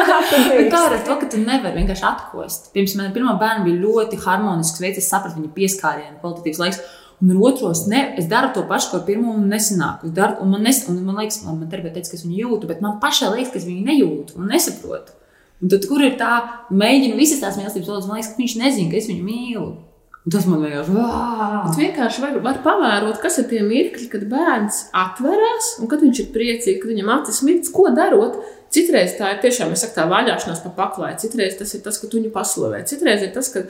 Bet 0.57 0.71
Kā 0.73 0.85
ar 0.89 0.99
to, 1.05 1.19
ka 1.21 1.27
tu 1.31 1.41
nevari 1.43 1.83
vienkārši 1.83 2.07
atkost? 2.09 2.71
Pirms 2.73 2.95
man 2.97 3.13
pirmā 3.15 3.35
bērna 3.39 3.67
bija 3.67 3.83
ļoti 3.83 4.19
harmonisks 4.25 4.81
veids, 4.81 5.03
es 5.03 5.11
sapratu 5.13 5.37
viņa 5.37 5.53
pieskārienu, 5.55 6.17
kvalitatīvs 6.23 6.63
laiks. 6.63 6.81
Un 7.25 7.31
ar 7.33 7.39
otru 7.49 7.71
es, 7.73 7.87
ne, 7.89 8.03
es 8.21 8.27
daru 8.29 8.51
to 8.53 8.67
pašu, 8.69 8.91
ko 8.93 9.01
pirmo, 9.07 9.33
un 9.39 9.47
nesanāku. 9.49 10.11
Es 10.11 10.17
daru, 10.17 10.37
un 10.45 10.51
man, 10.53 10.67
nes, 10.67 10.83
un 10.91 10.99
man 11.07 11.23
liekas, 11.23 11.41
man, 11.47 11.57
man 11.63 11.71
terapeits 11.73 11.97
teica, 11.97 12.13
ka 12.13 12.19
es 12.19 12.27
viņu 12.27 12.43
jūtu, 12.43 12.69
bet 12.69 12.83
man 12.85 12.99
pašai 13.01 13.33
liekas, 13.33 13.55
ka 13.55 13.61
es 13.63 13.69
viņu 13.69 13.87
nejūtu 13.89 14.37
un 14.37 14.51
nesaprotu. 14.53 15.17
Un 15.65 15.73
tad, 15.73 15.87
kur 15.89 16.05
ir 16.05 16.19
tā, 16.21 16.35
mēģinu 16.69 17.17
visas 17.17 17.41
tās 17.41 17.57
mīlestības 17.57 17.89
valodas, 17.89 18.09
man 18.11 18.21
liekas, 18.21 18.35
ka 18.35 18.43
viņš 18.43 18.57
nezina, 18.61 18.91
ka 18.93 19.01
es 19.01 19.09
viņu 19.09 19.25
mīlu. 19.25 19.71
Un 20.27 20.35
tas 20.35 20.47
man 20.51 20.59
vienkārši 20.67 20.93
wow! 20.93 21.67
vienkārši 21.79 22.23
var, 22.25 22.39
var 22.43 22.57
pavērot, 22.65 23.21
kas 23.23 23.37
ir 23.39 23.45
tie 23.49 23.61
mirkļi, 23.63 24.09
kad 24.11 24.25
bērns 24.27 24.81
atverās 24.91 25.77
un 25.79 25.91
kad 25.93 26.03
viņš 26.03 26.23
ir 26.25 26.33
priecīgs, 26.35 26.81
kad 26.83 26.91
viņam 26.91 27.13
acis 27.15 27.45
mirks, 27.47 27.71
ko 27.73 27.87
darot. 27.95 28.41
Citreiz 28.75 29.15
tā 29.17 29.31
ir 29.33 29.39
tiešām 29.45 29.71
saku, 29.79 29.95
tā 29.95 30.09
vaļāšanās 30.11 30.65
pa 30.65 30.73
paklāju, 30.75 31.21
citreiz 31.23 31.55
tas 31.61 31.71
ir 31.79 31.85
tas, 31.85 32.01
ka 32.03 32.11
tu 32.11 32.19
viņu 32.19 32.33
paslavē, 32.35 32.83
citreiz 32.91 33.23
ir 33.23 33.31
tas, 33.37 33.53
ka 33.55 33.63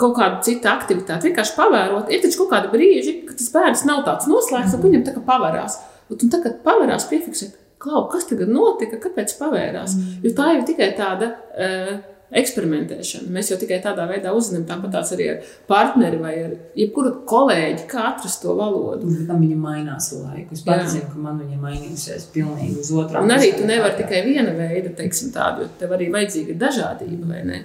kaut 0.00 0.16
kāda 0.18 0.40
cita 0.46 0.72
aktivitāte 0.74 1.28
vienkārši 1.28 1.56
pavērot. 1.58 2.12
Ir 2.12 2.22
taču 2.24 2.42
kaut 2.42 2.54
kāda 2.54 2.72
brīži, 2.72 3.20
kad 3.28 3.38
tas 3.40 3.52
bērns 3.54 3.84
nav 3.88 4.04
tāds 4.08 4.30
noslēgts, 4.30 4.74
un 4.76 4.86
viņam 4.86 5.04
tā 5.08 5.14
kā 5.16 5.22
pavērās. 5.26 5.78
Un 6.10 6.20
tu 6.20 6.30
tagad 6.32 6.58
pavērās, 6.64 7.06
piefiksēt, 7.10 7.54
klau, 7.82 8.06
kas 8.12 8.26
tagad 8.30 8.50
notika, 8.52 9.00
kāpēc 9.02 9.36
pavērās. 9.38 9.94
Jo 10.24 10.34
tā 10.36 10.56
jau 10.56 10.66
tikai 10.72 10.90
tāda. 10.98 11.36
Uh, 11.54 11.94
eksperimentēšana. 12.34 13.30
Mēs 13.34 13.50
jau 13.52 13.58
tikai 13.60 13.78
tādā 13.84 14.06
veidā 14.10 14.32
uzzinām, 14.34 14.64
tāpat 14.68 15.12
arī 15.14 15.28
ar 15.34 15.52
partneri 15.70 16.18
vai 16.22 16.32
ar 16.40 16.54
jebkuru 16.78 17.12
kolēģi, 17.30 17.84
kā 17.90 18.08
atrast 18.10 18.42
to 18.42 18.56
valodu. 18.58 19.06
Un 19.06 19.28
tam 19.28 19.42
viņa 19.44 19.58
mainās 19.60 20.10
laiku. 20.16 20.56
Es 20.56 20.64
pats 20.66 20.96
zinu, 20.96 21.10
ka 21.12 21.22
man 21.26 21.38
viņa 21.42 21.60
mainījusies 21.62 22.26
pilnīgi 22.34 22.80
uz 22.82 22.90
otrā 22.96 23.22
Un 23.22 23.34
arī 23.34 23.52
tu 23.58 23.68
nevari 23.68 23.98
tikai 24.00 24.24
viena 24.26 24.54
veida, 24.56 24.92
teiksim, 24.98 25.30
tādu, 25.34 25.66
jo 25.66 25.72
tev 25.80 25.94
arī 25.96 26.10
vajadzīga 26.14 26.58
dažādība, 26.64 27.30
vai 27.30 27.44
ne? 27.50 27.62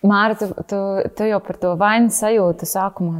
Māra, 0.00 0.32
tu, 0.32 0.46
tu, 0.64 0.76
tu 1.12 1.26
jau 1.28 1.38
par 1.44 1.58
to 1.60 1.74
vainas 1.76 2.16
sajūtu 2.22 2.64
sākumā 2.64 3.18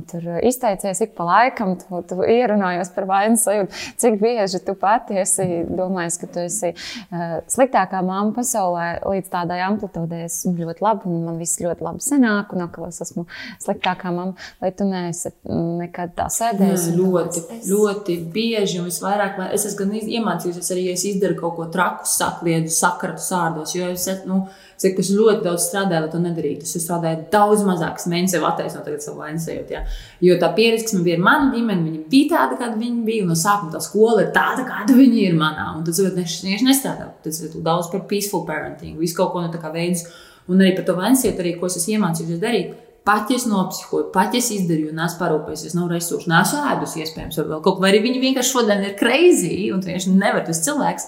izteicies 0.49 1.03
ik 1.05 1.11
pa 1.13 1.27
laikam, 1.29 1.75
tu, 1.77 1.99
tu 2.09 2.17
ierunājos 2.25 2.89
par 2.95 3.05
vainas 3.11 3.43
sajūtu. 3.45 3.81
Cik 4.01 4.17
bieži 4.23 4.63
tu 4.65 4.73
pati 4.81 5.19
esi 5.21 5.45
domājis, 5.69 6.17
ka 6.23 6.29
tu 6.33 6.41
esi 6.47 6.71
uh, 6.73 7.35
sliktākā 7.53 8.01
mamma 8.01 8.33
pasaulē 8.39 8.87
līdz 9.05 9.29
tādai 9.29 9.59
amplitūdei. 9.67 10.23
Es 10.25 10.39
esmu 10.41 10.55
ļoti 10.57 10.87
laba 10.87 11.05
un 11.11 11.19
man 11.27 11.37
viss 11.43 11.61
ļoti 11.61 11.85
labi 11.85 12.01
sanāk, 12.07 12.57
un 12.57 12.65
atkal 12.65 12.89
es 12.89 13.03
esmu 13.05 13.27
sliktākā 13.61 14.15
mamma. 14.17 14.49
Vai 14.65 14.73
tu 14.73 14.89
neesi 14.89 15.35
nekad 15.45 16.17
tā 16.17 16.31
sēdējis? 16.33 16.89
Nē, 16.89 16.97
ļoti, 16.97 17.45
es- 17.59 17.69
ļoti 17.75 18.19
bieži 18.33 18.81
un 18.81 18.89
visvairāk 18.89 19.37
es 19.51 19.69
esmu 19.69 19.83
gan 19.85 19.95
iemācījusies 20.01 20.73
arī, 20.73 20.89
ja 20.89 20.97
es 20.97 21.05
izdaru 21.13 21.37
kaut 21.45 21.59
ko 21.61 21.69
traku, 21.77 22.09
sakliedu, 22.09 22.73
sakratu 22.73 23.21
sārdos, 23.21 23.77
jo 23.77 23.93
es, 23.93 24.09
nu, 24.25 24.47
cik 24.81 25.05
es 25.05 25.13
ļoti 25.13 25.45
daudz 25.45 25.69
strādāju, 25.69 26.07
lai 26.09 26.13
to 26.17 26.25
nedarītu. 26.25 26.70
Es 26.77 26.87
strādāju 26.87 27.27
daudz 27.33 27.65
mazāk, 27.67 27.99
es 28.01 28.09
mēģinu 28.11 28.33
sev 28.33 28.47
attaisnot 28.49 28.87
tagad 28.87 29.05
savu 29.05 29.23
vainas 29.23 29.47
sajūtu. 29.49 29.75
Ja? 29.75 29.85
Jo 30.25 30.39
tā 30.43 30.51
pieredze, 30.57 30.87
kas 30.87 30.97
man 30.97 31.07
bija 31.07 31.19
ar 31.19 31.25
manu 31.27 31.51
ģimeni, 31.55 31.87
viņa 31.89 32.03
bija 32.13 32.31
tāda, 32.35 32.59
kāda 32.61 32.81
viņa 32.81 33.07
bija, 33.07 33.25
un 33.25 33.33
no 33.33 33.39
sākuma 33.39 33.75
tā 33.75 33.83
skola 33.85 34.27
ir 34.27 34.35
tāda, 34.37 34.67
kāda 34.69 34.99
viņa 34.99 35.23
ir 35.25 35.39
manā. 35.39 35.71
Un 35.77 35.87
tad 35.87 35.97
es 35.97 36.03
vienkārši 36.07 36.69
nestrādāju. 36.69 37.15
Tad 37.25 37.33
es 37.33 37.57
daudz 37.57 37.91
par 37.93 38.07
peaceful 38.11 38.47
parenting, 38.49 38.99
visu 39.01 39.19
kaut 39.19 39.35
ko 39.35 39.45
no 39.45 39.53
tā 39.53 39.63
kā 39.63 39.73
veidus. 39.75 40.07
Un 40.51 40.63
arī 40.63 40.75
par 40.77 40.87
to 40.89 40.97
vainas 40.99 41.23
sajūtu, 41.23 41.45
arī, 41.45 41.57
ko 41.61 41.69
es 41.71 41.79
esmu 41.79 41.99
iemācījusies 41.99 42.41
darīt. 42.43 42.79
Pat 43.07 43.31
ja 43.33 43.39
es 43.41 43.47
nopsihoju, 43.49 44.11
pat 44.13 44.35
ja 44.37 44.43
es 44.43 44.51
izdarīju, 44.53 44.91
un 44.93 45.01
es 45.07 45.15
parūpējos, 45.17 45.65
es 45.71 45.77
nav 45.77 45.89
resursu, 45.89 46.29
nesu 46.29 46.59
ēdus, 46.61 46.99
iespējams, 47.01 47.39
vai 47.41 47.47
vēl 47.49 47.63
kaut 47.65 47.79
ko, 47.79 47.83
vai 47.85 47.95
arī 47.95 48.03
viņi 48.05 48.21
vienkārši 48.27 48.53
šodien 48.53 48.85
ir 48.85 48.93
crazy, 48.99 49.55
un 49.73 49.81
vienkārši 49.81 50.13
nevari 50.13 50.45
tas 50.51 50.61
cilvēks. 50.67 51.07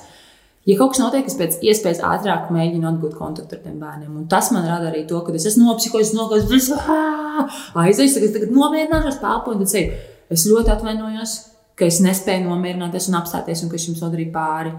Ja 0.62 0.76
kaut 0.78 0.92
kas 0.92 1.00
notiek, 1.02 1.26
es 1.26 1.34
pēc 1.34 1.56
iespējas 1.66 2.00
ātrāk 2.06 2.50
mēģinu 2.54 2.86
atgūt 2.86 3.16
kontaktu 3.18 3.56
ar 3.56 3.62
tiem 3.64 3.80
bērniem. 3.82 4.12
Un 4.20 4.28
tas 4.30 4.52
man 4.54 4.68
rada 4.68 4.92
arī 4.92 5.00
to, 5.10 5.18
ka 5.26 5.34
es 5.34 5.46
esmu 5.50 5.66
nopsihojis, 5.66 6.12
nogājis, 6.14 6.68
aizējis, 7.82 8.14
tagad, 8.14 8.34
tagad 8.36 8.52
nomierināšos, 8.54 9.18
pelpoju, 9.18 9.58
un 9.58 9.64
tad 9.64 9.72
ceļu. 9.72 9.96
Es 10.32 10.44
ļoti 10.46 10.70
atvainojos, 10.76 11.32
ka 11.78 11.88
es 11.88 11.98
nespēju 12.04 12.46
nomierināties 12.46 13.10
un 13.10 13.18
apstāties, 13.18 13.64
un 13.64 13.72
ka 13.72 13.78
es 13.80 13.88
jums 13.88 14.04
nodarīju 14.04 14.30
pāri. 14.34 14.70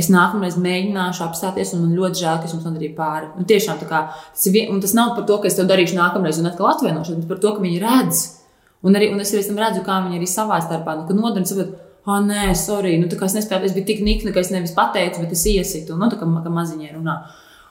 Es 0.00 0.10
nākamreiz 0.10 0.56
mēģināšu 0.58 1.22
apstāties, 1.28 1.76
un 1.76 1.84
man 1.84 1.94
ļoti 1.98 2.22
žēl, 2.24 2.40
ka 2.40 2.50
es 2.50 2.54
jums 2.56 2.66
nodarīju 2.66 2.96
pāri. 2.98 3.30
Un 3.38 3.46
tiešām 3.46 3.78
tā 3.78 3.86
kā 3.90 4.02
tas 4.16 4.50
ir, 4.50 4.58
tas 4.82 4.94
nav 4.98 5.14
par 5.14 5.28
to, 5.30 5.38
ka 5.38 5.50
es 5.50 5.58
to 5.58 5.66
darīšu 5.66 5.98
nākamreiz 5.98 6.42
un 6.42 6.50
atkal 6.50 6.72
atvainošos, 6.72 7.22
bet 7.22 7.30
par 7.30 7.42
to, 7.42 7.54
ka 7.54 7.62
viņi 7.62 7.80
redz. 7.82 8.24
Un, 8.82 8.98
arī, 8.98 9.10
un 9.14 9.22
es 9.22 9.30
arī 9.34 9.46
redzu, 9.62 9.82
kā 9.86 9.98
viņi 10.06 10.18
arī 10.18 10.28
savā 10.30 10.58
starpā, 10.62 10.94
nu, 11.02 11.18
nodarbojas, 11.18 11.74
ah, 12.06 12.20
nē, 12.24 12.50
sorry, 12.58 12.96
nu, 13.00 13.10
es 13.10 13.36
nespēju, 13.36 13.68
es 13.68 13.76
biju 13.76 13.88
tik 13.90 14.02
nikna, 14.06 14.32
ka 14.34 14.42
es 14.42 14.52
nevis 14.54 14.74
pateicu, 14.76 15.22
bet 15.24 15.36
es 15.36 15.46
iesitu, 15.50 15.98
nu, 15.98 16.08
tā 16.12 16.20
kā, 16.20 16.28
kā 16.28 16.52
maziņie 16.54 16.94
runā. 16.96 17.20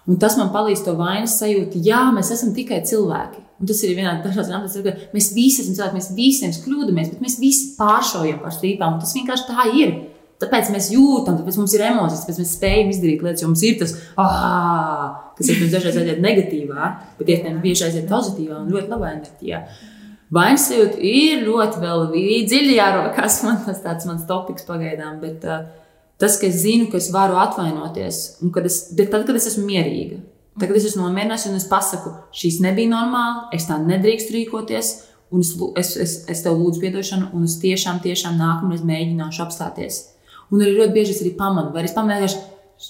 Un 0.10 0.18
tas 0.22 0.38
man 0.40 0.50
palīdz 0.54 0.86
to 0.88 0.96
vainas 0.98 1.36
sajūtu. 1.38 1.82
Jā, 1.86 2.08
mēs 2.16 2.32
esam 2.34 2.54
tikai 2.56 2.80
cilvēki. 2.88 3.44
Un 3.60 3.68
tas 3.70 3.82
ir 3.84 3.92
vienā 3.98 4.16
dažādā 4.24 4.62
veidā, 4.64 4.94
ka 4.96 5.12
mēs 5.14 5.34
visi 5.36 5.62
esam 5.62 5.76
cilvēki, 5.76 5.98
mēs 6.00 6.14
visiem 6.18 6.56
kļūdāmies, 6.64 7.12
bet 7.12 7.26
mēs 7.26 7.36
visi 7.42 7.74
pāršaujam 7.78 8.40
par 8.42 8.56
strīpām. 8.56 8.98
Tas 9.02 9.14
vienkārši 9.18 9.50
tā 9.52 9.68
ir. 9.78 9.94
Tāpēc 10.40 10.70
mēs 10.72 10.88
jūtam, 10.94 11.36
tāpēc 11.36 11.58
mums 11.60 11.74
ir 11.76 11.84
emocijas, 11.84 12.24
tāpēc 12.24 12.38
mēs 12.40 12.54
spējam 12.56 12.92
izdarīt 12.94 13.24
lietas, 13.26 13.44
jo 13.44 13.50
mums 13.52 13.64
ir 13.68 13.74
tas, 13.82 13.92
ah, 14.24 15.34
kas 15.36 15.50
ir 15.52 15.66
dažreiz 15.68 15.98
aiziet 16.00 16.22
negatīvā, 16.24 16.92
bet 17.20 17.34
iespējams 17.34 17.64
bieži 17.66 17.86
aiziet 17.90 18.08
pozitīvā 18.08 18.62
un 18.62 18.70
ļoti 18.72 18.94
labā 18.94 19.10
enerģijā. 19.18 19.60
Vainas 20.34 20.68
sajūta 20.70 21.00
ir 21.02 21.44
ļoti 21.48 21.82
vēl 21.82 22.04
dziļi 22.50 22.76
jārokās. 22.78 23.42
Man 23.48 23.64
tas 23.66 23.82
tāds 23.82 24.06
mans 24.10 24.28
topiks 24.30 24.68
pagaidām, 24.68 25.18
bet 25.24 25.46
uh, 25.48 25.64
tas, 26.22 26.38
ka 26.38 26.50
es 26.50 26.62
zinu, 26.62 26.90
ka 26.92 27.00
es 27.02 27.10
varu 27.14 27.40
atvainoties, 27.42 28.22
un 28.44 28.54
kad 28.54 28.68
es, 28.70 28.84
tad, 29.00 29.24
kad 29.26 29.36
es 29.40 29.50
esmu 29.50 29.66
mierīga, 29.72 30.20
tad, 30.60 30.68
kad 30.68 30.78
es 30.78 30.90
esmu 30.92 31.08
nomierinājusies 31.08 31.54
un 31.54 31.62
es 31.62 31.66
pasaku, 31.72 32.14
šīs 32.36 32.60
nebija 32.66 32.92
normāli, 32.94 33.48
es 33.58 33.66
tā 33.70 33.80
nedrīkstu 33.82 34.38
rīkoties, 34.38 34.94
un 35.34 35.42
es, 35.46 35.56
es, 35.82 35.96
es, 36.06 36.16
es 36.30 36.46
tev 36.46 36.62
lūdzu 36.62 36.86
atdošanu, 36.92 37.32
un 37.34 37.50
es 37.50 37.58
tiešām, 37.64 38.02
tiešām 38.06 38.38
nākamreiz 38.38 38.86
mēģināšu 38.86 39.46
apstāties. 39.46 40.04
Un 40.50 40.62
arī 40.62 40.78
ļoti 40.78 40.94
bieži 40.96 41.14
es 41.16 41.24
arī 41.24 41.34
pamanu, 41.38 41.74
vai 41.74 41.86
es 41.86 41.94
pamanu, 41.96 42.26
ka 42.26 42.30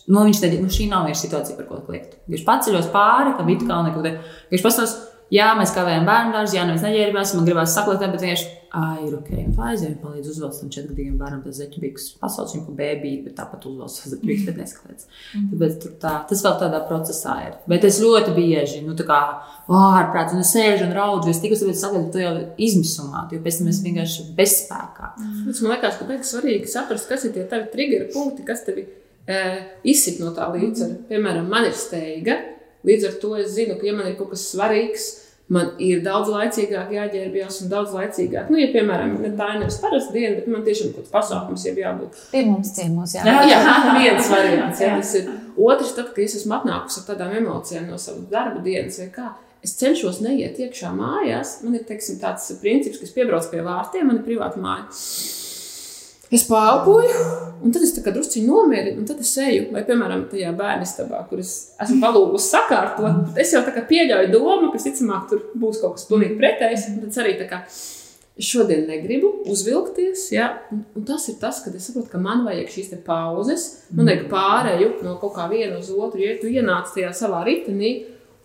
nu, 0.07 0.23
viņš 0.27 0.41
teica, 0.41 0.59
nu, 0.63 0.71
šī 0.71 0.87
nav 0.91 1.07
vairs 1.07 1.23
situācija, 1.23 1.57
par 1.57 1.67
ko 1.69 1.79
kliegt. 1.87 2.19
Viņš 2.29 2.43
paceļos 2.47 2.91
pāri, 2.93 3.33
ka 3.35 3.45
it 3.51 3.63
kā 3.67 3.79
neko 3.87 4.03
te. 4.05 4.13
Viņš 4.51 4.65
pastāv, 4.65 4.93
jā, 5.33 5.49
mēs 5.59 5.73
kavējam 5.75 6.07
bērnu 6.09 6.35
dārzu, 6.35 6.57
jā, 6.57 6.63
neviens 6.67 6.85
neģērbās, 6.85 7.35
man 7.37 7.47
gribās 7.47 7.75
saklāt, 7.75 8.01
bet 8.05 8.23
vienkārši, 8.23 8.47
ah, 8.75 8.97
ir 9.03 9.13
ok. 9.17 9.29
Un 9.39 9.53
tā 9.57 9.69
aizēja, 9.71 9.97
palīdz 10.01 10.29
uzvelkt 10.31 10.59
tam 10.61 10.71
četrgadīgam 10.73 11.17
bērnam 11.19 11.41
tas 11.45 11.57
zeķu 11.59 11.81
biks. 11.83 12.07
Pasauc 12.21 12.53
viņu 12.53 12.65
pa 12.67 12.75
bēbīti, 12.79 13.23
bet 13.25 13.35
tāpat 13.39 13.65
uzvelk 13.69 13.93
tas 13.95 14.11
zeķu 14.13 14.29
biks, 14.29 14.43
bet 14.47 14.59
nesklēts. 14.61 15.09
Tāpēc 15.53 15.79
tur 15.83 15.95
tā, 16.03 16.13
tas 16.29 16.43
vēl 16.45 16.59
tādā 16.63 16.81
procesā 16.89 17.35
ir. 17.47 17.57
Bet 17.71 17.87
es 17.89 17.99
ļoti 18.03 18.35
bieži, 18.37 18.83
nu, 18.85 18.95
tā 18.99 19.07
kā 19.09 19.19
ārprāts, 19.79 20.35
un 20.35 20.43
es 20.43 20.53
sēžu 20.53 20.87
un 20.87 20.95
raudzu, 20.97 21.33
es 21.33 21.41
tikai 21.43 21.57
tāpēc 21.61 21.81
saku, 21.81 22.05
ka 22.05 22.13
tu 22.13 22.23
jau 22.23 22.35
izmisumā, 22.69 23.25
jo 23.33 23.41
pēc 23.45 23.61
tam 23.61 23.73
es 23.73 23.81
vienkārši 23.85 24.29
bezspēkā. 24.37 25.11
Tas 25.17 25.65
man 25.65 25.75
liekas, 25.75 25.99
ka 25.99 26.09
beigas 26.09 26.33
svarīgi 26.35 26.69
saprast, 26.69 27.09
kas 27.09 27.25
ir 27.25 27.35
tie 27.37 27.45
tavi 27.49 27.69
triggeri 27.73 28.09
punkti, 28.13 28.45
kas 28.47 28.65
tevi 28.67 28.85
e, 28.85 29.41
izsit 29.89 30.21
no 30.21 30.33
tā 30.37 30.49
līdzsvara. 30.53 31.03
Piemēram, 31.09 31.49
man 31.49 31.69
ir 31.69 31.77
steiga, 31.77 32.37
līdz 32.87 33.09
ar 33.09 33.17
to 33.21 33.33
es 33.39 33.55
zinu, 33.55 33.79
ka, 33.79 33.87
ja 33.87 33.95
man 33.97 34.11
ir 34.11 34.15
kaut 34.19 34.31
kas 34.33 34.45
svarīgs, 34.53 35.09
man 35.49 35.73
ir 35.81 36.03
daudz 36.05 36.29
laicīgāk 36.29 36.93
jāģērbjas 36.93 37.63
un 37.63 37.71
daudz 37.71 37.95
laicīgāk. 37.97 38.51
Nu, 38.53 38.59
ja, 38.61 38.69
piemēram, 38.73 39.15
ne 39.23 39.33
tā 39.37 39.49
ir 39.55 39.63
nevis 39.63 39.79
parasta 39.81 40.13
diena, 40.13 40.35
bet 40.37 40.49
man 40.53 40.63
tiešām 40.67 40.93
kaut 40.93 41.07
kāds 41.07 41.13
pasākums 41.15 41.65
ir 41.65 41.81
jābūt. 41.81 42.21
Pie 42.33 42.45
mums 42.45 42.73
ciemos, 42.77 43.17
jā. 43.17 43.25
Jā, 43.25 43.41
jā 43.49 43.59
viens 43.99 44.31
variants. 44.31 44.83
Jā, 44.85 44.93
tas 45.01 45.13
ir. 45.17 45.29
Otrs, 45.59 45.95
tad, 45.97 46.13
kad 46.13 46.23
es 46.23 46.37
esmu 46.39 46.59
atnākusi 46.59 47.01
ar 47.01 47.09
tādām 47.09 47.35
emocijām 47.41 47.89
no 47.89 47.97
savas 48.01 48.29
darba 48.31 48.61
dienas, 48.63 49.01
vai 49.01 49.09
kā, 49.15 49.31
es 49.65 49.73
cenšos 49.81 50.21
neiet 50.23 50.61
iekšā 50.61 50.93
mājās. 50.95 51.57
Man 51.65 51.81
ir 51.81 51.85
teiksim, 51.89 52.21
tāds 52.21 52.45
princips, 52.61 53.01
ka 53.01 53.09
es 53.09 53.15
piebraucu 53.17 53.51
pie 53.55 53.65
vārtiem, 53.65 54.07
man 54.07 54.21
ir 54.21 54.27
privāta 54.29 54.61
māja. 54.61 54.85
Es 56.29 56.43
pārpoju, 56.45 57.13
un 57.65 57.71
tad 57.73 57.83
es 57.85 57.95
tā 57.95 58.03
kā 58.05 58.11
druskuļi 58.13 58.45
nomierinu, 58.45 59.01
un 59.01 59.07
tad 59.09 59.21
es 59.23 59.31
eju, 59.41 59.69
vai, 59.73 59.81
piemēram, 59.87 60.27
tajā 60.29 60.51
bērnu 60.57 60.85
istabā, 60.85 61.23
kur 61.29 61.41
es 61.41 61.53
esmu 61.81 61.97
palūgusi 62.03 62.51
sakārtot. 62.53 63.31
tad 63.31 63.39
Es 63.41 63.53
jau 63.55 63.63
tā 63.65 63.73
kā 63.73 63.81
pieļauju 63.89 64.29
domu, 64.35 64.69
ka, 64.69 64.77
visticamāk, 64.77 65.25
tur 65.31 65.47
būs 65.57 65.81
kaut 65.81 65.97
kas 65.97 66.05
pilnīgi 66.09 66.37
pretējs. 66.37 66.85
un 66.91 67.01
tad 67.07 67.17
arī 67.23 67.33
tā 67.39 67.49
kā 67.49 67.63
šodien 68.39 68.85
negribu 68.87 69.31
uzvilkties. 69.49 70.29
Ja? 70.31 70.51
Un, 70.71 70.83
un 70.95 71.07
tas 71.07 71.25
ir 71.31 71.39
tas, 71.41 71.63
kad 71.65 71.75
es 71.75 71.89
saprotu, 71.89 72.11
ka 72.13 72.21
man 72.21 72.45
vajag 72.45 72.69
šīs 72.75 72.93
pauzes, 73.05 73.67
man 73.91 74.11
vajag 74.11 74.29
pārēju 74.31 74.91
no 75.05 75.17
kaut 75.21 75.35
kā 75.35 75.49
viena 75.51 75.79
uz 75.81 75.89
otru. 75.91 76.21
Ja 76.23 76.37
tu 76.39 76.51
ienāc 76.51 76.93
tajā 76.95 77.11
savā 77.15 77.41
ritenī 77.47 77.95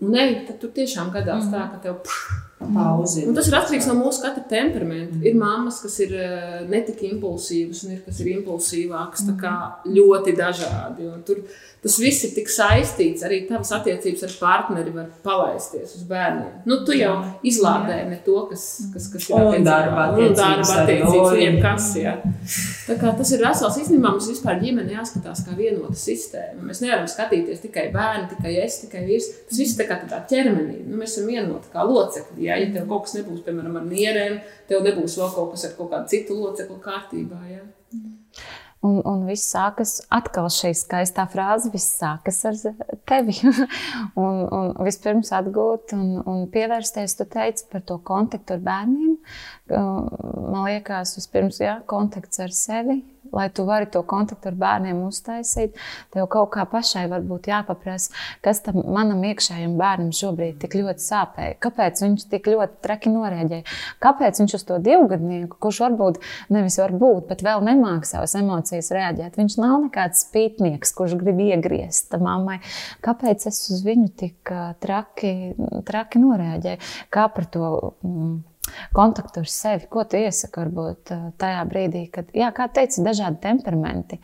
un 0.04 0.16
ej, 0.18 0.40
tad 0.48 0.58
tur 0.62 0.72
tiešām 0.74 1.12
gadās 1.14 1.46
tā, 1.52 1.68
ka 1.70 1.84
tev 1.84 2.00
pff, 2.04 2.43
Pauzi. 2.74 3.26
Un 3.28 3.36
tas 3.36 3.48
ir 3.50 3.56
atkarīgs 3.58 3.88
no 3.90 3.96
mūsu 3.98 4.24
katra 4.24 4.44
temperamenta. 4.50 5.20
Ir 5.26 5.36
mammas, 5.38 5.80
kas 5.84 5.98
ir 6.04 6.14
uh, 6.16 6.56
netik 6.70 7.02
impulsīvas, 7.10 7.84
un 7.86 7.96
ir 7.96 8.02
kas 8.06 8.20
ir 8.22 8.32
impulsīvākas, 8.38 9.26
tā 9.28 9.36
kā 9.40 9.54
ļoti 9.90 10.36
dažādi. 10.38 11.08
Un 11.10 11.22
tur 11.26 11.44
tas 11.84 11.98
viss 12.00 12.24
ir 12.24 12.32
tik 12.36 12.48
saistīts. 12.52 13.24
Arī 13.26 13.42
tavas 13.48 13.70
attiecības 13.76 14.24
ar 14.26 14.34
partneri 14.40 14.94
var 14.94 15.10
palaisties 15.24 15.94
uz 15.98 16.06
bērniem. 16.08 16.62
Nu, 16.68 16.80
tu 16.86 16.96
jau 16.96 17.12
izlādē 17.46 18.00
ne 18.08 18.18
to, 18.24 18.38
kas, 18.50 18.64
kas, 18.94 19.10
kas 19.12 19.28
ir 19.28 19.36
Un 19.44 19.66
darba 19.66 20.08
un 20.14 20.32
darba 20.32 20.80
attiecības 20.80 20.94
attiecības, 21.04 21.34
un 21.34 21.42
jebkas. 21.42 21.90
Jā. 22.00 22.14
Tā 22.88 22.96
kā 23.00 23.12
tas 23.18 23.34
ir 23.36 23.44
vesels. 23.44 23.78
Īstenībā 23.82 24.14
mums 24.14 24.30
vispār 24.32 24.58
ģimene 24.62 24.96
jāskatās 24.96 25.44
kā 25.46 25.56
vienota 25.58 25.98
sistēma. 25.98 26.64
Mēs 26.70 26.82
nevaram 26.84 27.06
skatīties 27.10 27.62
tikai 27.66 27.86
bērni, 27.94 28.30
tikai 28.32 28.56
es, 28.64 28.80
tikai 28.86 29.04
vīrs. 29.08 29.30
Tas 29.50 29.60
viss 29.60 29.76
ir 29.76 29.82
tā 29.82 29.88
kā 29.90 30.00
tādā 30.02 30.22
ķermenī. 30.32 30.80
Nu, 30.88 30.98
mēs 31.00 31.16
esam 31.18 31.30
vienoti 31.30 31.72
kā 31.74 31.86
locekļi. 31.88 32.48
Jā. 32.48 32.58
Ja 32.64 32.72
tev 32.74 32.88
kaut 32.90 33.06
kas 33.06 33.18
nebūs, 33.18 33.44
piemēram, 33.46 33.80
ar 33.80 33.88
nierēm, 33.88 34.40
tev 34.70 34.84
nebūs 34.88 35.20
vēl 35.20 35.32
kaut 35.36 35.54
kas 35.54 35.68
ar 35.68 35.78
kaut 35.78 35.92
kādu 35.92 36.14
citu 36.16 36.40
locekli 36.40 36.80
kārtībā. 36.84 37.40
Jā. 37.52 37.64
Un, 38.84 38.98
un 39.08 39.22
viss 39.24 39.48
sākas 39.48 39.96
atkal 40.12 40.50
šī 40.52 40.74
skaistā 40.76 41.24
frāze, 41.32 41.70
viss 41.72 41.96
sākas 42.00 42.42
ar 42.50 42.58
tevi. 43.08 43.38
un, 44.24 44.42
un 44.44 44.74
vispirms 44.84 45.32
atgūt 45.36 45.96
un, 45.96 46.18
un 46.28 46.44
pievērsties, 46.52 47.16
tu 47.16 47.28
teici 47.32 47.64
par 47.72 47.84
to 47.88 47.96
kontaktu 48.04 48.58
ar 48.58 48.62
bērniem. 48.68 49.16
Man 49.72 50.66
liekas, 50.66 51.16
vispirms 51.16 51.62
jā, 51.64 51.78
kontakts 51.88 52.44
ar 52.44 52.52
sevi. 52.52 53.00
Lai 53.34 53.48
tu 53.54 53.66
vari 53.68 53.88
to 53.90 54.02
kontaktu 54.06 54.50
ar 54.50 54.58
bērniem 54.58 55.02
uztaisīt, 55.06 55.74
tev 56.14 56.28
kaut 56.32 56.52
kā 56.54 56.64
pašai 56.70 57.06
varbūt 57.10 57.48
jāpaprasa, 57.50 58.14
kas 58.44 58.62
tam 58.64 58.80
manam 58.94 59.24
iekšējam 59.26 59.76
bērnam 59.80 60.12
šobrīd 60.14 60.60
tik 60.62 60.76
ļoti 60.78 61.04
sāpēja. 61.04 61.58
Kāpēc 61.64 62.04
viņš 62.04 62.26
tik 62.30 62.48
ļoti 62.52 62.80
traki 62.84 63.12
norēģēja? 63.14 63.66
Kāpēc 64.04 64.40
viņš 64.42 64.56
uz 64.58 64.66
to 64.68 64.78
divgadnieku, 64.84 65.58
kurš 65.66 65.82
varbūt 65.86 66.22
nevis 66.54 66.78
varbūt, 66.80 67.28
bet 67.30 67.44
vēl 67.46 67.64
nemāca 67.66 68.14
savas 68.14 68.36
emocijas 68.38 68.92
reaģēt? 68.94 69.38
Viņš 69.40 69.58
nav 69.62 69.76
nekāds 69.88 70.24
spītnieks, 70.28 70.94
kurš 70.96 71.18
grib 71.20 71.42
iegriezt 71.44 72.14
mammai. 72.20 72.60
Kāpēc 73.04 73.48
es 73.50 73.62
uz 73.74 73.84
viņu 73.86 74.10
tik 74.20 74.54
traki, 74.84 75.34
traki 75.88 76.22
norēģēju? 76.22 76.90
Kā 77.14 77.28
par 77.34 77.48
to? 77.50 77.70
Mm, 78.04 78.42
kontaktu 78.94 79.42
ar 79.42 79.50
sevi. 79.50 79.88
Ko 79.90 80.04
tu 80.08 80.18
iesaki 80.20 80.60
varbūt 80.62 81.12
ā, 81.14 81.18
tajā 81.40 81.62
brīdī, 81.70 82.04
kad, 82.14 82.30
jā, 82.36 82.50
kā 82.54 82.66
teici, 82.74 83.02
dažādi 83.04 83.40
temperamenti. 83.42 84.20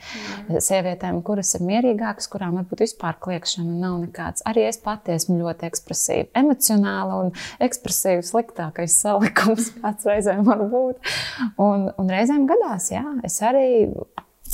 Mm. 0.48 0.61
Sievietēm, 0.64 1.20
kuras 1.26 1.53
ir 1.59 1.66
mierīgākas, 1.68 2.31
kurām 2.33 2.59
varbūt 2.61 2.85
vispār 2.85 3.18
kliēkšana 3.22 3.76
nav 3.83 3.98
nekāds. 4.05 4.44
Arī 4.48 4.66
es 4.68 4.81
pati 4.83 5.14
esmu 5.16 5.40
ļoti 5.40 5.68
ekspresīva, 5.70 6.31
emocionāla 6.42 7.20
un 7.24 7.35
ekspresīva 7.62 8.24
sliktākais 8.26 8.96
salikums, 9.03 9.72
kāds 9.81 10.09
reizēm 10.09 10.44
var 10.48 10.64
būt. 10.70 11.12
Un, 11.61 11.90
un 12.00 12.12
reizēm 12.12 12.46
gadās, 12.50 12.90
jā, 12.94 13.05
es 13.26 13.40
arī 13.46 13.68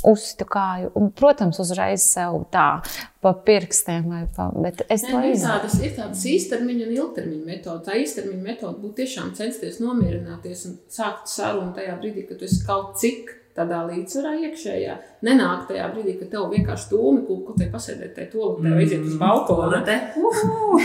uztukāju, 0.04 0.90
un, 0.98 1.10
protams, 1.16 1.60
uzreiz 1.62 2.04
sev 2.04 2.42
tā 2.52 2.82
pa 3.24 3.32
pirkstiem, 3.46 4.04
vai 4.10 4.24
pa, 4.36 4.50
bet 4.54 4.84
es 4.88 5.06
Nē, 5.06 5.10
to 5.10 5.20
nu, 5.22 5.30
izdarīju. 5.32 5.46
tādas, 5.46 5.78
ir 5.82 5.96
tādas 5.96 6.26
īstermiņa 6.32 6.86
un 6.86 6.94
ilgtermiņa 6.98 7.46
metodas. 7.46 7.86
Tā 7.88 7.96
īstermiņa 8.02 8.42
metode 8.44 8.82
būtu 8.82 9.00
tiešām 9.02 9.32
censties 9.38 9.80
nomierināties 9.82 10.66
un 10.70 10.78
sākt 10.92 11.32
sarunu 11.32 11.72
tajā 11.76 11.96
brīdī, 12.02 12.26
kad 12.28 12.40
tu 12.40 12.48
esi 12.48 12.62
kaut 12.66 12.96
cik 13.00 13.35
tādā 13.56 13.82
līdzsvarā 13.88 14.32
iekšējā. 14.46 14.96
Nenāk 15.26 15.66
tajā 15.70 15.86
brīdī, 15.94 16.16
kad 16.20 16.30
tev 16.34 16.50
vienkārši 16.52 16.90
tūmi 16.92 17.22
kūku, 17.26 17.54
te 17.58 17.68
pasēdēt 17.72 18.12
tajā 18.16 18.30
toaletē, 18.34 18.72
vai 18.76 18.84
iziet 18.84 19.06
uz 19.06 19.16
balkonu. 19.20 19.80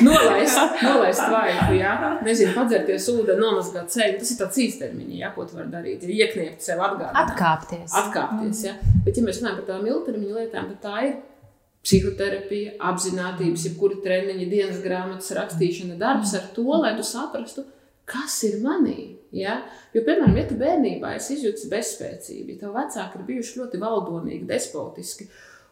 Nolaist, 0.07 0.77
nolaist 0.85 1.25
vaigu, 1.33 1.75
jā. 1.79 1.95
Nezinu, 2.25 2.53
padzerties 2.55 3.09
ūdeni, 3.11 3.41
nomazgāt 3.43 3.91
ceļu. 3.91 4.19
Tas 4.21 4.31
ir 4.33 4.39
tāds 4.39 4.61
īstermiņa, 4.65 5.17
jā, 5.21 5.33
ko 5.35 5.47
tu 5.49 5.59
vari 5.59 5.73
darīt. 5.73 6.07
Ja 6.07 6.27
iekniept 6.27 6.63
sev 6.63 6.81
atgādināt. 6.85 7.35
Atkāpties. 7.35 7.97
Atkāpties, 8.01 8.63
jā. 8.69 8.77
Bet, 9.05 9.17
ja 9.17 9.25
mēs 9.25 9.41
runājam 9.41 9.59
par 9.59 9.67
tādām 9.69 9.91
ilgtermiņa 9.91 10.39
lietām, 10.39 10.71
tad 10.71 10.81
tā 10.85 11.03
ir 11.09 11.19
psihoterapija, 11.81 12.75
apziņotības, 12.91 13.65
jebkura 13.67 13.97
treniņa, 14.03 14.47
dienas 14.51 14.81
grāmatas 14.83 15.31
rakstīšana, 15.37 15.97
darbs 16.01 16.35
ar 16.37 16.51
to, 16.55 16.67
lai 16.77 16.93
tu 16.97 17.05
saprastu, 17.05 17.65
kas 18.09 18.37
ir 18.47 18.59
manī. 18.61 19.15
Ja? 19.35 19.61
Jo, 19.95 20.03
piemēram, 20.03 20.35
ja 20.35 20.47
tu 20.49 20.57
bērnībā 20.59 21.13
esi 21.15 21.37
izjūtis 21.37 21.69
bezspēcību, 21.71 22.55
ja 22.55 22.65
tev 22.65 22.75
vecāki 22.75 23.19
ir 23.19 23.27
bijuši 23.29 23.61
ļoti 23.61 23.79
valdonīgi, 23.81 24.47
despotiski, 24.49 25.27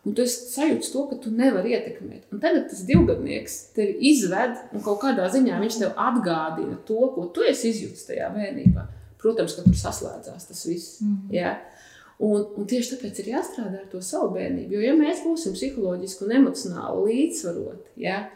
un 0.08 0.16
tu 0.16 0.24
esi 0.24 0.46
sajūtis 0.54 0.94
to, 0.94 1.04
ka 1.10 1.18
tu 1.24 1.34
nevari 1.36 1.76
ietekmēt. 1.76 2.30
Un 2.32 2.40
tagad 2.44 2.70
tas 2.72 2.86
divgadnieks 2.88 3.58
tevi 3.76 3.98
izved, 4.14 4.56
un 4.72 4.86
kaut 4.86 5.02
kādā 5.04 5.28
ziņā 5.34 5.60
viņš 5.60 5.82
tev 5.82 6.00
atgādina 6.00 6.80
to, 6.88 7.02
ko 7.16 7.28
tu 7.36 7.44
esi 7.48 7.74
izjūtis 7.74 8.08
tajā 8.08 8.32
bērnībā. 8.36 8.88
Protams, 9.20 9.58
ka 9.58 9.66
tur 9.68 9.76
saslēdzās 9.76 10.48
tas 10.48 10.64
viss. 10.68 11.02
Mm 11.04 11.16
-hmm. 11.16 11.36
ja? 11.36 11.58
Un, 12.20 12.44
un 12.60 12.66
tieši 12.68 12.96
tāpēc 12.96 13.20
ir 13.22 13.32
jāstrādā 13.34 13.78
ar 13.80 13.88
to 13.92 14.02
savu 14.04 14.34
bērnību. 14.36 14.76
Jo, 14.76 14.82
ja 14.84 14.96
mēs 14.96 15.22
būsim 15.24 15.54
psiholoģiski 15.56 16.26
un 16.26 16.34
emocionāli 16.36 17.06
līdzsvaroti, 17.08 17.92
ja, 18.04 18.30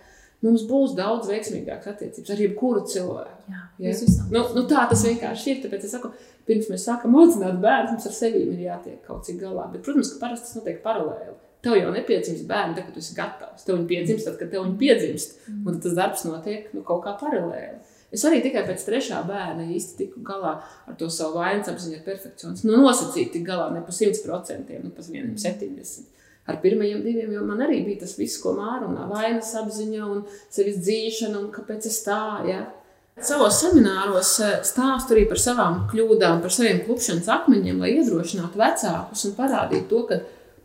mums 0.43 0.65
būs 0.69 0.95
daudz 0.97 1.31
veiksmīgākas 1.31 1.93
attiecības 1.95 2.33
ar 2.35 2.43
jebkuru 2.43 2.83
cilvēku. 2.91 3.45
Jā, 3.53 3.63
Ja? 3.81 3.93
Nu, 4.31 4.43
nu, 4.55 4.65
tā 4.69 4.85
tas 4.89 5.03
vienkārši 5.07 5.49
ir. 5.53 5.63
Tāpēc 5.63 5.87
es 5.87 5.95
saku, 5.95 6.11
pirms 6.47 6.69
mēs 6.71 6.85
sākam 6.87 7.15
audzināt 7.19 7.57
bērnu, 7.63 7.95
mums 7.95 8.05
ar 8.09 8.15
sevi 8.15 8.43
ir 8.45 8.61
jātiek 8.67 9.01
kaut 9.07 9.25
cik 9.27 9.39
galā. 9.41 9.69
Bet, 9.73 9.83
protams, 9.85 10.13
ka 10.13 10.21
parasti 10.21 10.49
tas 10.49 10.59
notiek 10.59 10.83
paralēli. 10.85 11.35
Tev 11.63 11.77
jau 11.79 11.91
nepiedzimst 11.95 12.43
bērni, 12.47 12.75
tad, 12.75 12.89
kad 12.89 12.95
tu 12.95 13.01
esi 13.01 13.15
gatavs. 13.15 13.63
Tev 13.63 13.77
viņi 13.77 13.89
piedzimst, 13.89 14.27
tad, 14.27 14.37
kad 14.39 14.51
tev 14.51 14.65
viņi 14.65 14.79
piedzimst. 14.81 15.37
Un 15.55 15.69
tad 15.71 15.83
tas 15.87 15.97
darbs 15.99 16.25
notiek 16.27 16.71
nu, 16.75 16.83
kaut 16.87 17.05
kā 17.05 17.15
paralēli. 17.21 17.79
Es 18.13 18.21
arī 18.29 18.43
tikai 18.43 18.61
pēc 18.67 18.83
trešā 18.85 19.23
bērna 19.25 19.63
īsti 19.73 19.95
tiku 20.03 20.21
galā 20.27 20.57
ar 20.61 20.97
to 20.99 21.07
savu 21.09 21.39
vainas 21.39 21.71
apziņu, 21.71 22.03
perfekcionismu. 22.05 22.69
Nu, 22.69 22.83
nosacīti 22.83 23.41
galā 23.47 23.71
ne 23.73 23.81
pa 23.81 23.95
100%, 23.95 24.75
nu, 24.83 24.91
pa 24.93 25.05
70%. 25.07 26.12
Ar 26.49 26.57
pirmajiem 26.59 27.03
diviem 27.05 27.31
jau 27.37 27.43
man 27.47 27.61
arī 27.63 27.79
bija 27.85 28.03
tas 28.03 28.17
viss, 28.19 28.41
ko 28.43 28.51
mārunā. 28.57 29.07
Vainas 29.07 29.53
apziņa 29.61 30.07
un 30.09 30.23
sevis 30.51 30.81
dzīšana 30.83 31.39
un 31.39 31.51
kāpēc 31.55 31.87
es 31.87 32.01
tā. 32.03 32.23
Ja? 32.49 32.65
Savos 33.23 33.59
semināros 33.61 34.33
eh, 34.41 34.55
stāstu 34.65 35.13
arī 35.15 35.27
par 35.29 35.39
savām 35.39 35.83
kļūdām, 35.91 36.41
par 36.43 36.51
saviem 36.51 36.81
klupšanas 36.83 37.29
akmeņiem, 37.29 37.79
lai 37.79 37.93
iedrošinātu 37.93 38.59
vecākus 38.59 39.27
un 39.29 39.35
parādītu 39.37 39.87
to, 39.91 40.01
ka 40.09 40.17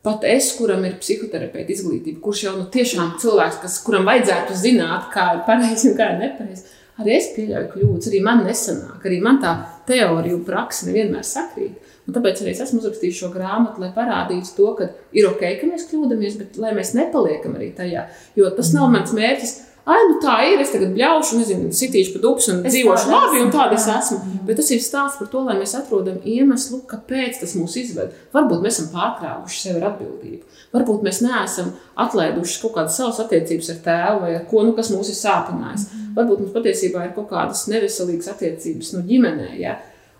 pat 0.07 0.25
es, 0.27 0.51
kuram 0.57 0.87
ir 0.89 0.97
psihoterapeita 1.03 1.75
izglītība, 1.75 2.23
kurš 2.25 2.45
jau 2.47 2.55
nu, 2.57 2.65
tiešām 2.73 3.17
cilvēks, 3.21 3.61
kas, 3.63 3.79
kuram 3.85 4.09
vajadzētu 4.09 4.57
zināt, 4.57 5.11
kā 5.13 5.29
ir 5.37 5.45
pareizi 5.47 5.91
un 5.91 5.99
kā 5.99 6.09
ir 6.15 6.23
nepareizi, 6.23 6.65
arī 7.03 7.15
es 7.19 7.29
pieļauju 7.37 7.71
kļūdas, 7.75 8.11
arī 8.11 8.23
man 8.25 8.43
nesanāk, 8.47 9.05
arī 9.05 9.21
man 9.29 9.43
tā 9.45 9.55
teorija 9.91 10.39
un 10.39 10.45
praksa 10.49 10.89
nevienmēr 10.89 11.27
sakrīt. 11.29 11.88
Un 12.09 12.17
tāpēc 12.17 12.41
arī 12.41 12.55
es 12.55 12.63
esmu 12.65 12.81
uzrakstījis 12.81 13.19
šo 13.21 13.29
grāmatu, 13.35 13.83
lai 13.83 13.91
parādītu 13.93 14.55
to, 14.57 14.69
ka 14.79 14.87
ir 15.13 15.29
ok, 15.29 15.43
ka 15.61 15.69
mēs 15.69 15.89
kļūdāmies, 15.91 16.39
bet 16.41 16.57
lai 16.61 16.73
mēs 16.77 16.95
nepaliekam 16.97 17.59
arī 17.59 17.75
tajā. 17.77 18.07
Jo 18.39 18.49
tas 18.57 18.73
nav 18.73 18.89
mans 18.95 19.13
mērķis. 19.17 19.59
Ai, 19.89 19.99
nu 20.05 20.19
tā 20.21 20.35
ir. 20.45 20.61
Es 20.61 20.73
tagad 20.75 20.91
bļaušu, 20.93 21.39
nezinu, 21.41 21.71
sitīšu 21.73 22.15
pa 22.17 22.21
dubs 22.21 22.49
un 22.53 22.59
Es 22.69 22.75
dzīvošu 22.75 23.09
labi, 23.09 23.39
un 23.41 23.47
esmu, 23.47 23.53
tāda 23.55 23.77
es 23.79 23.87
jā. 23.89 23.95
esmu. 24.03 24.41
Bet 24.49 24.59
tas 24.61 24.69
ir 24.75 24.83
stāsts 24.85 25.21
par 25.21 25.31
to, 25.33 25.45
lai 25.47 25.57
mēs 25.57 25.73
atrodam 25.79 26.19
iemeslu, 26.29 26.83
kāpēc 26.91 27.41
tas 27.41 27.55
mūs 27.57 27.77
izved. 27.81 28.13
Varbūt 28.37 28.65
mēs 28.65 28.77
esam 28.77 28.91
pārkrāvuši 28.93 29.63
sevi 29.63 29.81
ar 29.81 29.87
atbildību. 29.95 30.59
Varbūt 30.77 31.07
mēs 31.09 31.23
neesam 31.25 31.71
atlaiduši 32.05 32.61
kaut 32.65 32.77
kādas 32.77 32.99
savas 33.01 33.23
attiecības 33.25 33.73
ar 33.73 33.81
tēvu 33.87 34.25
vai 34.27 34.35
ar 34.37 34.45
ko, 34.51 34.65
nu, 34.69 34.75
kas 34.77 34.93
mūs 34.93 35.09
ir 35.09 35.17
sāpinājis. 35.23 35.89
Varbūt 36.19 36.45
mums 36.45 36.57
patiesībā 36.57 37.07
ir 37.07 37.15
kaut 37.17 37.31
kādas 37.33 37.65
neveselīgas 37.73 38.29
attiecības 38.35 38.93
no 38.97 39.05
ģimenē. 39.09 39.55
Ja? 39.63 39.79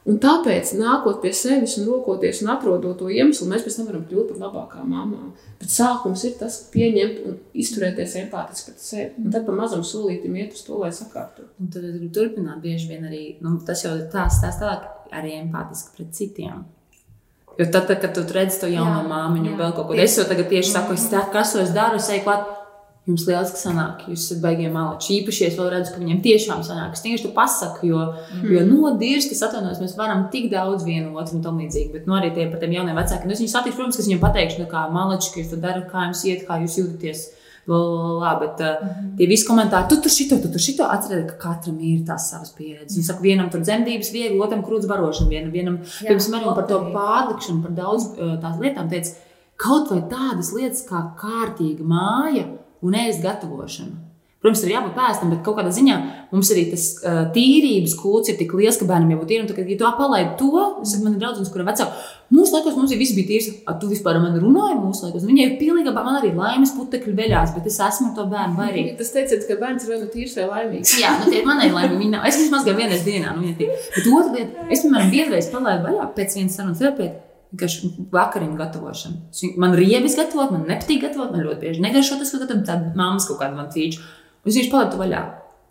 Un 0.09 0.17
tāpēc, 0.23 0.71
nākot 0.79 1.19
pie 1.21 1.35
sevis 1.37 1.75
un 1.81 1.89
rokoties 1.91 2.41
un 2.41 2.53
atrodot 2.55 2.97
to 2.97 3.11
iemeslu, 3.13 3.49
mēs 3.51 3.65
pēc 3.67 3.77
tam 3.77 3.89
varam 3.91 4.07
kļūt 4.09 4.31
par 4.31 4.39
labākām 4.47 4.89
mamām. 4.89 5.35
Bet 5.61 5.75
sākums 5.75 6.23
ir 6.25 6.39
tas, 6.41 6.57
pieņemt 6.73 7.19
un 7.29 7.37
izturēties 7.61 8.17
empātiski 8.23 8.71
pret 8.71 8.87
sevi. 8.87 9.11
Un 9.21 9.35
tad 9.35 9.45
pa 9.45 9.57
mazam 9.59 9.85
solītam 9.85 10.39
iet 10.41 10.57
uz 10.57 10.65
to, 10.65 10.79
lai 10.81 10.89
sakārtotu. 10.97 11.51
Un 11.61 11.69
tad 11.75 11.85
es 11.85 11.99
gribu 11.99 12.09
turpināt 12.17 12.65
bieži 12.65 12.89
vien 12.89 13.05
arī, 13.11 13.23
nu, 13.45 13.59
tas 13.69 13.85
jau 13.85 13.93
ir 13.99 14.07
tās 14.15 14.41
tās 14.41 14.57
tālāk, 14.63 14.89
arī 15.13 15.37
empātiski 15.43 15.99
pret 15.99 16.17
citiem. 16.17 16.65
Jo 17.59 17.67
tad, 17.67 17.89
tad 17.91 18.01
kad 18.01 18.15
tu 18.15 18.23
redzi 18.33 18.63
to 18.63 18.71
jauno 18.71 19.03
Jā, 19.03 19.07
māmiņu, 19.11 19.57
vēl 19.59 19.73
kaut 19.77 19.91
ko, 19.91 19.99
es 19.99 20.17
jau 20.17 20.25
tagad 20.31 20.49
tieši 20.49 20.71
saku, 20.73 20.95
es 20.95 21.09
tā, 21.11 21.25
kas 21.33 21.53
to 21.53 21.61
es 21.61 21.75
daru, 21.75 21.99
es 22.01 22.09
eju 22.15 22.25
klāt. 22.25 22.55
Jums 23.09 23.23
lieliski 23.25 23.57
sanāk, 23.57 24.03
jūs 24.11 24.27
esat 24.27 24.43
baigiem 24.43 24.75
malači. 24.77 25.15
Īpaši, 25.23 25.47
es 25.47 25.55
vēl 25.57 25.71
redzu, 25.73 25.95
ka 25.95 26.03
viņiem 26.03 26.19
tiešām 26.27 26.61
sanāk. 26.67 26.93
Es 26.93 27.01
tieši 27.01 27.25
to 27.25 27.31
pasaku, 27.33 27.89
jo, 27.89 28.03
mm. 28.35 28.51
jo 28.53 28.65
nodirst, 28.69 29.33
es 29.33 29.41
atvainojos, 29.47 29.81
mēs 29.81 29.95
varam 29.97 30.27
tik 30.35 30.51
daudz 30.53 30.85
vienu 30.85 31.15
otru 31.17 31.39
un 31.39 31.45
tam 31.47 31.57
līdzīgi. 31.63 31.89
Bet, 31.95 32.05
nu, 32.05 32.19
arī 32.19 32.35
tie 32.37 32.45
par 32.53 32.61
tiem 32.61 32.75
jauniem 32.77 33.01
vecākiem. 33.01 33.31
Nu, 33.31 33.33
es 33.33 33.41
viņus 33.41 33.55
satikšu, 33.57 33.79
protams, 33.79 33.97
ka 33.97 34.05
es 34.05 34.11
viņiem 34.11 34.21
pateikšu, 34.27 34.61
nu, 34.61 34.69
kā 34.69 34.83
malači, 34.93 35.31
ka 35.33 35.41
jūs 35.41 35.49
to 35.55 35.61
darat, 35.63 35.87
kā 35.89 36.05
jums 36.05 36.25
iet, 36.29 36.45
kā 36.51 36.61
jūs 36.61 36.77
jūtaties. 36.83 37.25
Lā, 37.69 38.31
bet 38.41 38.61
uh, 38.65 38.79
mm 38.81 39.17
tie 39.19 39.27
visi 39.29 39.45
komentāri, 39.45 39.89
tu 39.91 39.99
tur 40.01 40.13
šito, 40.13 40.39
tu 40.41 40.49
tur 40.53 40.63
šito 40.63 40.87
atcerieties, 40.89 41.35
ka 41.35 41.51
katram 41.51 41.81
ir 41.85 42.05
tās 42.09 42.29
savas 42.31 42.53
pieredzes. 42.57 42.97
Un 42.97 43.05
saka, 43.05 43.21
vienam 43.25 43.51
tur 43.53 43.61
dzemdības 43.61 44.13
viegli, 44.15 44.39
otram 44.41 44.63
krūts 44.65 44.89
barošana, 44.89 45.29
vienam, 45.33 45.51
vienam 45.53 45.81
piemēram, 45.83 46.55
par 46.57 46.69
to 46.71 46.79
pārlikšanu, 46.95 47.65
par 47.67 47.75
daudz 47.77 48.07
uh, 48.15 48.37
tās 48.41 48.57
lietām 48.63 48.89
teica, 48.89 49.13
kaut 49.61 49.93
vai 49.93 50.01
tādas 50.09 50.55
lietas 50.55 50.87
kā 50.89 51.03
kārtīga 51.19 51.85
māja 51.85 52.47
un 52.85 53.01
ēst 53.07 53.25
gatavošana. 53.25 54.09
Protams, 54.39 54.61
ir 54.63 54.71
jābūt 54.71 54.93
pēstam, 54.95 55.33
bet 55.33 55.41
kādā 55.43 55.71
ziņā 55.75 55.95
mums 56.31 56.51
arī 56.55 56.69
tas 56.71 56.83
uh, 57.01 57.25
tīrības 57.35 57.97
kūts 57.99 58.31
ir 58.31 58.37
tik 58.39 58.53
liels, 58.55 58.77
ka 58.79 58.87
bērnam 58.87 59.11
jābūt 59.11 59.33
tīram. 59.33 59.49
Tad, 59.51 59.59
ja 59.67 59.79
tu 59.81 59.89
palaidi 59.99 60.37
to, 60.39 60.63
saka, 60.87 61.01
man 61.03 61.17
ir 61.17 61.25
draugs, 61.25 61.51
kuriem 61.51 61.67
vecāki, 61.67 62.05
mūsu 62.37 62.55
laikos 62.55 62.77
mums 62.79 62.95
viss 63.01 63.17
bija 63.17 63.33
tīrs. 63.33 63.49
A, 63.67 63.75
tu 63.83 63.91
vispār 63.91 64.21
man 64.23 64.39
runāji 64.39 64.79
mūsu 64.79 65.09
laikos. 65.09 65.27
Viņai 65.27 65.43
ir 65.49 65.59
pilnīgi, 65.59 65.91
man 65.97 66.21
arī 66.21 66.31
laimes 66.39 66.77
putekļi 66.79 67.19
veļās, 67.19 67.57
bet 67.59 67.67
es 67.67 67.83
esmu 67.89 68.13
to 68.15 68.29
bērnu 68.31 68.61
vai 68.61 68.71
arī. 68.71 68.85
Tas 69.01 69.11
teicat, 69.17 69.43
ka 69.51 69.59
bērns 69.59 69.89
ir 69.89 69.97
vai 69.97 70.03
nu 70.05 70.11
tīrs 70.15 70.39
vai 70.39 70.47
laimīgs. 70.53 70.97
Jā, 71.03 71.17
nu 71.19 71.33
tie 71.33 71.43
ir 71.43 71.49
manai 71.49 71.73
laimīgi. 71.75 72.05
Viņa 72.05 72.15
nav. 72.15 72.29
Es 72.31 72.39
vismaz 72.39 72.69
gan 72.69 72.79
vienreiz 72.79 73.03
dienā, 73.09 73.35
nu, 73.35 73.49
ja 73.51 73.59
tie. 73.59 73.73
Bet 73.97 74.07
otra 74.07 74.37
lieta, 74.39 74.69
es, 74.71 74.87
piemēram, 74.87 75.11
vienreiz 75.19 75.51
palaidu 75.51 75.91
vaļā 75.91 76.13
pēc 76.15 76.39
vienas 76.39 76.61
sarunas 76.61 76.79
terapēta. 76.79 77.28
Vienkārši 77.49 77.91
vakariņu 78.13 78.57
gatavošana. 78.59 79.17
Man 79.57 79.77
rievis 79.79 80.19
gatavot, 80.19 80.53
man 80.53 80.67
nepatīk 80.69 81.01
gatavot, 81.07 81.33
man 81.33 81.47
ļoti 81.47 81.65
bieži 81.65 81.85
negaršo 81.85 82.19
tas, 82.21 82.33
ko 82.35 82.45
tāda 82.45 82.93
mammas 82.99 83.29
kaut 83.29 83.41
kāda 83.41 83.57
man 83.57 83.71
tīča. 83.73 84.03
Un 84.45 84.53
viņš 84.53 84.71
palika 84.73 85.01
vaļā. 85.01 85.23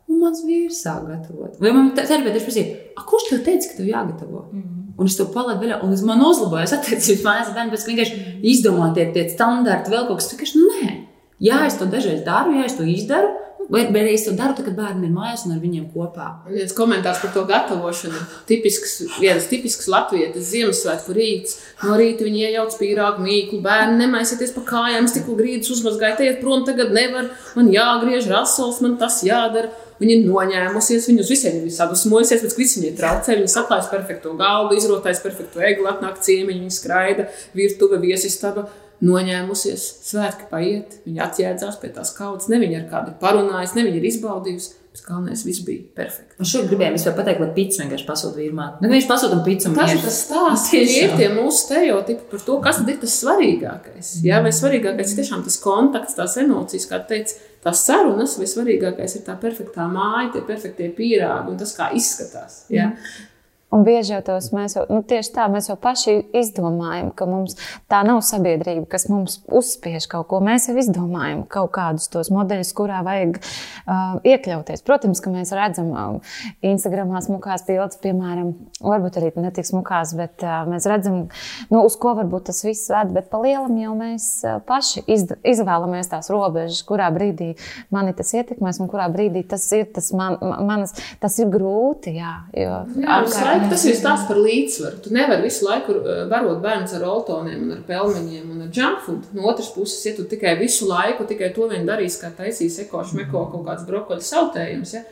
Un 0.08 0.22
mans 0.24 0.42
vīrs 0.48 0.82
sāk 0.86 1.06
gatavot. 1.06 1.60
Vai 1.62 1.74
man 1.76 1.92
terapeits 1.98 2.48
prasīja, 2.48 2.96
kurš 3.08 3.30
tev 3.30 3.44
teica, 3.46 3.70
ka 3.70 3.78
tev 3.82 3.90
jāgatavo? 3.92 4.46
Mm 4.52 4.62
-hmm. 4.62 4.78
Un 4.98 5.06
es 5.06 5.18
to 5.18 5.26
palaidu 5.34 5.62
vaļā, 5.62 5.82
un 5.84 5.94
man 6.10 6.24
uzlabojas 6.26 6.74
attiecības 6.74 7.24
mājās 7.26 7.52
bērniem, 7.54 7.74
pēc 7.74 7.88
vienkārši 7.88 8.16
mm 8.16 8.24
-hmm. 8.24 8.46
izdomāt 8.52 8.96
tie, 9.14 9.30
standarti, 9.30 9.92
vēl 9.92 10.08
kaut 10.08 10.18
kas 10.18 10.32
tāds. 10.32 10.56
Nu, 10.56 10.66
nē, 10.82 10.94
jā, 11.40 11.66
es 11.68 11.78
to 11.78 11.86
dažreiz 11.86 12.24
daru, 12.26 12.56
jā, 12.58 12.66
es 12.66 12.78
to 12.78 12.84
izdaru. 12.84 13.28
Vai, 13.68 13.82
arī 13.92 14.14
es 14.16 14.24
to 14.24 14.32
daru, 14.32 14.54
tad, 14.56 14.64
kad 14.70 14.78
bērni 14.78 15.10
ir 15.10 15.12
mājās 15.12 15.42
un 15.44 15.58
ar 15.58 15.60
viņiem 15.60 15.90
kopā? 15.92 16.28
Viens 16.48 16.72
komentārs 16.76 17.20
par 17.20 17.34
to 17.36 17.42
gatavošanu. 17.50 18.22
Tipisks, 18.48 18.94
viens 19.20 19.50
tipisks 19.52 19.90
latviešu 19.92 20.44
Ziemassvētku 20.52 21.16
rīts. 21.18 21.58
No 21.82 21.98
rīta 22.00 22.24
viņi 22.24 22.46
iejauc 22.48 22.78
pīrāgu 22.80 23.26
mīklu, 23.26 23.60
bērni 23.66 24.00
nemaisieties 24.06 24.56
pa 24.56 24.64
kājām, 24.72 25.12
tikko 25.12 25.36
grīdas 25.36 25.74
uzmazgājiet, 25.76 26.24
iet 26.24 26.40
prom, 26.40 26.64
tagad 26.68 26.96
nevar, 26.96 27.28
man 27.60 27.74
jāgriež 27.74 28.32
rasols, 28.32 28.80
man 28.86 28.96
tas 29.02 29.20
jādara. 29.28 29.74
Viņa 29.98 30.14
ir 30.14 30.26
noņēmusies, 30.30 31.08
viņa 31.10 31.24
uz 31.24 31.30
visiem 31.34 31.56
ir 31.58 31.72
sadusmojusies, 31.74 32.44
pēc 32.46 32.56
tam 32.56 32.84
viņa 32.86 32.98
traucē, 33.00 33.38
viņa 33.40 33.50
saklājas 33.50 33.88
perfekto 33.90 34.36
galdu, 34.38 34.78
izrotājas 34.78 35.24
perfekto 35.24 35.60
egli, 35.60 35.90
atnāk 35.90 36.22
ciemiņi, 36.22 36.68
viņa 36.68 36.76
skraida, 36.76 37.32
virtuve, 37.58 37.98
viesistaba 38.04 38.68
noņēmusies, 39.06 39.86
svētki 40.08 40.50
paiet, 40.52 41.00
viņa 41.06 41.24
atjēdzās 41.28 41.78
pie 41.82 41.94
tās 41.94 42.14
kaudzes, 42.18 42.50
ne 42.52 42.60
viņa 42.64 42.82
ar 42.82 42.92
kādu 42.92 43.16
parunājusi, 43.22 43.78
ne 43.78 43.88
viņa 43.88 44.02
ir 44.02 44.12
izbaudījusi. 44.12 44.76
Galvenais 45.06 45.44
viss 45.46 45.62
bija 45.62 45.84
perfekts. 45.94 46.40
Man 46.40 46.48
šodien 46.50 46.72
gribēja 46.72 46.94
vispār 46.96 47.14
pateikt, 47.20 47.42
lai 47.44 47.52
pits 47.54 47.78
vienkārši 47.78 48.08
pasūta 48.08 48.40
vīrmāte. 48.42 48.82
Nu, 48.82 48.90
viņš 48.90 49.06
pasūta 49.06 49.38
pizzu. 49.46 49.70
Tas 49.78 49.94
ir 49.94 50.02
tas 50.02 50.18
stāsts, 50.26 50.72
tie 50.72 50.82
ir 51.04 51.14
tie 51.20 51.28
mūsu 51.36 51.60
stereotipi 51.68 52.26
par 52.32 52.42
to, 52.48 52.56
kas 52.66 52.80
ir 52.82 52.98
tas 53.04 53.14
svarīgākais. 53.22 54.10
Jā, 54.26 54.42
vai 54.42 54.50
svarīgākais 54.58 55.14
ir 55.14 55.22
tiešām 55.22 55.46
tas 55.46 55.60
kontakts, 55.62 56.18
tās 56.18 56.34
emocijas, 56.42 56.90
kā 56.90 56.98
teica, 57.12 57.38
tās 57.64 57.86
sarunas, 57.86 58.40
vai 58.42 58.50
svarīgākais 58.50 59.20
ir 59.20 59.26
tā 59.30 59.38
perfektā 59.38 59.86
māja, 59.92 60.32
tie 60.34 60.46
perfektie 60.50 60.90
pīrāgi 60.98 61.54
un 61.54 61.62
tas, 61.62 61.78
kā 61.78 61.92
izskatās. 62.02 62.64
Jā. 62.74 62.90
Mm. 62.90 63.28
Un 63.68 63.84
bieži 63.84 64.14
jau 64.14 64.22
tos 64.24 64.46
mēs 64.56 64.78
jau, 64.78 64.86
nu, 64.88 65.02
tieši 65.04 65.34
tā, 65.36 65.46
mēs 65.52 65.66
jau 65.68 65.76
paši 65.82 66.14
izdomājam, 66.40 67.10
ka 67.12 67.26
mums 67.28 67.58
tā 67.92 68.00
nav 68.08 68.22
sabiedrība, 68.24 68.86
kas 68.88 69.10
mums 69.12 69.42
uzspiež 69.52 70.06
kaut 70.08 70.30
ko. 70.32 70.40
Mēs 70.44 70.70
jau 70.70 70.76
izdomājam 70.80 71.42
kaut 71.52 71.74
kādus 71.76 72.08
tos 72.14 72.32
modeļus, 72.32 72.72
kurā 72.78 73.02
vajag 73.04 73.42
uh, 73.42 74.22
iekļauties. 74.24 74.86
Protams, 74.88 75.20
ka 75.20 75.34
mēs 75.34 75.52
redzam 75.56 75.90
uh, 75.92 76.38
Instagramā 76.64 77.20
smukās 77.26 77.66
bildes, 77.68 78.00
piemēram, 78.06 78.54
varbūt 78.80 79.20
arī 79.20 79.34
ne 79.36 79.52
tik 79.52 79.68
smukās, 79.68 80.16
bet 80.16 80.48
uh, 80.48 80.64
mēs 80.72 80.88
redzam, 80.88 81.20
nu, 81.68 81.84
uz 81.84 82.00
ko 82.00 82.16
varbūt 82.22 82.48
tas 82.54 82.64
viss 82.64 82.88
ved, 82.94 83.12
bet 83.20 83.28
pa 83.34 83.44
lielam 83.44 83.76
jau 83.84 83.98
mēs 84.00 84.30
uh, 84.48 84.62
paši 84.64 85.04
iz, 85.12 85.28
izvēlamies 85.44 86.14
tās 86.16 86.32
robežas, 86.32 86.80
kurā 86.88 87.12
brīdī 87.12 87.52
mani 87.92 88.16
tas 88.16 88.32
ietekmēs 88.32 88.80
un 88.80 88.88
kurā 88.96 89.12
brīdī 89.12 89.44
tas 89.52 89.68
ir, 89.76 89.90
tas 89.92 90.08
man, 90.16 90.40
manas, 90.40 90.96
tas 91.20 91.36
ir 91.44 91.52
grūti, 91.52 92.16
jā, 92.22 92.34
jo 92.56 92.82
jā, 93.04 93.22
laiku 93.58 93.72
tas 93.74 93.84
ir 93.90 93.98
stāsts 93.98 94.28
par 94.30 94.40
līdzsvaru. 94.40 95.02
Tu 95.04 95.14
nevari 95.16 95.46
visu 95.48 95.66
laiku 95.68 95.98
uh, 95.98 96.24
barot 96.32 96.62
bērnus 96.64 96.96
ar 96.98 97.06
oltoniem, 97.10 97.68
ar 97.76 97.84
pelmeņiem 97.88 98.54
un 98.54 98.64
ar 98.68 98.72
junk 98.74 99.04
food. 99.06 99.28
No 99.36 99.50
otras 99.52 99.70
puses, 99.76 100.00
ja 100.06 100.16
tu 100.18 100.28
tikai 100.30 100.56
visu 100.62 100.88
laiku 100.90 101.28
tikai 101.28 101.52
to 101.56 101.68
vien 101.72 101.88
darīsi, 101.88 102.22
kā 102.22 102.32
taisīs 102.38 102.80
ekošu 102.86 103.20
meko 103.20 103.48
kaut 103.52 103.66
kāds 103.68 103.88
brokoļu 103.90 104.26
sautējums. 104.28 104.94
Ja? 104.98 105.04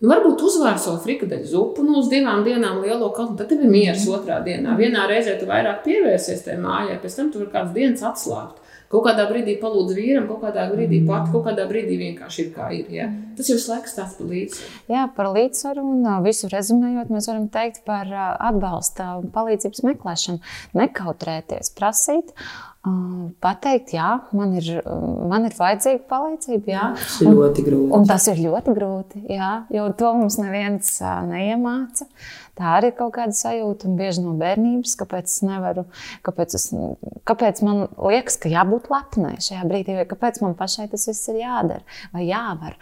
Nu, 0.00 0.08
varbūt 0.08 0.40
uzvārso 0.48 0.94
frikadeļu 1.04 1.48
zupu 1.50 1.84
nu, 1.84 1.98
uz 2.00 2.08
divām 2.08 2.40
dienām 2.46 2.80
lielo 2.80 3.10
kalnu, 3.16 3.36
tad 3.36 3.50
tev 3.50 3.66
ir 3.66 3.72
miers 3.72 4.06
otrā 4.08 4.38
dienā. 4.46 4.72
Vienā 4.78 5.04
reizē 5.10 5.36
tu 5.36 5.48
vairāk 5.50 5.82
pievērsies 5.84 6.46
tajā 6.46 6.56
mājā, 6.62 6.96
pēc 7.02 7.18
tam 7.18 7.28
tu 7.28 7.42
vari 7.42 7.52
kādas 7.52 7.74
dienas 7.76 8.06
atslābt. 8.08 8.59
Kaut 8.90 9.04
kādā 9.06 9.22
brīdī 9.30 9.52
palūdz 9.60 9.92
vīram, 9.94 10.24
kaut 10.26 10.40
kādā 10.42 10.64
brīdī 10.72 10.98
mm. 10.98 11.06
pat, 11.06 11.28
kaut 11.30 11.44
kādā 11.46 11.62
brīdī 11.70 11.94
vienkārši 12.00 12.40
ir 12.42 12.48
kā 12.56 12.70
ir. 12.74 12.88
Ja? 12.90 13.04
Mm. 13.06 13.36
Tas 13.38 13.50
jau 13.52 13.58
laiks 13.70 13.94
tāds 13.94 14.16
par 14.18 14.32
līdzsvaru. 14.32 14.72
Jā, 14.90 15.04
par 15.14 15.28
līdzsvaru 15.36 15.84
un 15.92 16.08
visu 16.24 16.50
rezumējot, 16.50 17.12
mēs 17.14 17.30
varam 17.30 17.46
teikt 17.54 17.84
par 17.86 18.10
atbalsta 18.18 19.12
un 19.20 19.30
palīdzības 19.30 19.84
meklēšanu. 19.86 20.42
Nekautrēties, 20.80 21.70
prasīt. 21.78 22.34
Pateikt, 22.80 23.90
jā, 23.92 24.08
man 24.32 24.54
ir, 24.56 24.70
man 25.28 25.44
ir 25.44 25.52
vajadzīga 25.52 26.00
palīdzība. 26.08 26.70
Jā. 26.72 26.84
Tas 26.96 27.18
ir 27.20 27.34
ļoti 27.36 27.64
grūti. 27.66 27.90
Un, 27.92 28.06
tas 28.08 28.28
ir 28.32 28.38
ļoti 28.40 28.74
grūti, 28.78 29.24
jā, 29.36 29.50
jo 29.76 29.88
to 30.00 30.12
mums 30.16 30.38
neviens 30.40 30.94
neiemāca. 31.28 32.08
Tā 32.56 32.70
arī 32.78 32.90
ir 32.90 32.96
kaut 32.96 33.12
kāda 33.18 33.36
sajūta, 33.36 33.88
un 33.88 33.98
bieži 34.00 34.24
no 34.24 34.32
bērnības, 34.40 34.94
kāpēc 35.00 35.28
es 35.28 35.42
nevaru, 35.44 35.84
kāpēc, 36.24 36.56
es, 36.56 36.66
kāpēc 37.28 37.60
man 37.64 37.82
liekas, 37.96 38.36
ka 38.40 38.52
jābūt 38.52 38.88
lepnai 38.92 39.34
šajā 39.44 39.62
brīdī, 39.68 39.98
vai 40.00 40.06
kāpēc 40.08 40.40
man 40.44 40.56
pašai 40.56 40.88
tas 40.92 41.04
viss 41.08 41.30
ir 41.32 41.40
jādara 41.40 41.84
vai 42.16 42.26
jāvar. 42.30 42.76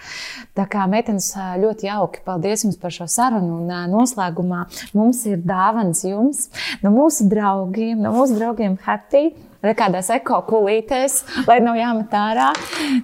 Tā 0.58 0.66
kā 0.70 0.86
meitenes 0.90 1.32
ļoti 1.62 1.90
jauki, 1.90 2.22
paldies 2.26 2.66
jums 2.66 2.78
par 2.78 2.94
šo 2.94 3.06
sarunu, 3.10 3.60
un 3.64 3.90
noslēgumā 3.94 4.64
mums 4.98 5.26
ir 5.30 5.42
dāvans 5.46 6.06
jums 6.06 6.48
no 6.82 6.94
mūsu 6.94 7.26
draugiem, 7.30 7.98
no 8.02 8.14
mūsu 8.14 8.38
draugiem 8.38 8.78
Happy 8.86 9.28
kādās 9.78 10.10
ekokulītēs, 10.14 11.18
lai 11.48 11.58
nav 11.64 11.78
jāmet 11.78 12.14
ārā. 12.14 12.52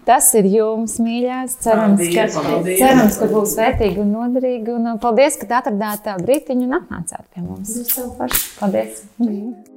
Tas 0.06 0.30
ir 0.38 0.48
jums, 0.52 0.96
mīļās. 1.02 1.58
Cerams, 1.64 1.98
paldies, 1.98 2.38
ka, 2.38 2.46
paldies. 2.46 2.80
cerams, 2.82 3.20
ka 3.20 3.30
būs 3.34 3.58
vērtīgi 3.58 4.02
un 4.04 4.16
noderīgi. 4.20 4.78
Un 4.78 4.98
paldies, 5.02 5.38
ka 5.42 5.50
atradāt 5.60 6.10
brītiņu 6.22 6.70
un 6.70 6.80
atnācāt 6.80 7.26
pie 7.34 7.44
mums. 7.44 7.78
Paldies! 8.18 8.50
paldies. 8.60 9.72